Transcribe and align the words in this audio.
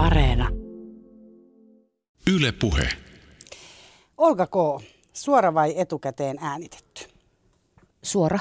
Areena. 0.00 0.48
Yle 2.34 2.52
Puhe. 2.52 2.88
Olga 4.16 4.46
K. 4.46 4.52
Suora 5.12 5.54
vai 5.54 5.74
etukäteen 5.76 6.38
äänitetty? 6.40 7.04
Suora. 8.02 8.38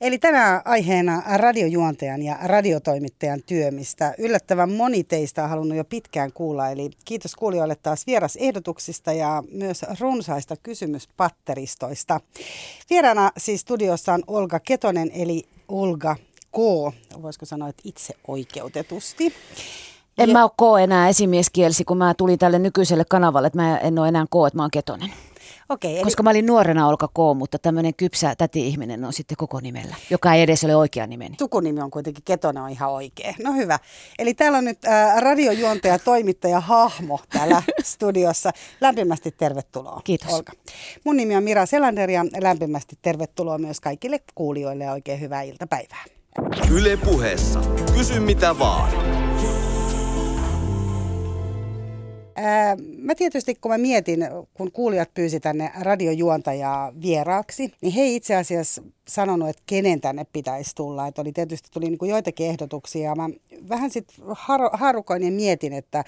Eli 0.00 0.18
tänään 0.18 0.62
aiheena 0.64 1.22
radiojuontajan 1.36 2.22
ja 2.22 2.38
radiotoimittajan 2.42 3.42
työ, 3.46 3.70
mistä 3.70 4.14
yllättävän 4.18 4.72
moni 4.72 5.04
teistä 5.04 5.44
on 5.44 5.50
halunnut 5.50 5.78
jo 5.78 5.84
pitkään 5.84 6.32
kuulla. 6.32 6.68
Eli 6.68 6.90
kiitos 7.04 7.34
kuulijoille 7.34 7.76
taas 7.76 8.06
vierasehdotuksista 8.06 9.12
ja 9.12 9.42
myös 9.50 9.82
runsaista 10.00 10.56
kysymyspatteristoista. 10.62 12.20
Vieraana 12.90 13.30
siis 13.38 13.60
studiossa 13.60 14.14
on 14.14 14.22
Olga 14.26 14.60
Ketonen 14.60 15.10
eli 15.14 15.42
Olga. 15.68 16.16
Voisiko 17.22 17.46
sanoa, 17.46 17.68
että 17.68 17.82
itse 17.84 18.14
oikeutetusti. 18.28 19.34
En 20.18 20.28
ja... 20.28 20.32
mä 20.32 20.42
ole 20.42 20.50
K 20.50 20.82
enää 20.82 21.08
esimieskielsi, 21.08 21.84
kun 21.84 21.98
mä 21.98 22.14
tulin 22.14 22.38
tälle 22.38 22.58
nykyiselle 22.58 23.04
kanavalle, 23.08 23.46
että 23.46 23.58
mä 23.58 23.78
en 23.78 23.98
ole 23.98 24.08
enää 24.08 24.24
K, 24.24 24.34
että 24.46 24.56
mä 24.56 24.62
oon 24.62 24.70
Ketonen. 24.70 25.12
Okei, 25.68 25.94
eli... 25.94 26.04
Koska 26.04 26.22
mä 26.22 26.30
olin 26.30 26.46
nuorena 26.46 26.88
Olka 26.88 27.08
K, 27.08 27.36
mutta 27.36 27.58
tämmöinen 27.58 27.94
kypsä 27.94 28.34
täti-ihminen 28.38 29.04
on 29.04 29.12
sitten 29.12 29.36
koko 29.36 29.60
nimellä, 29.60 29.94
joka 30.10 30.34
ei 30.34 30.42
edes 30.42 30.64
ole 30.64 30.76
oikea 30.76 31.06
nimeni. 31.06 31.36
Sukunimi 31.38 31.80
on 31.80 31.90
kuitenkin 31.90 32.24
Ketonen 32.24 32.62
on 32.62 32.70
ihan 32.70 32.90
oikea. 32.90 33.34
No 33.44 33.52
hyvä. 33.52 33.78
Eli 34.18 34.34
täällä 34.34 34.58
on 34.58 34.64
nyt 34.64 34.84
äh, 34.84 35.22
radiojuontaja, 35.22 35.98
toimittaja, 35.98 36.60
hahmo 36.60 37.20
täällä 37.32 37.62
studiossa. 37.82 38.50
Lämpimästi 38.80 39.30
tervetuloa. 39.30 40.00
Kiitos. 40.04 40.32
Olka. 40.32 40.52
Mun 41.04 41.16
nimi 41.16 41.36
on 41.36 41.44
Mira 41.44 41.66
Selander 41.66 42.10
ja 42.10 42.24
lämpimästi 42.40 42.98
tervetuloa 43.02 43.58
myös 43.58 43.80
kaikille 43.80 44.20
kuulijoille 44.34 44.84
ja 44.84 44.92
oikein 44.92 45.20
hyvää 45.20 45.42
iltapäivää. 45.42 46.04
Yle 46.70 46.96
puheessa. 46.96 47.60
Kysy 47.96 48.20
mitä 48.20 48.58
vaan. 48.58 48.90
Ää, 52.36 52.76
mä 52.98 53.14
tietysti 53.14 53.54
kun 53.54 53.70
mä 53.70 53.78
mietin, 53.78 54.26
kun 54.54 54.72
kuulijat 54.72 55.14
pyysi 55.14 55.40
tänne 55.40 55.72
radiojuontajaa 55.80 56.92
vieraaksi, 57.02 57.72
niin 57.80 57.92
he 57.92 58.06
itse 58.06 58.36
asiassa 58.36 58.82
sanonut, 59.08 59.48
että 59.48 59.62
kenen 59.66 60.00
tänne 60.00 60.26
pitäisi 60.32 60.74
tulla. 60.74 61.06
Että 61.06 61.20
oli 61.20 61.32
tietysti 61.32 61.68
tuli 61.72 61.84
niin 61.84 61.98
kuin 61.98 62.10
joitakin 62.10 62.46
ehdotuksia. 62.46 63.14
Mä 63.14 63.30
vähän 63.68 63.90
sitten 63.90 64.24
har- 64.28 64.70
harukoin 64.72 65.22
ja 65.22 65.30
mietin, 65.32 65.72
että 65.72 66.04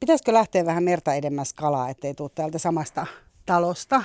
pitäisikö 0.00 0.32
lähteä 0.32 0.66
vähän 0.66 0.84
merta 0.84 1.14
edemmäs 1.14 1.52
kalaa, 1.52 1.88
ettei 1.90 2.14
tule 2.14 2.30
täältä 2.34 2.58
samasta 2.58 3.06
talosta. 3.46 4.02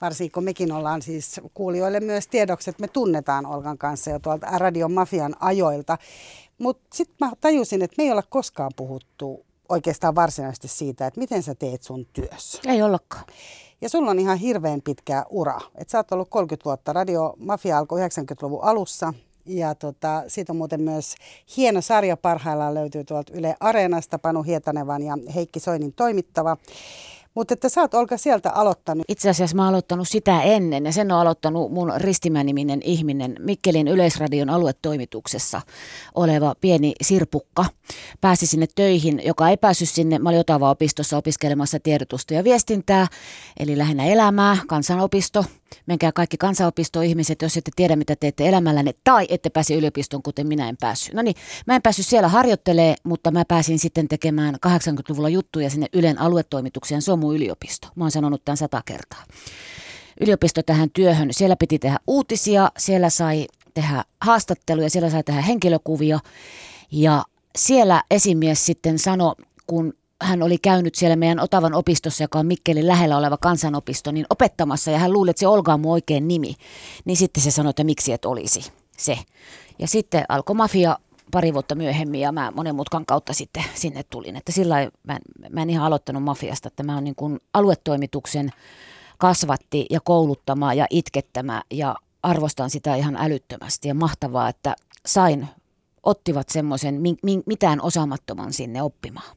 Varsinkin 0.00 0.32
kun 0.32 0.44
mekin 0.44 0.72
ollaan 0.72 1.02
siis 1.02 1.40
kuulijoille 1.54 2.00
myös 2.00 2.28
tiedoksi, 2.28 2.70
että 2.70 2.80
me 2.80 2.88
tunnetaan 2.88 3.46
Olgan 3.46 3.78
kanssa 3.78 4.10
jo 4.10 4.18
tuolta 4.18 4.46
Radion 4.58 4.92
Mafian 4.92 5.34
ajoilta. 5.40 5.98
Mutta 6.58 6.86
sitten 6.92 7.16
mä 7.20 7.32
tajusin, 7.40 7.82
että 7.82 7.94
me 7.98 8.04
ei 8.04 8.12
olla 8.12 8.22
koskaan 8.22 8.70
puhuttu 8.76 9.46
oikeastaan 9.68 10.14
varsinaisesti 10.14 10.68
siitä, 10.68 11.06
että 11.06 11.20
miten 11.20 11.42
sä 11.42 11.54
teet 11.54 11.82
sun 11.82 12.06
työssä. 12.12 12.60
Ei 12.66 12.82
ollakaan. 12.82 13.24
Ja 13.80 13.88
sulla 13.88 14.10
on 14.10 14.18
ihan 14.18 14.38
hirveän 14.38 14.82
pitkä 14.82 15.24
ura. 15.30 15.60
Et 15.74 15.88
sä 15.88 15.98
oot 15.98 16.12
ollut 16.12 16.30
30 16.30 16.64
vuotta. 16.64 16.92
Radio 16.92 17.34
Mafia 17.38 17.78
alkoi 17.78 18.00
90-luvun 18.00 18.64
alussa. 18.64 19.14
Ja 19.46 19.74
tota, 19.74 20.24
siitä 20.26 20.52
on 20.52 20.56
muuten 20.56 20.80
myös 20.80 21.14
hieno 21.56 21.80
sarja 21.80 22.16
parhaillaan 22.16 22.74
löytyy 22.74 23.04
tuolta 23.04 23.32
Yle 23.34 23.56
Areenasta, 23.60 24.18
Panu 24.18 24.42
Hietanevan 24.42 25.02
ja 25.02 25.18
Heikki 25.34 25.60
Soinin 25.60 25.92
toimittava. 25.92 26.56
Mutta 27.34 27.54
että 27.54 27.68
sä 27.68 27.80
oot 27.80 27.94
Olka 27.94 28.16
sieltä 28.16 28.50
aloittanut. 28.50 29.04
Itse 29.08 29.30
asiassa 29.30 29.56
mä 29.56 29.62
oon 29.62 29.68
aloittanut 29.68 30.08
sitä 30.08 30.42
ennen 30.42 30.84
ja 30.84 30.92
sen 30.92 31.12
on 31.12 31.20
aloittanut 31.20 31.72
mun 31.72 31.92
ristimäniminen 31.96 32.80
ihminen 32.84 33.36
Mikkelin 33.38 33.88
Yleisradion 33.88 34.50
aluetoimituksessa 34.50 35.60
oleva 36.14 36.54
pieni 36.60 36.92
sirpukka. 37.02 37.64
Pääsi 38.20 38.46
sinne 38.46 38.66
töihin, 38.74 39.22
joka 39.24 39.48
ei 39.48 39.56
päässyt 39.56 39.88
sinne. 39.88 40.18
Mä 40.18 40.28
olin 40.28 40.40
Otava-opistossa 40.40 41.16
opiskelemassa 41.16 41.80
tiedotusta 41.80 42.34
ja 42.34 42.44
viestintää, 42.44 43.06
eli 43.58 43.78
lähinnä 43.78 44.06
elämää, 44.06 44.56
kansanopisto. 44.68 45.44
Menkää 45.86 46.12
kaikki 46.12 46.36
kansanopistoihmiset, 46.36 47.42
jos 47.42 47.56
ette 47.56 47.70
tiedä 47.76 47.96
mitä 47.96 48.16
teette 48.16 48.48
elämällänne 48.48 48.94
tai 49.04 49.26
ette 49.28 49.50
pääse 49.50 49.74
yliopistoon, 49.74 50.22
kuten 50.22 50.46
minä 50.46 50.68
en 50.68 50.76
päässyt. 50.76 51.14
No 51.14 51.22
niin, 51.22 51.36
mä 51.66 51.76
en 51.76 51.82
päässyt 51.82 52.06
siellä 52.06 52.28
harjoittelee, 52.28 52.94
mutta 53.04 53.30
mä 53.30 53.44
pääsin 53.44 53.78
sitten 53.78 54.08
tekemään 54.08 54.54
80-luvulla 54.54 55.28
juttuja 55.28 55.70
sinne 55.70 55.86
Ylen 55.92 56.20
aluetoimitukseen. 56.20 57.02
Se 57.02 57.12
on 57.12 57.18
mun 57.18 57.36
yliopisto. 57.36 57.88
Mä 57.94 58.04
oon 58.04 58.10
sanonut 58.10 58.44
tämän 58.44 58.56
sata 58.56 58.82
kertaa. 58.84 59.24
Yliopisto 60.20 60.62
tähän 60.62 60.90
työhön, 60.90 61.28
siellä 61.32 61.56
piti 61.56 61.78
tehdä 61.78 61.98
uutisia, 62.06 62.70
siellä 62.78 63.10
sai 63.10 63.46
tehdä 63.74 64.04
haastatteluja, 64.20 64.90
siellä 64.90 65.10
sai 65.10 65.22
tehdä 65.22 65.40
henkilökuvia. 65.40 66.18
Ja 66.90 67.24
siellä 67.56 68.02
esimies 68.10 68.66
sitten 68.66 68.98
sanoi, 68.98 69.34
kun 69.66 69.94
hän 70.22 70.42
oli 70.42 70.58
käynyt 70.58 70.94
siellä 70.94 71.16
meidän 71.16 71.40
Otavan 71.40 71.74
opistossa, 71.74 72.24
joka 72.24 72.38
on 72.38 72.46
Mikkelin 72.46 72.86
lähellä 72.86 73.16
oleva 73.16 73.36
kansanopisto, 73.36 74.12
niin 74.12 74.26
opettamassa 74.30 74.90
ja 74.90 74.98
hän 74.98 75.12
luuli, 75.12 75.30
että 75.30 75.40
se 75.40 75.46
Olga 75.46 75.74
on 75.74 75.80
mun 75.80 75.92
oikein 75.92 76.28
nimi. 76.28 76.54
Niin 77.04 77.16
sitten 77.16 77.42
se 77.42 77.50
sanoi, 77.50 77.70
että 77.70 77.84
miksi 77.84 78.12
et 78.12 78.24
olisi 78.24 78.72
se. 78.96 79.18
Ja 79.78 79.88
sitten 79.88 80.24
alkoi 80.28 80.56
mafia 80.56 80.98
pari 81.30 81.54
vuotta 81.54 81.74
myöhemmin 81.74 82.20
ja 82.20 82.32
mä 82.32 82.52
monen 82.54 82.74
mutkan 82.74 83.06
kautta 83.06 83.32
sitten 83.32 83.64
sinne 83.74 84.02
tulin. 84.02 84.36
Että 84.36 84.52
sillä 84.52 84.90
mä, 85.02 85.18
mä 85.50 85.62
en 85.62 85.70
ihan 85.70 85.86
aloittanut 85.86 86.22
mafiasta, 86.22 86.68
että 86.68 86.82
mä 86.82 86.94
oon 86.94 87.04
niin 87.04 87.16
kuin 87.16 87.40
aluetoimituksen 87.54 88.50
kasvatti 89.18 89.86
ja 89.90 90.00
kouluttama 90.00 90.74
ja 90.74 90.86
itkettämä 90.90 91.62
ja 91.70 91.96
arvostan 92.22 92.70
sitä 92.70 92.94
ihan 92.94 93.16
älyttömästi 93.16 93.88
ja 93.88 93.94
mahtavaa, 93.94 94.48
että 94.48 94.76
sain, 95.06 95.48
ottivat 96.02 96.48
semmoisen 96.48 97.00
mitään 97.46 97.82
osaamattoman 97.82 98.52
sinne 98.52 98.82
oppimaan. 98.82 99.36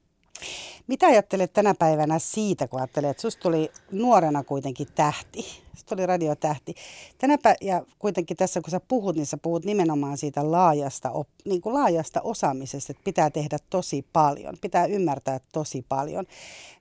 Mitä 0.88 1.08
ajattelet 1.08 1.54
tänä 1.54 1.74
päivänä 1.74 2.20
siitä, 2.20 2.68
kun 2.68 2.80
ajattelet, 2.80 3.10
että 3.10 3.22
susta 3.22 3.42
tuli 3.42 3.72
nuorena 3.92 4.44
kuitenkin 4.44 4.88
tähti? 4.96 5.46
Susta 5.74 5.96
tuli 5.96 6.06
radiotähti. 6.06 6.76
Tänä 7.18 7.36
pä- 7.36 7.58
ja 7.62 7.86
kuitenkin 8.00 8.38
tässä, 8.38 8.62
kun 8.62 8.72
sä 8.72 8.80
puhut, 8.80 9.16
niin 9.16 9.26
sä 9.26 9.38
puhut 9.38 9.66
nimenomaan 9.66 10.18
siitä 10.18 10.52
laajasta, 10.52 11.12
op- 11.12 11.28
niin 11.46 11.62
kuin 11.62 11.74
laajasta 11.74 12.22
osaamisesta, 12.22 12.92
että 12.92 13.04
pitää 13.04 13.30
tehdä 13.30 13.58
tosi 13.70 14.06
paljon, 14.14 14.58
pitää 14.62 14.86
ymmärtää 14.86 15.40
tosi 15.54 15.86
paljon. 15.90 16.26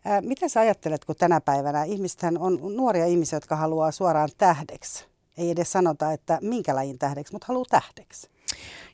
Ää, 0.04 0.20
mitä 0.20 0.48
sä 0.48 0.60
ajattelet, 0.60 1.04
kun 1.04 1.16
tänä 1.16 1.40
päivänä 1.40 1.84
ihmisethän 1.84 2.38
on 2.38 2.76
nuoria 2.76 3.06
ihmisiä, 3.06 3.36
jotka 3.36 3.56
haluaa 3.56 3.92
suoraan 3.92 4.28
tähdeksi? 4.38 5.04
Ei 5.36 5.50
edes 5.50 5.72
sanota, 5.72 6.12
että 6.12 6.38
minkä 6.42 6.74
lajin 6.74 6.98
tähdeksi, 6.98 7.32
mutta 7.32 7.46
haluaa 7.46 7.64
tähdeksi. 7.70 8.28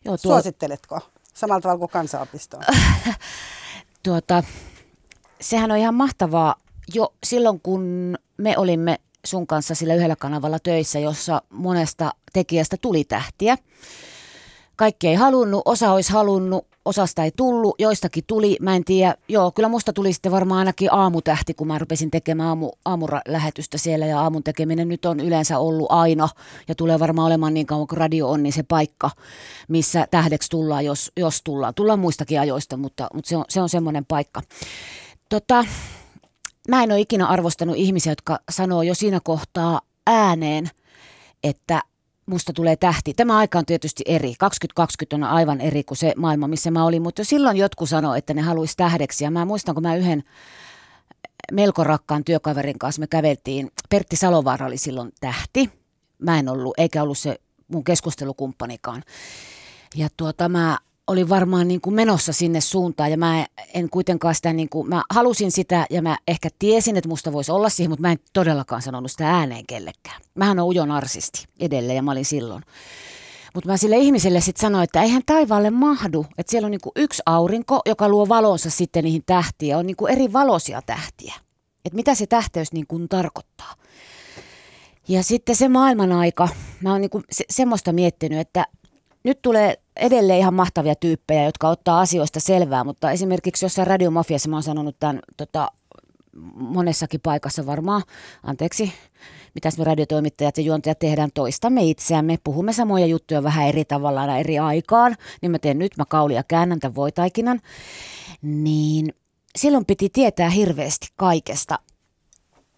Joo, 0.05 0.19
tuo... 0.19 0.33
Suositteletko? 0.33 1.01
Samalla 1.35 1.61
tavalla 1.61 1.79
kuin 1.79 1.91
kansanopistoon. 1.91 2.63
tuota, 4.03 4.43
sehän 5.41 5.71
on 5.71 5.77
ihan 5.77 5.95
mahtavaa 5.95 6.55
jo 6.95 7.15
silloin, 7.25 7.61
kun 7.61 8.15
me 8.37 8.59
olimme 8.59 8.99
sun 9.25 9.47
kanssa 9.47 9.75
sillä 9.75 9.95
yhdellä 9.95 10.17
kanavalla 10.17 10.59
töissä, 10.59 10.99
jossa 10.99 11.43
monesta 11.51 12.15
tekijästä 12.33 12.77
tuli 12.81 13.05
tähtiä. 13.05 13.59
Kaikki 14.77 15.09
ei 15.09 15.15
halunnut, 15.15 15.63
osa 15.65 15.93
olisi 15.93 16.13
halunnut, 16.13 16.67
osasta 16.85 17.25
ei 17.25 17.31
tullut, 17.37 17.75
joistakin 17.79 18.25
tuli, 18.27 18.57
mä 18.61 18.77
en 18.77 18.85
tiedä. 18.85 19.15
Joo, 19.29 19.51
kyllä 19.51 19.69
musta 19.69 19.93
tuli 19.93 20.13
sitten 20.13 20.33
varmaan 20.33 20.59
ainakin 20.59 20.93
aamutähti, 20.93 21.55
kun 21.55 21.67
mä 21.67 21.79
rupesin 21.79 22.11
tekemään 22.11 22.49
aamu, 22.49 22.71
aamulähetystä 22.85 23.79
siellä 23.79 24.07
ja 24.07 24.21
aamun 24.21 24.43
tekeminen 24.43 24.89
nyt 24.89 25.05
on 25.05 25.21
yleensä 25.21 25.59
ollut 25.59 25.87
aina 25.91 26.29
ja 26.69 26.75
tulee 26.75 26.99
varmaan 26.99 27.27
olemaan 27.27 27.55
niin 27.55 27.67
kauan 27.67 27.87
kuin 27.87 27.99
radio 27.99 28.31
on, 28.31 28.43
niin 28.43 28.53
se 28.53 28.63
paikka, 28.63 29.11
missä 29.69 30.07
tähdeksi 30.11 30.51
tullaan, 30.51 30.85
jos, 30.85 31.13
jos 31.17 31.43
tullaan. 31.43 31.75
Tullaan 31.75 31.99
muistakin 31.99 32.41
ajoista, 32.41 32.77
mutta, 32.77 33.09
mutta 33.15 33.29
se 33.29 33.37
on, 33.37 33.45
se 33.49 33.61
on 33.61 33.69
semmoinen 33.69 34.05
paikka. 34.05 34.43
Tota, 35.29 35.65
mä 36.69 36.83
en 36.83 36.93
ole 36.93 37.01
ikinä 37.01 37.27
arvostanut 37.27 37.77
ihmisiä, 37.77 38.13
jotka 38.13 38.39
sanoo 38.51 38.83
jo 38.83 38.95
siinä 38.95 39.21
kohtaa 39.25 39.81
ääneen, 40.07 40.71
että 41.45 41.83
musta 42.31 42.53
tulee 42.53 42.77
tähti. 42.77 43.15
Tämä 43.15 43.39
aika 43.39 43.59
on 43.59 43.67
tietysti 43.67 44.03
eri. 44.07 44.35
2020 44.39 45.17
on 45.17 45.33
aivan 45.33 45.61
eri 45.61 45.85
kuin 45.85 45.99
se 45.99 46.13
maailma, 46.17 46.49
missä 46.49 46.71
mä 46.71 46.85
olin, 46.85 47.03
mutta 47.03 47.21
jo 47.21 47.25
silloin 47.25 47.57
jotkut 47.57 47.89
sanoi, 47.89 48.19
että 48.19 48.35
ne 48.35 48.43
haluaisi 48.43 48.77
tähdeksi. 48.77 49.25
Ja 49.25 49.31
mä 49.31 49.45
muistan, 49.45 49.75
kun 49.75 49.83
mä 49.83 49.97
yhden 49.97 50.23
melko 51.53 51.85
rakkaan 51.85 52.25
työkaverin 52.25 52.79
kanssa 52.79 53.01
me 53.01 53.07
käveltiin. 53.07 53.71
Pertti 53.89 54.17
Salovaara 54.17 54.67
oli 54.67 54.77
silloin 54.77 55.13
tähti. 55.21 55.71
Mä 56.19 56.39
en 56.39 56.49
ollut, 56.49 56.75
eikä 56.79 57.03
ollut 57.03 57.19
se 57.19 57.37
mun 57.69 57.85
keskustelukumppanikaan. 57.85 59.03
Ja 59.97 60.09
tuota, 60.17 60.49
mä 60.49 60.79
oli 61.11 61.29
varmaan 61.29 61.69
niin 61.69 61.81
kuin 61.81 61.95
menossa 61.95 62.33
sinne 62.33 62.61
suuntaan 62.61 63.11
ja 63.11 63.17
mä 63.17 63.47
en 63.75 63.91
kuitenkaan 63.91 64.35
sitä, 64.35 64.53
niin 64.53 64.69
kuin, 64.69 64.89
mä 64.89 65.03
halusin 65.11 65.53
sitä 65.53 65.87
ja 65.91 66.03
mä 66.03 66.17
ehkä 66.29 66.49
tiesin, 66.59 66.97
että 66.97 67.09
musta 67.09 67.33
voisi 67.33 67.53
olla 67.53 67.69
siihen, 67.69 67.91
mutta 67.91 68.03
mä 68.03 68.13
en 68.13 68.19
todellakaan 68.33 68.83
sanonut 68.83 69.11
sitä 69.11 69.31
ääneen 69.31 69.67
kellekään. 69.67 70.21
Mähän 70.35 70.59
on 70.59 70.67
ujo 70.67 70.87
narsisti 70.87 71.47
edelleen 71.61 71.97
ja 71.97 72.03
mä 72.03 72.13
olin 72.13 72.25
silloin. 72.25 72.63
Mutta 73.55 73.71
mä 73.71 73.77
sille 73.77 73.97
ihmiselle 73.97 74.41
sitten 74.41 74.61
sanoin, 74.61 74.85
että 74.85 75.03
eihän 75.03 75.23
taivaalle 75.27 75.71
mahdu, 75.71 76.27
että 76.39 76.51
siellä 76.51 76.67
on 76.67 76.71
niinku 76.71 76.93
yksi 76.97 77.23
aurinko, 77.27 77.81
joka 77.87 78.09
luo 78.09 78.29
valonsa 78.29 78.71
sitten 78.71 79.05
niihin 79.05 79.23
tähtiä, 79.27 79.79
on 79.79 79.87
niinku 79.87 80.07
eri 80.07 80.33
valoisia 80.33 80.83
tähtiä. 80.87 81.35
Että 81.85 81.97
mitä 81.97 82.15
se 82.15 82.27
tähteys 82.27 82.73
niinku 82.73 83.01
tarkoittaa. 83.09 83.75
Ja 85.09 85.23
sitten 85.23 85.57
se 85.57 85.69
maailman 85.69 86.13
aika, 86.13 86.49
mä 86.81 86.93
oon 86.93 87.01
niinku 87.01 87.23
se, 87.31 87.45
semmoista 87.51 87.93
miettinyt, 87.93 88.39
että 88.39 88.67
nyt 89.25 89.43
tulee 89.43 89.77
edelleen 90.01 90.39
ihan 90.39 90.55
mahtavia 90.55 90.95
tyyppejä, 90.95 91.45
jotka 91.45 91.69
ottaa 91.69 92.01
asioista 92.01 92.41
selvää, 92.41 92.85
mutta 92.85 93.11
esimerkiksi 93.11 93.65
jossain 93.65 93.87
radiomafiassa 93.87 94.49
mä 94.49 94.57
oon 94.57 94.63
sanonut 94.63 94.97
tämän 95.01 95.21
tota, 95.37 95.69
monessakin 96.55 97.21
paikassa 97.21 97.67
varmaan, 97.67 98.03
anteeksi, 98.43 98.93
mitäs 99.55 99.79
me 99.79 99.85
radiotoimittajat 99.85 100.59
ja 100.59 100.65
juontajat 100.65 100.99
tehdään? 100.99 101.31
Toistamme 101.35 101.85
itseämme, 101.85 102.39
puhumme 102.45 102.73
samoja 102.73 103.07
juttuja 103.07 103.43
vähän 103.43 103.67
eri 103.67 103.85
tavalla 103.85 104.21
aina 104.21 104.39
eri 104.39 104.59
aikaan, 104.59 105.17
niin 105.43 105.53
mä 105.53 105.59
teen 105.59 105.79
nyt, 105.79 105.97
mä 105.97 106.05
kaulia 106.05 106.43
käännän 106.49 106.81
tämän 106.81 106.95
voitaikinan, 106.95 107.61
niin 108.43 109.15
silloin 109.57 109.87
piti 109.87 110.09
tietää 110.09 110.51
hirveästi 110.51 111.09
kaikesta 111.17 111.79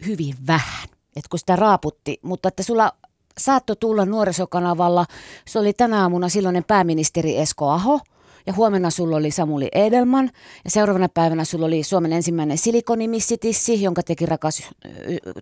hyvin 0.05 0.35
vähän, 0.47 0.89
että 1.15 1.29
kun 1.29 1.39
sitä 1.39 1.55
raaputti, 1.55 2.19
mutta 2.21 2.47
että 2.47 2.63
sulla 2.63 2.91
saattoi 3.37 3.75
tulla 3.75 4.05
nuorisokanavalla, 4.05 5.05
se 5.47 5.59
oli 5.59 5.73
tänä 5.73 6.01
aamuna 6.01 6.29
silloinen 6.29 6.63
pääministeri 6.63 7.37
Esko 7.37 7.69
Aho, 7.69 7.99
ja 8.47 8.53
huomenna 8.53 8.89
sulla 8.89 9.15
oli 9.15 9.31
Samuli 9.31 9.69
Edelman, 9.71 10.31
ja 10.63 10.71
seuraavana 10.71 11.09
päivänä 11.09 11.45
sulla 11.45 11.65
oli 11.65 11.83
Suomen 11.83 12.13
ensimmäinen 12.13 12.57
silikonimissitissi, 12.57 13.81
jonka 13.81 14.03
teki 14.03 14.25
rakas 14.25 14.69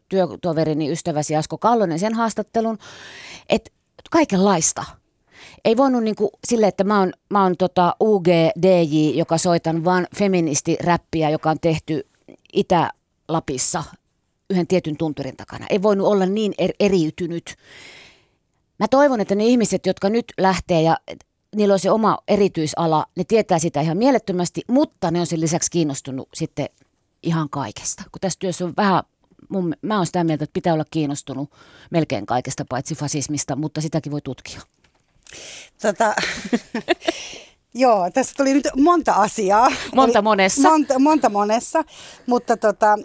työtoverini, 0.10 0.92
ystäväsi 0.92 1.36
Asko 1.36 1.58
Kallonen 1.58 2.00
sen 2.00 2.14
haastattelun. 2.14 2.78
Että 3.50 3.72
kaikenlaista. 4.12 4.84
Ei 5.66 5.78
voinut 5.78 6.04
niin 6.04 6.16
sille, 6.48 6.68
että 6.68 6.84
mä 6.84 7.00
oon, 7.00 7.14
mä 7.30 7.44
oon 7.44 7.58
tota 7.58 7.96
UGDJ, 8.04 9.12
joka 9.16 9.38
soitan 9.38 9.86
vaan 9.86 10.08
feministiräppiä, 10.18 11.30
joka 11.30 11.50
on 11.50 11.60
tehty 11.62 12.08
Itä-Lapissa 12.54 13.84
yhden 14.52 14.68
tietyn 14.68 14.98
tunturin 14.98 15.38
takana. 15.38 15.66
Ei 15.70 15.82
voinut 15.82 16.08
olla 16.08 16.26
niin 16.26 16.54
er, 16.58 16.72
eriytynyt. 16.80 17.56
Mä 18.80 18.88
toivon, 18.88 19.22
että 19.22 19.36
ne 19.36 19.46
ihmiset, 19.46 19.86
jotka 19.86 20.10
nyt 20.10 20.26
lähtee 20.38 20.82
ja 20.82 20.98
niillä 21.56 21.74
on 21.74 21.80
se 21.80 21.92
oma 21.92 22.18
erityisala, 22.28 23.06
ne 23.16 23.24
tietää 23.24 23.60
sitä 23.60 23.82
ihan 23.82 23.98
mielettömästi, 23.98 24.62
mutta 24.68 25.12
ne 25.12 25.20
on 25.20 25.28
sen 25.28 25.42
lisäksi 25.42 25.72
kiinnostunut 25.72 26.30
sitten 26.34 26.70
ihan 27.24 27.50
kaikesta. 27.50 28.04
Kun 28.12 28.20
tässä 28.22 28.40
työssä 28.40 28.66
on 28.66 28.74
vähän, 28.78 29.04
mun, 29.50 29.76
mä 29.82 29.98
oon 29.98 30.06
sitä 30.06 30.24
mieltä, 30.24 30.44
että 30.44 30.54
pitää 30.54 30.74
olla 30.74 30.86
kiinnostunut 30.92 31.50
melkein 31.92 32.26
kaikesta 32.26 32.66
paitsi 32.70 32.96
fasismista, 32.96 33.56
mutta 33.56 33.82
sitäkin 33.82 34.12
voi 34.12 34.22
tutkia. 34.22 34.62
Tota, 35.82 36.16
Joo, 37.74 38.10
tässä 38.14 38.34
tuli 38.38 38.54
nyt 38.54 38.68
monta 38.78 39.14
asiaa. 39.14 39.72
Monta 39.96 40.20
Eli 40.20 40.24
monessa. 40.24 40.70
Monta, 40.70 41.00
monta 41.00 41.30
monessa, 41.30 41.84
mutta 42.26 42.58
tota, 42.58 42.98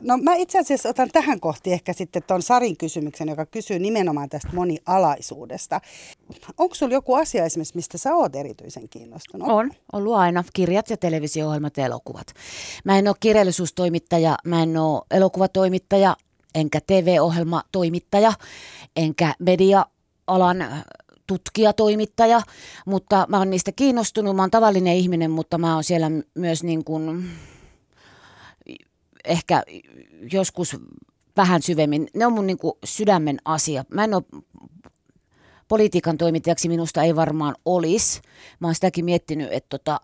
no 0.00 0.18
mä 0.22 0.34
itse 0.34 0.58
asiassa 0.58 0.88
otan 0.88 1.08
tähän 1.12 1.40
kohti 1.40 1.72
ehkä 1.72 1.92
sitten 1.92 2.22
tuon 2.26 2.42
Sarin 2.42 2.76
kysymyksen, 2.76 3.28
joka 3.28 3.46
kysyy 3.46 3.78
nimenomaan 3.78 4.28
tästä 4.28 4.48
monialaisuudesta. 4.52 5.80
Onko 6.58 6.74
sulla 6.74 6.92
joku 6.92 7.14
asia 7.14 7.44
esimerkiksi, 7.44 7.76
mistä 7.76 7.98
sä 7.98 8.14
oot 8.14 8.36
erityisen 8.36 8.88
kiinnostunut? 8.88 9.48
On, 9.48 9.70
ollut 9.92 10.14
aina. 10.14 10.44
Kirjat 10.52 10.90
ja 10.90 10.96
televisio-ohjelmat 10.96 11.76
ja 11.76 11.86
elokuvat. 11.86 12.26
Mä 12.84 12.98
en 12.98 13.08
ole 13.08 13.16
kirjallisuustoimittaja, 13.20 14.36
mä 14.44 14.62
en 14.62 14.76
ole 14.76 15.02
elokuvatoimittaja, 15.10 16.16
enkä 16.54 16.80
TV-ohjelmatoimittaja, 16.86 18.32
enkä 18.96 19.34
media-alan 19.38 20.56
tutkija, 20.56 20.84
toimittaja, 21.76 22.40
mutta 22.86 23.26
mä 23.28 23.38
oon 23.38 23.50
niistä 23.50 23.72
kiinnostunut. 23.72 24.36
Mä 24.36 24.42
oon 24.42 24.50
tavallinen 24.50 24.96
ihminen, 24.96 25.30
mutta 25.30 25.58
mä 25.58 25.74
oon 25.74 25.84
siellä 25.84 26.10
myös 26.34 26.62
niin 26.64 26.84
kuin 26.84 27.30
ehkä 29.24 29.62
joskus 30.32 30.76
vähän 31.36 31.62
syvemmin. 31.62 32.08
Ne 32.14 32.26
on 32.26 32.32
mun 32.32 32.46
niin 32.46 32.58
kuin 32.58 32.72
sydämen 32.84 33.38
asia. 33.44 33.84
Mä 33.94 34.04
en 34.04 34.14
ole 34.14 34.22
politiikan 35.68 36.18
toimittajaksi 36.18 36.68
minusta 36.68 37.02
ei 37.02 37.16
varmaan 37.16 37.54
olisi. 37.64 38.20
Mä 38.60 38.66
oon 38.66 38.74
sitäkin 38.74 39.04
miettinyt, 39.04 39.48
että 39.52 39.78
tota, 39.78 40.00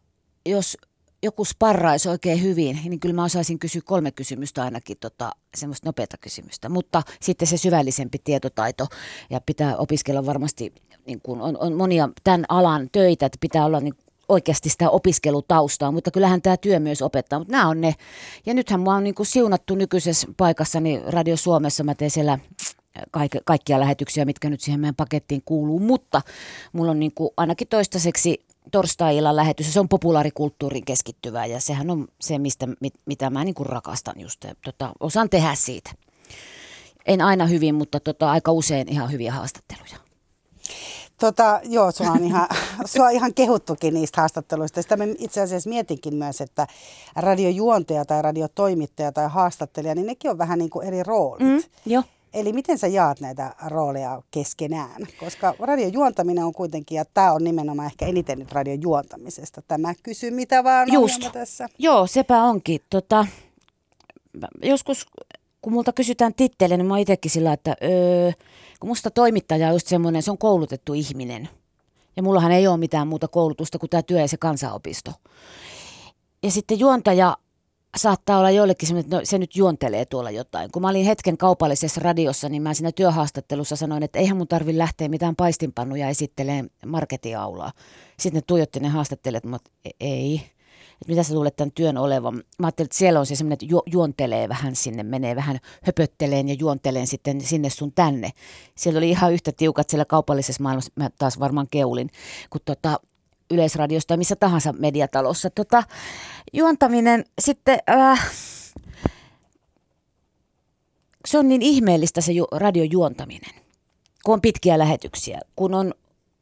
jos 0.46 0.78
joku 1.26 1.44
sparraisi 1.44 2.08
oikein 2.08 2.42
hyvin, 2.42 2.80
niin 2.84 3.00
kyllä 3.00 3.14
mä 3.14 3.24
osaisin 3.24 3.58
kysyä 3.58 3.82
kolme 3.84 4.10
kysymystä 4.10 4.62
ainakin, 4.62 4.96
tota, 5.00 5.32
semmoista 5.56 5.88
nopeata 5.88 6.16
kysymystä. 6.18 6.68
Mutta 6.68 7.02
sitten 7.20 7.48
se 7.48 7.56
syvällisempi 7.56 8.18
tietotaito 8.24 8.86
ja 9.30 9.40
pitää 9.40 9.76
opiskella 9.76 10.26
varmasti, 10.26 10.74
niin 11.06 11.20
kuin 11.22 11.40
on, 11.40 11.56
on 11.58 11.72
monia 11.74 12.08
tämän 12.24 12.44
alan 12.48 12.88
töitä, 12.92 13.26
että 13.26 13.38
pitää 13.40 13.64
olla 13.64 13.80
niin 13.80 13.94
oikeasti 14.28 14.68
sitä 14.68 14.90
opiskelutaustaa, 14.90 15.92
mutta 15.92 16.10
kyllähän 16.10 16.42
tämä 16.42 16.56
työ 16.56 16.80
myös 16.80 17.02
opettaa, 17.02 17.38
mutta 17.38 17.52
nämä 17.52 17.68
on 17.68 17.80
ne. 17.80 17.94
Ja 18.46 18.54
nythän 18.54 18.80
mua 18.80 18.94
on 18.94 19.04
niin 19.04 19.14
kuin 19.14 19.26
siunattu 19.26 19.74
nykyisessä 19.74 20.28
paikassani 20.36 21.02
Radio 21.06 21.36
Suomessa, 21.36 21.84
mä 21.84 21.94
teen 21.94 22.10
siellä 22.10 22.38
kaik- 23.10 23.42
kaikkia 23.44 23.80
lähetyksiä, 23.80 24.24
mitkä 24.24 24.50
nyt 24.50 24.60
siihen 24.60 24.80
meidän 24.80 24.94
pakettiin 24.94 25.42
kuuluu, 25.44 25.78
mutta 25.78 26.22
mulla 26.72 26.90
on 26.90 27.00
niin 27.00 27.12
kuin 27.14 27.30
ainakin 27.36 27.68
toistaiseksi 27.68 28.45
torstai-illan 28.72 29.36
lähetys, 29.36 29.74
se 29.74 29.80
on 29.80 29.88
populaarikulttuuriin 29.88 30.84
keskittyvää 30.84 31.46
ja 31.46 31.60
sehän 31.60 31.90
on 31.90 32.08
se, 32.20 32.38
mistä, 32.38 32.68
mit, 32.80 32.94
mitä 33.06 33.30
mä 33.30 33.44
niin 33.44 33.54
kuin 33.54 33.66
rakastan 33.66 34.20
just. 34.20 34.44
Tota, 34.64 34.92
osaan 35.00 35.30
tehdä 35.30 35.54
siitä. 35.54 35.90
En 37.06 37.20
aina 37.20 37.46
hyvin, 37.46 37.74
mutta 37.74 38.00
tota, 38.00 38.30
aika 38.30 38.52
usein 38.52 38.88
ihan 38.88 39.12
hyviä 39.12 39.32
haastatteluja. 39.32 39.96
Tota, 41.20 41.60
joo, 41.64 41.92
sua 41.92 42.10
on, 42.10 42.24
ihan, 42.24 42.48
sua 42.94 43.06
on 43.06 43.12
ihan 43.12 43.34
kehuttukin 43.34 43.94
niistä 43.94 44.20
haastatteluista. 44.20 44.82
Sitä 44.82 44.96
me 44.96 45.14
itse 45.18 45.40
asiassa 45.40 45.70
mietinkin 45.70 46.14
myös, 46.14 46.40
että 46.40 46.66
radiojuontaja 47.16 48.04
tai 48.04 48.22
radiotoimittaja 48.22 49.12
tai 49.12 49.28
haastattelija, 49.28 49.94
niin 49.94 50.06
nekin 50.06 50.30
on 50.30 50.38
vähän 50.38 50.58
niin 50.58 50.70
kuin 50.70 50.86
eri 50.86 51.02
roolit. 51.02 51.46
Mm, 51.46 51.62
joo. 51.86 52.02
Eli 52.36 52.52
miten 52.52 52.78
sä 52.78 52.86
jaat 52.86 53.20
näitä 53.20 53.54
rooleja 53.66 54.22
keskenään? 54.30 55.06
Koska 55.20 55.54
radiojuontaminen 55.58 56.44
on 56.44 56.52
kuitenkin, 56.52 56.96
ja 56.96 57.04
tämä 57.04 57.32
on 57.32 57.44
nimenomaan 57.44 57.86
ehkä 57.86 58.06
eniten 58.06 58.38
nyt 58.38 58.52
radiojuontamisesta. 58.52 59.62
Tämä 59.62 59.94
kysy 60.02 60.30
mitä 60.30 60.64
vaan 60.64 60.92
Just. 60.92 61.32
tässä. 61.32 61.68
Joo, 61.78 62.06
sepä 62.06 62.42
onkin. 62.42 62.80
Tota, 62.90 63.26
joskus 64.62 65.06
kun 65.62 65.72
multa 65.72 65.92
kysytään 65.92 66.34
tittele, 66.34 66.76
niin 66.76 66.86
mä 66.86 66.98
itsekin 66.98 67.30
sillä, 67.30 67.52
että 67.52 67.76
öö, 67.82 68.32
kun 68.80 68.88
musta 68.88 69.10
toimittaja 69.10 69.68
on 69.68 69.72
just 69.72 69.86
semmoinen, 69.86 70.22
se 70.22 70.30
on 70.30 70.38
koulutettu 70.38 70.94
ihminen. 70.94 71.48
Ja 72.16 72.22
mullahan 72.22 72.52
ei 72.52 72.66
ole 72.66 72.76
mitään 72.76 73.08
muuta 73.08 73.28
koulutusta 73.28 73.78
kuin 73.78 73.90
tämä 73.90 74.02
työ 74.02 74.20
ja 74.20 74.28
se 74.28 74.36
kansanopisto. 74.36 75.12
Ja 76.42 76.50
sitten 76.50 76.78
juontaja 76.78 77.36
saattaa 77.96 78.38
olla 78.38 78.50
joillekin 78.50 78.88
semmoinen, 78.88 79.06
että 79.06 79.16
no, 79.16 79.20
se 79.24 79.38
nyt 79.38 79.56
juontelee 79.56 80.04
tuolla 80.04 80.30
jotain. 80.30 80.70
Kun 80.72 80.82
mä 80.82 80.88
olin 80.88 81.04
hetken 81.04 81.36
kaupallisessa 81.36 82.00
radiossa, 82.04 82.48
niin 82.48 82.62
mä 82.62 82.74
siinä 82.74 82.92
työhaastattelussa 82.92 83.76
sanoin, 83.76 84.02
että 84.02 84.18
eihän 84.18 84.36
mun 84.36 84.48
tarvi 84.48 84.78
lähteä 84.78 85.08
mitään 85.08 85.36
paistinpannuja 85.36 86.08
esittelee 86.08 86.64
marketiaulaa. 86.86 87.72
Sitten 88.20 88.38
ne 88.38 88.44
tuijotti 88.46 88.80
ne 88.80 88.88
haastattelijat, 88.88 89.44
mutta 89.44 89.70
e-, 89.84 89.90
ei. 90.00 90.42
Että 91.02 91.12
mitä 91.12 91.22
sä 91.22 91.34
luulet 91.34 91.56
tämän 91.56 91.72
työn 91.72 91.98
olevan? 91.98 92.34
Mä 92.34 92.66
ajattelin, 92.66 92.86
että 92.86 92.98
siellä 92.98 93.20
on 93.20 93.26
se 93.26 93.36
semmoinen, 93.36 93.54
että 93.54 93.66
ju- 93.66 93.82
juontelee 93.86 94.48
vähän 94.48 94.76
sinne, 94.76 95.02
menee 95.02 95.36
vähän 95.36 95.58
höpötteleen 95.82 96.48
ja 96.48 96.54
juonteleen 96.58 97.06
sitten 97.06 97.40
sinne 97.40 97.70
sun 97.70 97.92
tänne. 97.92 98.30
Siellä 98.74 98.98
oli 98.98 99.10
ihan 99.10 99.32
yhtä 99.32 99.52
tiukat 99.52 99.90
siellä 99.90 100.04
kaupallisessa 100.04 100.62
maailmassa, 100.62 100.92
mä 100.96 101.10
taas 101.18 101.38
varmaan 101.38 101.66
keulin, 101.70 102.10
kun 102.50 102.60
tota, 102.64 103.00
Yleisradiosta 103.50 104.08
tai 104.08 104.16
missä 104.16 104.36
tahansa 104.36 104.72
mediatalossa. 104.72 105.50
Tota, 105.50 105.82
juontaminen 106.52 107.24
sitten, 107.40 107.78
äh, 107.90 108.30
se 111.26 111.38
on 111.38 111.48
niin 111.48 111.62
ihmeellistä 111.62 112.20
se 112.20 112.32
ju- 112.32 112.48
radiojuontaminen, 112.52 113.54
kun 114.24 114.34
on 114.34 114.40
pitkiä 114.40 114.78
lähetyksiä, 114.78 115.40
kun 115.56 115.74
on 115.74 115.94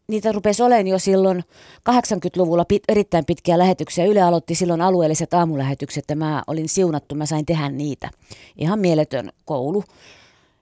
niitä 0.09 0.33
rupesi 0.33 0.63
olemaan 0.63 0.87
jo 0.87 0.99
silloin 0.99 1.45
80-luvulla 1.91 2.65
pit, 2.65 2.83
erittäin 2.89 3.25
pitkiä 3.25 3.59
lähetyksiä. 3.59 4.05
Yle 4.05 4.23
aloitti 4.23 4.55
silloin 4.55 4.81
alueelliset 4.81 5.35
aamulähetykset 5.35 6.05
ja 6.09 6.17
mä 6.17 6.43
olin 6.47 6.69
siunattu, 6.69 7.15
mä 7.15 7.27
sain 7.27 7.47
tehdä 7.47 7.69
niitä. 7.69 8.11
Ihan 8.57 8.79
mieletön 8.79 9.33
koulu. 9.45 9.85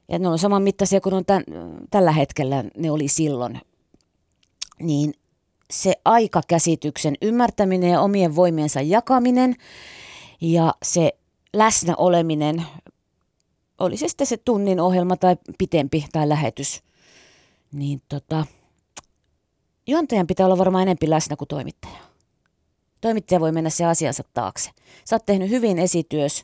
Ja 0.09 0.19
ne 0.19 0.29
on 0.29 0.39
saman 0.39 0.63
mittaisia 0.63 1.01
kuin 1.01 1.15
on 1.15 1.25
tämän, 1.25 1.45
tällä 1.91 2.13
hetkellä 2.13 2.65
ne 2.77 2.91
oli 2.91 3.09
silloin. 3.09 3.61
Niin 4.81 5.15
se 5.73 5.95
aikakäsityksen 6.05 7.15
ymmärtäminen 7.23 7.91
ja 7.91 8.01
omien 8.01 8.37
voimiensa 8.37 8.81
jakaminen 8.81 9.57
ja 10.41 10.75
se 10.83 11.13
läsnä 11.53 11.95
oleminen, 11.97 12.67
oli 13.79 13.97
se 13.97 14.09
sitten 14.09 14.27
se 14.27 14.37
tunnin 14.37 14.81
ohjelma 14.81 15.17
tai 15.17 15.37
pitempi 15.59 16.05
tai 16.13 16.29
lähetys, 16.29 16.83
niin 17.73 18.03
tota, 18.09 18.47
juontajan 19.87 20.27
pitää 20.27 20.47
olla 20.47 20.59
varmaan 20.59 20.83
enempi 20.83 21.11
läsnä 21.11 21.37
kuin 21.37 21.49
toimittaja. 21.49 21.99
Toimittaja 23.01 23.41
voi 23.41 23.53
mennä 23.53 23.71
se 23.71 23.85
asiansa 23.85 24.23
taakse. 24.35 24.71
Sä 25.05 25.17
oot 25.17 25.27
tehnyt 25.27 25.51
hyvin 25.51 25.79
esityös, 25.79 26.43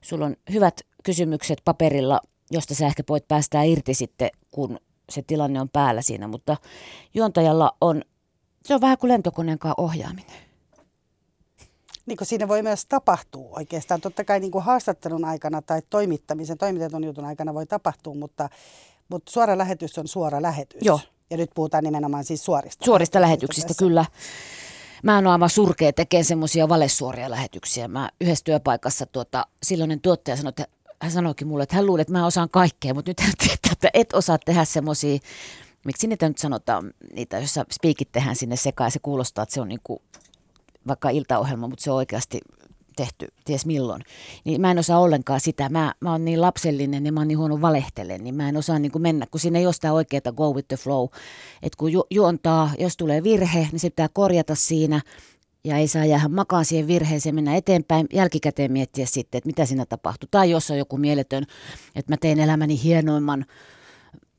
sulla 0.00 0.26
on 0.26 0.36
hyvät 0.52 0.80
kysymykset 1.04 1.58
paperilla, 1.64 2.20
josta 2.50 2.74
sä 2.74 2.86
ehkä 2.86 3.02
voit 3.08 3.28
päästää 3.28 3.62
irti 3.62 3.94
sitten, 3.94 4.30
kun 4.50 4.78
se 5.10 5.22
tilanne 5.22 5.60
on 5.60 5.68
päällä 5.68 6.02
siinä, 6.02 6.28
mutta 6.28 6.56
juontajalla 7.14 7.76
on 7.80 8.02
se 8.68 8.74
on 8.74 8.80
vähän 8.80 8.98
kuin 8.98 9.08
lentokoneen 9.08 9.58
kanssa 9.58 9.82
ohjaaminen. 9.82 10.36
Niin 12.06 12.16
kuin 12.16 12.28
siinä 12.28 12.48
voi 12.48 12.62
myös 12.62 12.86
tapahtua 12.86 13.48
oikeastaan. 13.50 14.00
Totta 14.00 14.24
kai 14.24 14.40
niin 14.40 14.50
kuin 14.50 14.64
haastattelun 14.64 15.24
aikana 15.24 15.62
tai 15.62 15.82
toimittamisen, 15.90 16.58
toimitetun 16.58 17.04
jutun 17.04 17.24
aikana 17.24 17.54
voi 17.54 17.66
tapahtua, 17.66 18.14
mutta, 18.14 18.48
mutta 19.08 19.32
suora 19.32 19.58
lähetys 19.58 19.98
on 19.98 20.08
suora 20.08 20.42
lähetys. 20.42 20.82
Joo, 20.82 21.00
Ja 21.30 21.36
nyt 21.36 21.50
puhutaan 21.54 21.84
nimenomaan 21.84 22.24
siis 22.24 22.44
suorista. 22.44 22.84
Suorista 22.84 23.20
lähetyksistä, 23.20 23.68
tässä. 23.68 23.84
kyllä. 23.84 24.04
Mä 25.02 25.14
oon 25.14 25.26
aivan 25.26 25.50
surkea 25.50 25.92
tekemään 25.92 26.24
semmoisia 26.24 26.68
valesuoria 26.68 27.30
lähetyksiä. 27.30 27.88
Mä 27.88 28.10
yhdessä 28.20 28.44
työpaikassa 28.44 29.06
tuota, 29.06 29.46
silloinen 29.62 30.00
tuottaja 30.00 30.36
sanoi, 30.36 30.48
että 30.48 30.66
hän 31.02 31.12
sanoikin 31.12 31.48
mulle, 31.48 31.62
että 31.62 31.76
hän 31.76 31.86
luulee, 31.86 32.02
että 32.02 32.12
mä 32.12 32.26
osaan 32.26 32.50
kaikkea, 32.50 32.94
mutta 32.94 33.10
nyt 33.10 33.20
hän 33.20 33.32
tietää, 33.38 33.72
että 33.72 33.90
et 33.94 34.12
osaa 34.12 34.38
tehdä 34.38 34.64
semmoisia, 34.64 35.18
miksi 35.88 36.06
niitä 36.06 36.28
nyt 36.28 36.38
sanotaan, 36.38 36.92
niitä, 37.12 37.38
joissa 37.38 37.64
spiikit 37.72 38.12
tehdään 38.12 38.36
sinne 38.36 38.56
sekaan 38.56 38.86
ja 38.86 38.90
se 38.90 38.98
kuulostaa, 38.98 39.42
että 39.42 39.54
se 39.54 39.60
on 39.60 39.68
niin 39.68 39.80
kuin 39.84 39.98
vaikka 40.86 41.10
iltaohjelma, 41.10 41.68
mutta 41.68 41.84
se 41.84 41.90
on 41.90 41.96
oikeasti 41.96 42.40
tehty 42.96 43.28
ties 43.44 43.66
milloin. 43.66 44.02
Niin 44.44 44.60
mä 44.60 44.70
en 44.70 44.78
osaa 44.78 44.98
ollenkaan 44.98 45.40
sitä. 45.40 45.68
Mä, 45.68 45.94
mä 46.00 46.10
oon 46.10 46.24
niin 46.24 46.40
lapsellinen 46.40 47.06
ja 47.06 47.12
mä 47.12 47.20
oon 47.20 47.28
niin 47.28 47.38
huono 47.38 47.60
valehtelen, 47.60 48.24
niin 48.24 48.34
mä 48.34 48.48
en 48.48 48.56
osaa 48.56 48.78
niin 48.78 48.92
kuin 48.92 49.02
mennä, 49.02 49.26
kun 49.30 49.40
siinä 49.40 49.58
ei 49.58 49.66
ole 49.66 49.72
sitä 49.72 49.92
oikeaa 49.92 50.32
go 50.36 50.52
with 50.52 50.68
the 50.68 50.76
flow. 50.76 51.08
Että 51.62 51.76
kun 51.76 51.92
ju, 51.92 52.04
juontaa, 52.10 52.70
jos 52.78 52.96
tulee 52.96 53.22
virhe, 53.22 53.68
niin 53.72 53.80
se 53.80 53.90
pitää 53.90 54.08
korjata 54.12 54.54
siinä 54.54 55.00
ja 55.64 55.76
ei 55.76 55.88
saa 55.88 56.04
jäädä 56.04 56.28
makaan 56.28 56.64
siihen 56.64 56.86
virheeseen, 56.86 57.34
mennä 57.34 57.56
eteenpäin, 57.56 58.06
jälkikäteen 58.12 58.72
miettiä 58.72 59.06
sitten, 59.06 59.38
että 59.38 59.46
mitä 59.46 59.64
siinä 59.66 59.86
tapahtuu. 59.86 60.28
Tai 60.30 60.50
jos 60.50 60.70
on 60.70 60.78
joku 60.78 60.96
mieletön, 60.96 61.44
että 61.94 62.12
mä 62.12 62.16
tein 62.16 62.40
elämäni 62.40 62.82
hienoimman 62.82 63.46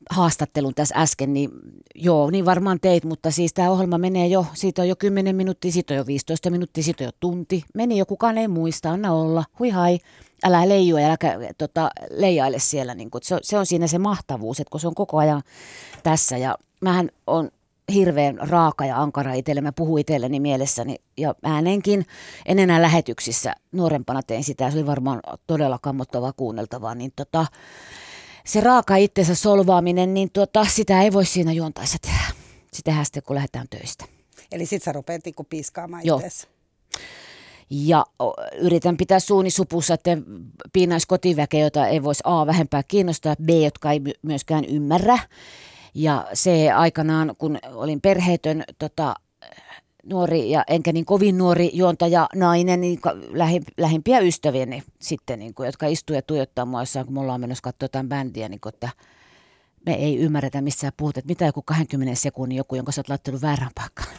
haastattelun 0.09 0.73
tässä 0.75 0.95
äsken, 0.97 1.33
niin 1.33 1.49
joo, 1.95 2.29
niin 2.29 2.45
varmaan 2.45 2.79
teit, 2.79 3.05
mutta 3.05 3.31
siis 3.31 3.53
tämä 3.53 3.69
ohjelma 3.69 3.97
menee 3.97 4.27
jo, 4.27 4.45
siitä 4.53 4.81
on 4.81 4.87
jo 4.87 4.95
10 4.95 5.35
minuuttia, 5.35 5.71
siitä 5.71 5.93
on 5.93 5.97
jo 5.97 6.05
15 6.07 6.49
minuuttia, 6.49 6.83
siitä 6.83 7.03
on 7.03 7.07
jo 7.07 7.11
tunti. 7.19 7.63
Meni 7.73 7.97
jo, 7.97 8.05
kukaan 8.05 8.37
ei 8.37 8.47
muista, 8.47 8.91
anna 8.91 9.13
olla, 9.13 9.43
hui 9.59 9.69
hai, 9.69 9.99
älä 10.43 10.69
leiju 10.69 10.97
ja 10.97 11.07
älä 11.07 11.17
tota, 11.57 11.89
leijaile 12.09 12.59
siellä. 12.59 12.95
Niin 12.95 13.11
kun, 13.11 13.21
se, 13.23 13.37
se 13.41 13.57
on 13.57 13.65
siinä 13.65 13.87
se 13.87 13.99
mahtavuus, 13.99 14.59
että 14.59 14.71
kun 14.71 14.79
se 14.79 14.87
on 14.87 14.95
koko 14.95 15.17
ajan 15.17 15.41
tässä 16.03 16.37
ja 16.37 16.55
mähän 16.81 17.09
on 17.27 17.49
hirveän 17.93 18.37
raaka 18.49 18.85
ja 18.85 19.01
ankara 19.01 19.33
itselle. 19.33 19.61
Mä 19.61 19.71
puhuin 19.71 20.01
itselleni 20.01 20.39
mielessäni 20.39 20.95
ja 21.17 21.35
äänenkin. 21.43 22.05
En 22.45 22.59
enää 22.59 22.81
lähetyksissä. 22.81 23.55
Nuorempana 23.71 24.21
tein 24.23 24.43
sitä. 24.43 24.71
Se 24.71 24.77
oli 24.77 24.85
varmaan 24.85 25.19
todella 25.47 25.79
kammottavaa 25.81 26.33
kuunneltavaa. 26.37 26.95
Niin 26.95 27.11
tota, 27.15 27.45
se 28.49 28.61
raaka 28.61 28.95
itsensä 28.95 29.35
solvaaminen, 29.35 30.13
niin 30.13 30.29
tota, 30.31 30.65
sitä 30.65 31.01
ei 31.01 31.13
voi 31.13 31.25
siinä 31.25 31.51
juontaessa 31.51 31.97
tehdä. 32.01 32.33
Sitä 32.73 32.85
tehdään 32.85 33.05
sitten, 33.05 33.23
kun 33.23 33.35
lähdetään 33.35 33.67
töistä. 33.69 34.05
Eli 34.51 34.65
sit 34.65 34.83
sä 34.83 34.91
rupeat 34.91 35.21
niinku 35.25 35.43
piiskaamaan 35.43 36.03
itseäsi. 36.05 36.47
Ja 37.69 38.05
yritän 38.57 38.97
pitää 38.97 39.19
suuni 39.19 39.49
supussa, 39.49 39.93
että 39.93 40.17
piinaisi 40.73 41.07
kotiväkeä, 41.07 41.59
jota 41.59 41.87
ei 41.87 42.03
voisi 42.03 42.23
A 42.23 42.45
vähempää 42.45 42.83
kiinnostaa, 42.83 43.35
B, 43.43 43.49
jotka 43.49 43.91
ei 43.91 43.99
my- 43.99 44.13
myöskään 44.21 44.65
ymmärrä. 44.65 45.19
Ja 45.93 46.27
se 46.33 46.71
aikanaan, 46.71 47.35
kun 47.37 47.59
olin 47.73 48.01
perheetön 48.01 48.63
tota, 48.79 49.15
nuori 50.09 50.51
ja 50.51 50.63
enkä 50.67 50.91
niin 50.93 51.05
kovin 51.05 51.37
nuori 51.37 51.69
juontaja 51.73 52.29
nainen, 52.35 52.81
niin 52.81 52.99
lähi, 53.29 53.61
lähimpiä 53.77 54.19
ystäviäni 54.19 54.83
sitten, 54.99 55.39
niin 55.39 55.53
kuin, 55.53 55.65
jotka 55.65 55.87
istuu 55.87 56.15
ja 56.15 56.21
tuijottaa 56.21 56.65
mua 56.65 56.81
jossain, 56.81 57.05
kun 57.05 57.13
me 57.13 57.19
ollaan 57.19 57.41
menossa 57.41 57.61
katsoa 57.61 57.85
jotain 57.85 58.09
bändiä, 58.09 58.49
niin 58.49 58.59
kuin, 58.59 58.73
että 58.73 58.89
me 59.85 59.93
ei 59.93 60.17
ymmärretä, 60.17 60.61
missä 60.61 60.79
sä 60.79 60.91
puhut, 60.97 61.17
että 61.17 61.27
mitä 61.27 61.45
joku 61.45 61.61
20 61.61 62.15
sekunnin 62.15 62.57
joku, 62.57 62.75
jonka 62.75 62.91
sä 62.91 62.99
oot 62.99 63.09
laittanut 63.09 63.41
väärään 63.41 63.71
paikkaan. 63.75 64.15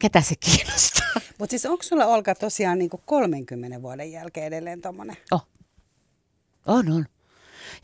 Ketä 0.00 0.20
se 0.20 0.34
kiinnostaa? 0.40 1.08
Mutta 1.38 1.50
siis 1.50 1.66
onko 1.66 1.82
sulla 1.82 2.06
Olka 2.06 2.34
tosiaan 2.34 2.78
niinku 2.78 3.00
30 3.04 3.82
vuoden 3.82 4.12
jälkeen 4.12 4.46
edelleen 4.46 4.80
tommonen? 4.80 5.16
Oh. 5.32 5.46
On, 6.66 6.92
on. 6.92 7.06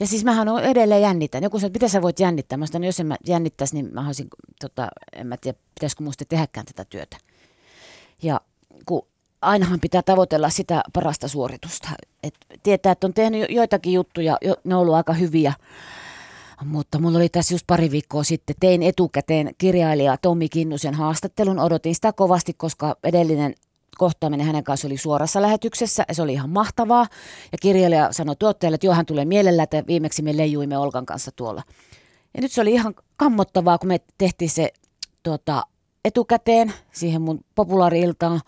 Ja 0.00 0.06
siis 0.06 0.24
mähän 0.24 0.48
on 0.48 0.64
edelleen 0.64 1.02
jännitän. 1.02 1.42
Joku 1.42 1.58
sanoo, 1.58 1.66
että 1.66 1.76
mitä 1.76 1.88
sä 1.88 2.02
voit 2.02 2.20
jännittää? 2.20 2.58
Mä 2.58 2.66
sanoin, 2.66 2.86
jos 2.86 3.00
en 3.00 3.06
mä 3.06 3.16
jännittäisi, 3.26 3.74
niin 3.74 3.90
mä 3.92 4.00
haluaisin, 4.00 4.28
tota, 4.60 4.88
en 5.12 5.26
mä 5.26 5.36
tiedä, 5.36 5.58
pitäisikö 5.74 6.04
musta 6.04 6.24
tehdäkään 6.24 6.66
tätä 6.66 6.84
työtä. 6.84 7.16
Ja 8.22 8.40
kun 8.86 9.06
ainahan 9.42 9.80
pitää 9.80 10.02
tavoitella 10.02 10.50
sitä 10.50 10.82
parasta 10.92 11.28
suoritusta. 11.28 11.88
Et 12.22 12.34
tietää, 12.62 12.92
että 12.92 13.06
on 13.06 13.14
tehnyt 13.14 13.40
jo- 13.40 13.46
joitakin 13.56 13.92
juttuja, 13.92 14.38
jo, 14.42 14.56
ne 14.64 14.74
on 14.74 14.80
ollut 14.80 14.94
aika 14.94 15.12
hyviä. 15.12 15.52
Mutta 16.64 16.98
mulla 16.98 17.18
oli 17.18 17.28
tässä 17.28 17.54
just 17.54 17.66
pari 17.66 17.90
viikkoa 17.90 18.24
sitten, 18.24 18.56
tein 18.60 18.82
etukäteen 18.82 19.54
kirjailija 19.58 20.16
Tommi 20.16 20.48
Kinnusen 20.48 20.94
haastattelun. 20.94 21.58
Odotin 21.58 21.94
sitä 21.94 22.12
kovasti, 22.12 22.52
koska 22.54 22.96
edellinen 23.04 23.54
kohtaaminen 23.96 24.46
hänen 24.46 24.64
kanssa 24.64 24.88
oli 24.88 24.96
suorassa 24.96 25.42
lähetyksessä 25.42 26.04
ja 26.08 26.14
se 26.14 26.22
oli 26.22 26.32
ihan 26.32 26.50
mahtavaa. 26.50 27.06
Ja 27.52 27.58
kirjailija 27.60 28.12
sanoi 28.12 28.36
tuottajalle, 28.36 28.74
että 28.74 28.86
joo, 28.86 28.94
hän 28.94 29.06
tulee 29.06 29.24
mielellä, 29.24 29.62
että 29.62 29.84
viimeksi 29.86 30.22
me 30.22 30.36
leijuimme 30.36 30.78
Olkan 30.78 31.06
kanssa 31.06 31.30
tuolla. 31.36 31.62
Ja 32.34 32.40
nyt 32.42 32.52
se 32.52 32.60
oli 32.60 32.72
ihan 32.72 32.94
kammottavaa, 33.16 33.78
kun 33.78 33.88
me 33.88 34.00
tehtiin 34.18 34.50
se 34.50 34.72
tuota, 35.22 35.62
etukäteen 36.04 36.72
siihen 36.92 37.22
mun 37.22 37.44
populaari-iltaan. 37.54 38.40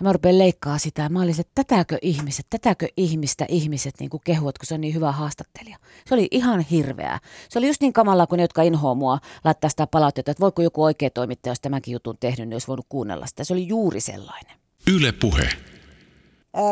Ja 0.00 0.04
mä 0.04 0.12
rupean 0.12 0.38
leikkaa 0.38 0.78
sitä. 0.78 1.08
Mä 1.08 1.22
olin, 1.22 1.40
että 1.40 1.64
tätäkö 1.64 1.98
ihmiset, 2.02 2.46
tätäkö 2.50 2.88
ihmistä 2.96 3.46
ihmiset 3.48 3.94
niin 4.00 4.10
kuin 4.10 4.20
kehuvat, 4.24 4.58
kun 4.58 4.66
se 4.66 4.74
on 4.74 4.80
niin 4.80 4.94
hyvä 4.94 5.12
haastattelija. 5.12 5.76
Se 6.06 6.14
oli 6.14 6.28
ihan 6.30 6.60
hirveää. 6.60 7.18
Se 7.48 7.58
oli 7.58 7.66
just 7.66 7.80
niin 7.80 7.92
kamalaa 7.92 8.26
kuin 8.26 8.36
ne, 8.36 8.44
jotka 8.44 8.62
inhoa 8.62 8.94
mua 8.94 9.18
laittaa 9.44 9.70
sitä 9.70 9.86
palautetta, 9.86 10.30
että 10.30 10.40
voiko 10.40 10.62
joku 10.62 10.82
oikea 10.82 11.10
toimittaja, 11.10 11.50
jos 11.50 11.60
tämänkin 11.60 11.92
jutun 11.92 12.16
tehnyt, 12.20 12.48
niin 12.48 12.54
olisi 12.54 12.68
voinut 12.68 12.86
kuunnella 12.88 13.26
sitä. 13.26 13.44
Se 13.44 13.52
oli 13.52 13.68
juuri 13.68 14.00
sellainen. 14.00 14.60
Yle 14.94 15.12
Puhe. 15.12 15.48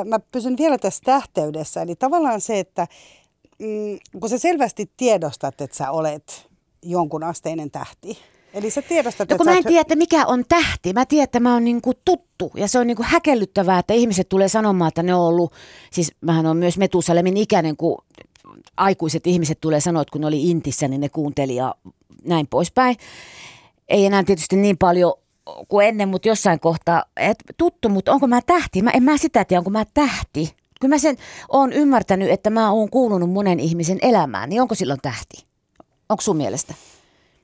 Mä 0.05 0.19
pysyn 0.19 0.57
vielä 0.59 0.79
tässä 0.79 1.01
tähteydessä. 1.05 1.83
Eli 1.83 1.97
tavallaan 1.97 2.41
se, 2.41 2.59
että 2.59 2.87
mm, 3.59 3.99
kun 4.21 4.29
sä 4.29 4.39
selvästi 4.39 4.91
tiedostat, 4.97 5.61
että 5.61 5.77
sä 5.77 5.91
olet 5.91 6.49
jonkun 6.83 7.23
asteinen 7.23 7.71
tähti. 7.71 8.19
Eli 8.55 8.71
sä 8.71 8.83
tiedostat, 8.83 9.31
No 9.31 9.37
kun 9.37 9.45
että 9.49 9.51
mä 9.53 9.59
en 9.59 9.65
oot- 9.65 9.69
tiedä, 9.69 9.81
että 9.81 9.97
mikä 9.97 10.27
on 10.27 10.45
tähti. 10.49 10.93
Mä 10.93 11.07
tiedän, 11.07 11.25
että 11.25 11.41
mä 11.41 11.53
oon 11.53 11.65
niinku 11.65 11.93
tuttu 12.05 12.51
ja 12.55 12.69
se 12.69 12.79
on 12.79 12.87
niinku 12.87 13.03
häkellyttävää, 13.07 13.79
että 13.79 13.95
ihmiset 13.95 14.29
tulee 14.29 14.49
sanomaan, 14.49 14.89
että 14.89 15.03
ne 15.03 15.15
on 15.15 15.21
ollut, 15.21 15.53
siis 15.93 16.13
mähän 16.21 16.47
on 16.47 16.57
myös 16.57 16.79
Metusalemin 16.79 17.37
ikäinen, 17.37 17.77
kun 17.77 17.99
aikuiset 18.77 19.27
ihmiset 19.27 19.59
tulee 19.61 19.81
sanoa, 19.81 20.03
että 20.03 20.13
kun 20.13 20.21
ne 20.21 20.27
oli 20.27 20.51
Intissä, 20.51 20.89
niin 20.89 21.01
ne 21.01 21.09
kuunteli 21.09 21.57
ja 21.57 21.75
näin 22.25 22.47
poispäin. 22.47 22.97
Ei 23.89 24.07
enää 24.07 24.25
tietysti 24.25 24.57
niin 24.57 24.79
paljon 24.79 25.15
kuin 25.69 25.87
ennen, 25.87 26.09
mutta 26.09 26.29
jossain 26.29 26.61
kohtaa, 26.61 27.05
et 27.17 27.39
tuttu, 27.57 27.89
mutta 27.89 28.13
onko 28.13 28.27
mä 28.27 28.41
tähti? 28.47 28.83
Mä, 28.83 28.91
en 28.91 29.03
mä 29.03 29.17
sitä 29.17 29.45
tiedä, 29.45 29.61
onko 29.61 29.71
mä 29.71 29.85
tähti. 29.95 30.57
Kyllä 30.81 30.95
mä 30.95 30.99
sen 30.99 31.17
oon 31.49 31.73
ymmärtänyt, 31.73 32.31
että 32.31 32.51
mä 32.51 32.71
oon 32.71 32.91
kuulunut 32.91 33.31
monen 33.31 33.61
ihmisen 33.61 33.99
elämään, 34.03 34.49
niin 34.49 34.63
onko 34.63 34.75
silloin 34.75 35.01
tähti? 35.03 35.47
Onko 36.09 36.21
sun 36.21 36.37
mielestä? 36.37 36.75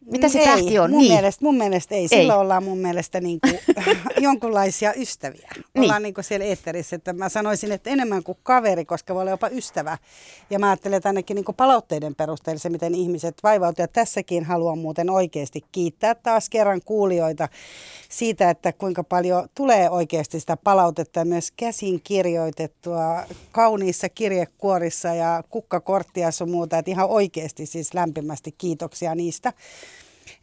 Mitä 0.06 0.28
se 0.28 0.38
ei, 0.38 0.44
tähti 0.44 0.78
on? 0.78 0.90
Mun, 0.90 0.99
niin. 0.99 1.12
mielestä, 1.12 1.44
mun 1.44 1.56
mielestä 1.56 1.94
ei. 1.94 2.00
Ei. 2.00 2.08
Silloin 2.08 2.38
ollaan 2.38 2.64
mun 2.64 2.78
mielestä 2.78 3.20
niin 3.20 3.38
kuin, 3.40 3.58
jonkunlaisia 4.26 4.94
ystäviä. 4.94 5.50
Niin. 5.56 5.82
Ollaan 5.82 6.02
niin 6.02 6.14
kuin 6.14 6.25
siellä 6.25 6.46
eetterissä. 6.46 6.96
Että 6.96 7.12
mä 7.12 7.28
sanoisin, 7.28 7.73
että 7.73 7.90
enemmän 7.90 8.23
kuin 8.23 8.38
kaveri, 8.42 8.84
koska 8.84 9.14
voi 9.14 9.20
olla 9.20 9.30
jopa 9.30 9.49
ystävä. 9.49 9.99
Ja 10.50 10.58
mä 10.58 10.68
ajattelen, 10.68 10.96
että 10.96 11.08
ainakin 11.08 11.34
niin 11.34 11.44
kuin 11.44 11.56
palautteiden 11.56 12.14
perusteella 12.14 12.58
se, 12.58 12.68
miten 12.68 12.94
ihmiset 12.94 13.34
vaivautuvat. 13.42 13.78
Ja 13.78 13.88
tässäkin 13.88 14.44
haluan 14.44 14.78
muuten 14.78 15.11
oikeasti 15.11 15.64
kiittää 15.73 16.14
taas 16.14 16.50
kerran 16.50 16.80
kuulijoita 16.84 17.49
siitä, 18.08 18.50
että 18.50 18.73
kuinka 18.73 19.04
paljon 19.04 19.49
tulee 19.54 19.90
oikeasti 19.90 20.40
sitä 20.40 20.56
palautetta 20.56 21.18
ja 21.18 21.25
myös 21.25 21.50
käsin 21.50 22.00
kirjoitettua 22.04 23.25
kauniissa 23.52 24.08
kirjekuorissa 24.08 25.14
ja 25.14 25.44
kukkakorttia 25.50 26.30
sun 26.30 26.50
muuta. 26.50 26.78
Että 26.78 26.90
ihan 26.90 27.08
oikeasti 27.08 27.66
siis 27.66 27.94
lämpimästi 27.94 28.54
kiitoksia 28.58 29.14
niistä 29.14 29.52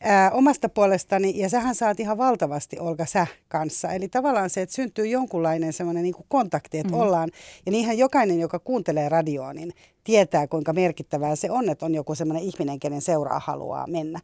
ää, 0.01 0.31
omasta 0.31 0.70
puolestani, 0.70 1.39
ja 1.39 1.50
sähän 1.50 1.75
saat 1.75 2.00
ihan 2.00 2.17
valtavasti 2.17 2.79
Olga 2.79 3.05
sä 3.05 3.27
kanssa. 3.48 3.91
Eli 3.91 4.08
tavallaan 4.08 4.50
se, 4.50 4.62
että 4.62 4.75
syntyy 4.75 5.08
jonkunlainen 5.08 5.74
semmoinen 5.74 6.03
niin 6.03 6.15
kontakti, 6.27 6.77
että 6.79 6.93
mm-hmm. 6.93 7.08
ollaan, 7.08 7.29
ja 7.65 7.72
niinhän 7.72 7.98
jokainen, 7.98 8.39
joka 8.39 8.60
kuuntelee 8.60 9.10
radioa, 9.10 9.53
niin 9.53 9.74
tietää, 10.03 10.48
kuinka 10.48 10.74
merkittävää 10.74 11.36
se 11.36 11.51
on, 11.51 11.70
että 11.70 11.86
on 11.86 11.96
joku 11.96 12.15
semmoinen 12.15 12.43
ihminen, 12.43 12.79
kenen 12.79 13.01
seuraa 13.01 13.41
haluaa 13.46 13.88
mennä. 13.88 14.20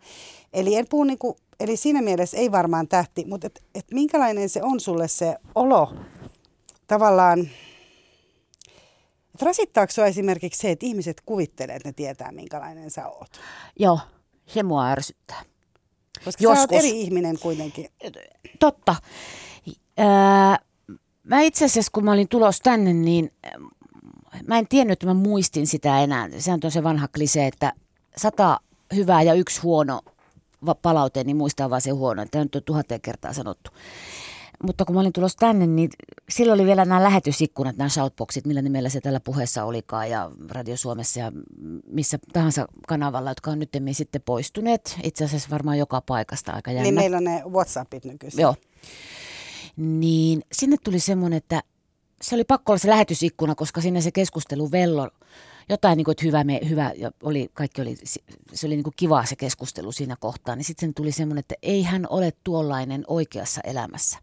Eli 0.54 0.76
en 0.76 0.86
puhu 0.90 1.04
niin 1.04 1.20
kuin, 1.20 1.36
eli 1.60 1.78
siinä 1.78 2.02
mielessä 2.02 2.38
ei 2.38 2.52
varmaan 2.52 2.88
tähti, 2.88 3.26
mutta 3.26 3.48
et, 3.48 3.64
et 3.76 3.86
minkälainen 3.92 4.50
se 4.50 4.64
on 4.64 4.80
sulle 4.80 5.08
se 5.08 5.36
olo 5.56 5.94
tavallaan, 6.88 7.40
että 9.34 9.46
rasittaako 9.46 9.92
sinua 9.92 10.08
esimerkiksi 10.08 10.62
se, 10.62 10.72
että 10.72 10.86
ihmiset 10.86 11.22
kuvittelee, 11.26 11.76
että 11.76 11.90
ne 11.90 11.94
tietää, 11.94 12.32
minkälainen 12.32 12.92
sä 12.92 13.08
oot? 13.08 13.30
Joo, 13.80 14.00
se 14.46 14.64
mua 14.64 14.88
ärsyttää. 14.88 15.42
Koska 16.26 16.44
sä 16.44 16.50
oot 16.50 16.58
Joskus. 16.58 16.78
eri 16.78 17.02
ihminen 17.02 17.40
kuitenkin. 17.40 17.90
Totta. 18.60 18.96
Ää, 19.98 20.60
mä 21.24 21.42
itse 21.42 21.66
asiassa, 21.66 21.92
kun 21.94 22.06
mä 22.06 22.12
olin 22.12 22.28
tulos 22.28 22.60
tänne, 22.60 22.94
niin 22.94 23.32
mä 24.48 24.58
en 24.58 24.68
tiennyt, 24.68 24.94
että 24.94 25.06
mä 25.06 25.14
muistin 25.14 25.68
sitä 25.68 26.00
enää. 26.00 26.30
Sehän 26.38 26.60
on 26.64 26.72
se 26.72 26.84
vanha 26.84 27.08
klise, 27.08 27.48
että 27.48 27.74
sata 28.18 28.60
hyvää 28.96 29.22
ja 29.22 29.34
yksi 29.34 29.62
huono 29.62 30.02
palaute, 30.82 31.24
niin 31.24 31.38
muistaa 31.38 31.70
vaan 31.70 31.82
se 31.82 31.92
huono. 31.92 32.26
Tämä 32.32 32.44
nyt 32.44 32.56
on 32.56 32.64
tuhannen 32.66 33.02
kertaa 33.02 33.34
sanottu. 33.34 33.72
Mutta 34.64 34.86
kun 34.86 34.96
mä 34.96 35.00
olin 35.00 35.14
tulossa 35.14 35.38
tänne, 35.40 35.68
niin 35.68 35.90
silloin 36.30 36.60
oli 36.60 36.68
vielä 36.68 36.86
nämä 36.86 37.04
lähetysikkunat, 37.04 37.78
nämä 37.78 37.90
shoutboxit, 37.90 38.48
millä 38.48 38.62
nimellä 38.62 38.90
se 38.90 39.02
tällä 39.02 39.20
puheessa 39.20 39.64
olikaan 39.64 40.10
ja 40.10 40.32
Radio 40.50 40.78
Suomessa 40.78 41.20
ja 41.20 41.32
missä 41.88 42.20
tahansa 42.34 42.68
kanavalla, 42.88 43.32
jotka 43.32 43.52
on 43.52 43.60
nyt 43.60 43.72
sitten 43.92 44.22
poistuneet. 44.22 44.98
Itse 45.04 45.26
asiassa 45.26 45.50
varmaan 45.52 45.78
joka 45.78 46.02
paikasta 46.02 46.52
aika 46.52 46.72
jännä. 46.72 46.84
Niin 46.84 46.96
meillä 46.96 47.18
on 47.18 47.24
ne 47.24 47.42
Whatsappit 47.50 48.06
nykyisin. 48.06 48.42
Joo. 48.42 48.56
Niin 49.78 50.42
sinne 50.52 50.78
tuli 50.84 51.00
semmoinen, 51.00 51.38
että 51.38 51.64
se 52.22 52.36
oli 52.36 52.44
pakko 52.44 52.72
olla 52.72 52.80
se 52.80 52.90
lähetysikkuna, 52.90 53.56
koska 53.56 53.82
sinne 53.82 54.02
se 54.02 54.12
keskustelu 54.12 54.72
vello 54.72 55.10
jotain, 55.70 55.98
niin 55.98 56.06
kuin, 56.06 56.12
että 56.12 56.26
hyvä, 56.26 56.44
me, 56.44 56.60
hyvä 56.70 56.92
ja 56.96 57.12
oli, 57.24 57.50
kaikki 57.54 57.82
oli, 57.82 57.96
se 58.54 58.68
oli 58.68 58.76
niin 58.76 58.84
kuin 58.84 58.94
kiva 58.96 59.26
se 59.26 59.36
keskustelu 59.36 59.92
siinä 59.92 60.16
kohtaa, 60.20 60.56
niin 60.56 60.66
sitten 60.66 60.94
tuli 60.94 61.12
semmoinen, 61.12 61.40
että 61.40 61.56
ei 61.62 61.84
hän 61.84 62.06
ole 62.10 62.34
tuollainen 62.44 63.04
oikeassa 63.08 63.62
elämässä. 63.64 64.18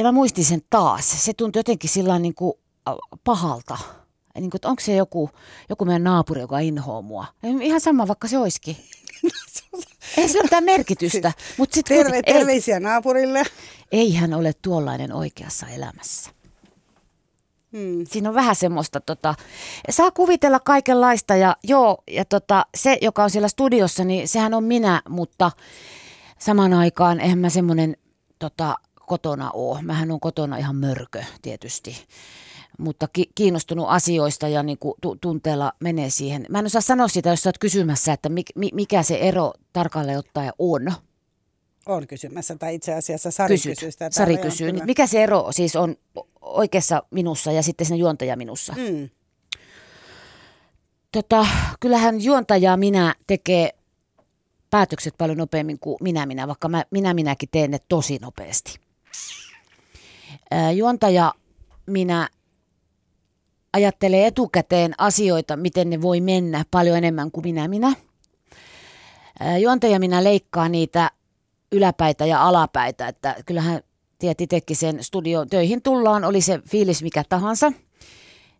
Ja 0.00 0.04
mä 0.04 0.12
muistin 0.12 0.44
sen 0.44 0.62
taas. 0.70 1.24
Se 1.24 1.32
tuntui 1.32 1.60
jotenkin 1.60 1.90
sillä 1.90 2.18
niin 2.18 2.34
kuin 2.34 2.52
pahalta. 3.24 3.78
Niin 4.34 4.50
kuin, 4.50 4.58
että 4.58 4.68
onko 4.68 4.80
se 4.80 4.94
joku, 4.94 5.30
joku 5.68 5.84
meidän 5.84 6.04
naapuri, 6.04 6.40
joka 6.40 6.58
inhoaa 6.58 7.02
mua. 7.02 7.26
Ihan 7.60 7.80
sama, 7.80 8.08
vaikka 8.08 8.28
se 8.28 8.38
olisikin. 8.38 8.76
Ei 10.16 10.28
se 10.28 10.38
ole 10.38 10.42
mitään 10.42 10.64
merkitystä. 10.64 11.32
Mut 11.58 11.72
sit 11.72 11.86
Terve, 11.86 12.02
kuitenkin, 12.02 12.34
terveisiä 12.34 12.74
ei, 12.74 12.80
naapurille. 12.80 13.42
Ei 13.92 14.14
hän 14.14 14.34
ole 14.34 14.52
tuollainen 14.62 15.12
oikeassa 15.12 15.66
elämässä. 15.66 16.30
Hmm. 17.72 18.06
Siinä 18.08 18.28
on 18.28 18.34
vähän 18.34 18.56
semmoista, 18.56 19.00
tota, 19.00 19.34
saa 19.90 20.10
kuvitella 20.10 20.60
kaikenlaista 20.60 21.36
ja 21.36 21.56
joo, 21.62 22.02
ja 22.10 22.24
tota, 22.24 22.66
se, 22.76 22.98
joka 23.00 23.24
on 23.24 23.30
siellä 23.30 23.48
studiossa, 23.48 24.04
niin 24.04 24.28
sehän 24.28 24.54
on 24.54 24.64
minä, 24.64 25.02
mutta 25.08 25.50
samaan 26.38 26.72
aikaan 26.72 27.20
eihän 27.20 27.38
mä 27.38 27.48
semmoinen 27.48 27.96
tota, 28.38 28.76
kotona 29.10 29.50
ole. 29.50 29.82
Mähän 29.82 30.10
on 30.10 30.20
kotona 30.20 30.56
ihan 30.56 30.76
mörkö 30.76 31.22
tietysti, 31.42 31.96
mutta 32.78 33.08
ki- 33.12 33.30
kiinnostunut 33.34 33.86
asioista 33.88 34.48
ja 34.48 34.62
niin 34.62 34.78
kuin 34.78 34.94
tu- 35.02 35.16
tunteella 35.20 35.72
menee 35.80 36.10
siihen. 36.10 36.46
Mä 36.48 36.58
en 36.58 36.66
osaa 36.66 36.80
sanoa 36.80 37.08
sitä, 37.08 37.30
jos 37.30 37.42
sä 37.42 37.48
oot 37.48 37.58
kysymässä, 37.58 38.12
että 38.12 38.28
mi- 38.28 38.42
mi- 38.54 38.70
mikä 38.74 39.02
se 39.02 39.16
ero 39.16 39.52
tarkalleen 39.72 40.18
ottaen 40.18 40.52
on. 40.58 40.92
On 41.86 42.06
kysymässä, 42.06 42.56
tai 42.56 42.74
itse 42.74 42.94
asiassa 42.94 43.30
Sari 43.30 43.54
Kysyt. 43.54 43.74
kysyy 43.78 43.90
sitä. 43.90 44.08
Sari 44.10 44.36
kysyy. 44.38 44.72
Mikä 44.72 45.06
se 45.06 45.22
ero 45.22 45.46
siis 45.52 45.76
on 45.76 45.96
oikeassa 46.40 47.02
minussa 47.10 47.52
ja 47.52 47.62
sitten 47.62 47.86
siinä 47.86 47.98
juontaja 48.00 48.36
minussa? 48.36 48.74
Mm. 48.76 49.08
Tota, 51.12 51.46
kyllähän 51.80 52.24
juontaja 52.24 52.76
minä 52.76 53.14
tekee 53.26 53.70
päätökset 54.70 55.14
paljon 55.18 55.38
nopeammin 55.38 55.78
kuin 55.78 55.96
minä 56.00 56.26
minä, 56.26 56.48
vaikka 56.48 56.68
mä, 56.68 56.84
minä 56.90 57.14
minäkin 57.14 57.48
teen 57.52 57.70
ne 57.70 57.78
tosi 57.88 58.18
nopeasti. 58.22 58.78
Juontaja 60.74 61.34
minä 61.86 62.28
ajattelee 63.72 64.26
etukäteen 64.26 64.94
asioita, 64.98 65.56
miten 65.56 65.90
ne 65.90 66.02
voi 66.02 66.20
mennä 66.20 66.64
paljon 66.70 66.96
enemmän 66.96 67.30
kuin 67.30 67.44
minä 67.44 67.68
minä. 67.68 67.92
Juontaja 69.60 69.98
minä 69.98 70.24
leikkaa 70.24 70.68
niitä 70.68 71.10
yläpäitä 71.72 72.26
ja 72.26 72.48
alapäitä, 72.48 73.08
että 73.08 73.36
kyllähän 73.46 73.80
tiedät 74.18 74.40
itsekin 74.40 74.76
sen 74.76 75.04
studio 75.04 75.46
töihin 75.46 75.82
tullaan, 75.82 76.24
oli 76.24 76.40
se 76.40 76.60
fiilis 76.68 77.02
mikä 77.02 77.24
tahansa. 77.28 77.72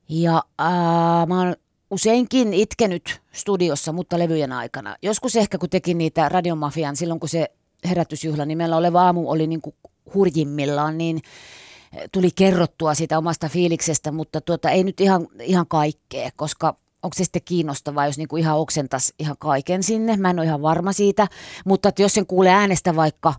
Ja 0.08 0.42
ää, 0.58 1.26
mä 1.26 1.40
oon 1.40 1.56
useinkin 1.90 2.54
itkenyt 2.54 3.20
studiossa, 3.32 3.92
mutta 3.92 4.18
levyjen 4.18 4.52
aikana. 4.52 4.96
Joskus 5.02 5.36
ehkä 5.36 5.58
kun 5.58 5.70
tekin 5.70 5.98
niitä 5.98 6.28
Radiomafian, 6.28 6.96
silloin 6.96 7.20
kun 7.20 7.28
se 7.28 7.50
herätysjuhla 7.88 8.44
nimellä 8.44 8.76
oleva 8.76 9.02
aamu 9.02 9.30
oli 9.30 9.46
niin 9.46 9.60
kuin 9.60 9.74
hurjimmillaan, 10.14 10.98
niin 10.98 11.22
tuli 12.12 12.30
kerrottua 12.34 12.94
siitä 12.94 13.18
omasta 13.18 13.48
fiiliksestä, 13.48 14.12
mutta 14.12 14.40
tuota, 14.40 14.70
ei 14.70 14.84
nyt 14.84 15.00
ihan, 15.00 15.28
ihan 15.42 15.66
kaikkea, 15.66 16.30
koska 16.36 16.76
onko 17.02 17.14
se 17.14 17.24
sitten 17.24 17.42
kiinnostavaa, 17.44 18.06
jos 18.06 18.18
niinku 18.18 18.36
ihan 18.36 18.58
oksentas 18.58 19.12
ihan 19.18 19.36
kaiken 19.38 19.82
sinne. 19.82 20.16
Mä 20.16 20.30
en 20.30 20.38
ole 20.38 20.46
ihan 20.46 20.62
varma 20.62 20.92
siitä, 20.92 21.28
mutta 21.64 21.92
jos 21.98 22.14
sen 22.14 22.26
kuulee 22.26 22.52
äänestä 22.52 22.96
vaikka, 22.96 23.34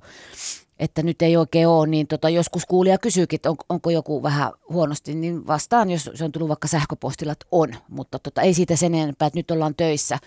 että 0.81 1.03
nyt 1.03 1.21
ei 1.21 1.37
oikein 1.37 1.67
ole, 1.67 1.87
niin 1.87 2.07
tota, 2.07 2.29
joskus 2.29 2.65
kuulija 2.65 2.97
kysyykin, 2.97 3.37
että 3.37 3.49
on, 3.49 3.55
onko 3.69 3.89
joku 3.89 4.23
vähän 4.23 4.51
huonosti, 4.69 5.15
niin 5.15 5.47
vastaan, 5.47 5.91
jos 5.91 6.09
se 6.13 6.23
on 6.25 6.31
tullut 6.31 6.49
vaikka 6.49 6.67
sähköpostilla, 6.67 7.31
että 7.31 7.45
on, 7.51 7.69
mutta 7.89 8.19
tota, 8.19 8.41
ei 8.41 8.53
siitä 8.53 8.75
sen 8.75 8.95
enempää, 8.95 9.25
että 9.25 9.39
nyt 9.39 9.51
ollaan 9.51 9.75
töissä. 9.75 10.17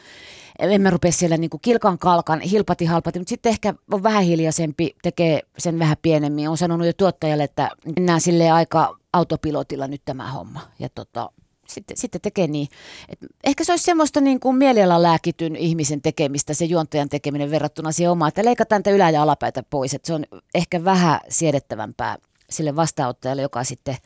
En 0.59 0.83
mä 0.83 0.91
rupea 0.91 1.13
siellä 1.13 1.37
niinku 1.37 1.59
kilkan 1.59 1.99
kalkan, 1.99 2.41
hilpati 2.41 2.85
halpati, 2.85 3.19
mutta 3.19 3.29
sitten 3.29 3.51
ehkä 3.51 3.75
on 3.93 4.03
vähän 4.03 4.25
hiljaisempi, 4.25 4.97
tekee 5.03 5.41
sen 5.59 5.79
vähän 5.79 5.97
pienemmin. 6.03 6.49
On 6.49 6.57
sanonut 6.57 6.87
jo 6.87 6.93
tuottajalle, 6.93 7.45
että 7.45 7.71
mennään 7.97 8.21
sille 8.21 8.51
aika 8.51 8.97
autopilotilla 9.13 9.87
nyt 9.87 10.03
tämä 10.05 10.33
homma. 10.33 10.61
Ja 10.79 10.89
tota, 10.95 11.31
sitten, 11.69 11.97
sitten 11.97 12.21
tekee 12.21 12.47
niin. 12.47 12.69
Et 13.09 13.19
ehkä 13.45 13.65
se 13.65 13.73
olisi 13.73 13.85
semmoista 13.85 14.21
niin 14.21 14.41
kuin 14.41 14.57
mielialalääkityn 14.57 15.57
ihmisen 15.57 16.03
tekemistä, 16.03 16.55
se 16.55 16.65
juontajan 16.65 17.09
tekeminen 17.09 17.51
verrattuna 17.51 17.93
siihen 17.93 18.11
omaan, 18.11 18.29
että 18.29 18.45
leikataan 18.45 18.83
tätä 18.83 18.95
ylä- 18.95 19.11
ja 19.11 19.23
alapäitä 19.23 19.63
pois. 19.63 19.95
Että 19.95 20.07
se 20.07 20.15
on 20.15 20.25
ehkä 20.55 20.85
vähän 20.85 21.21
siedettävämpää 21.29 22.19
sille 22.51 22.77
vastaanottajalle, 22.77 23.43
joka 23.43 23.65
sitten 23.65 23.97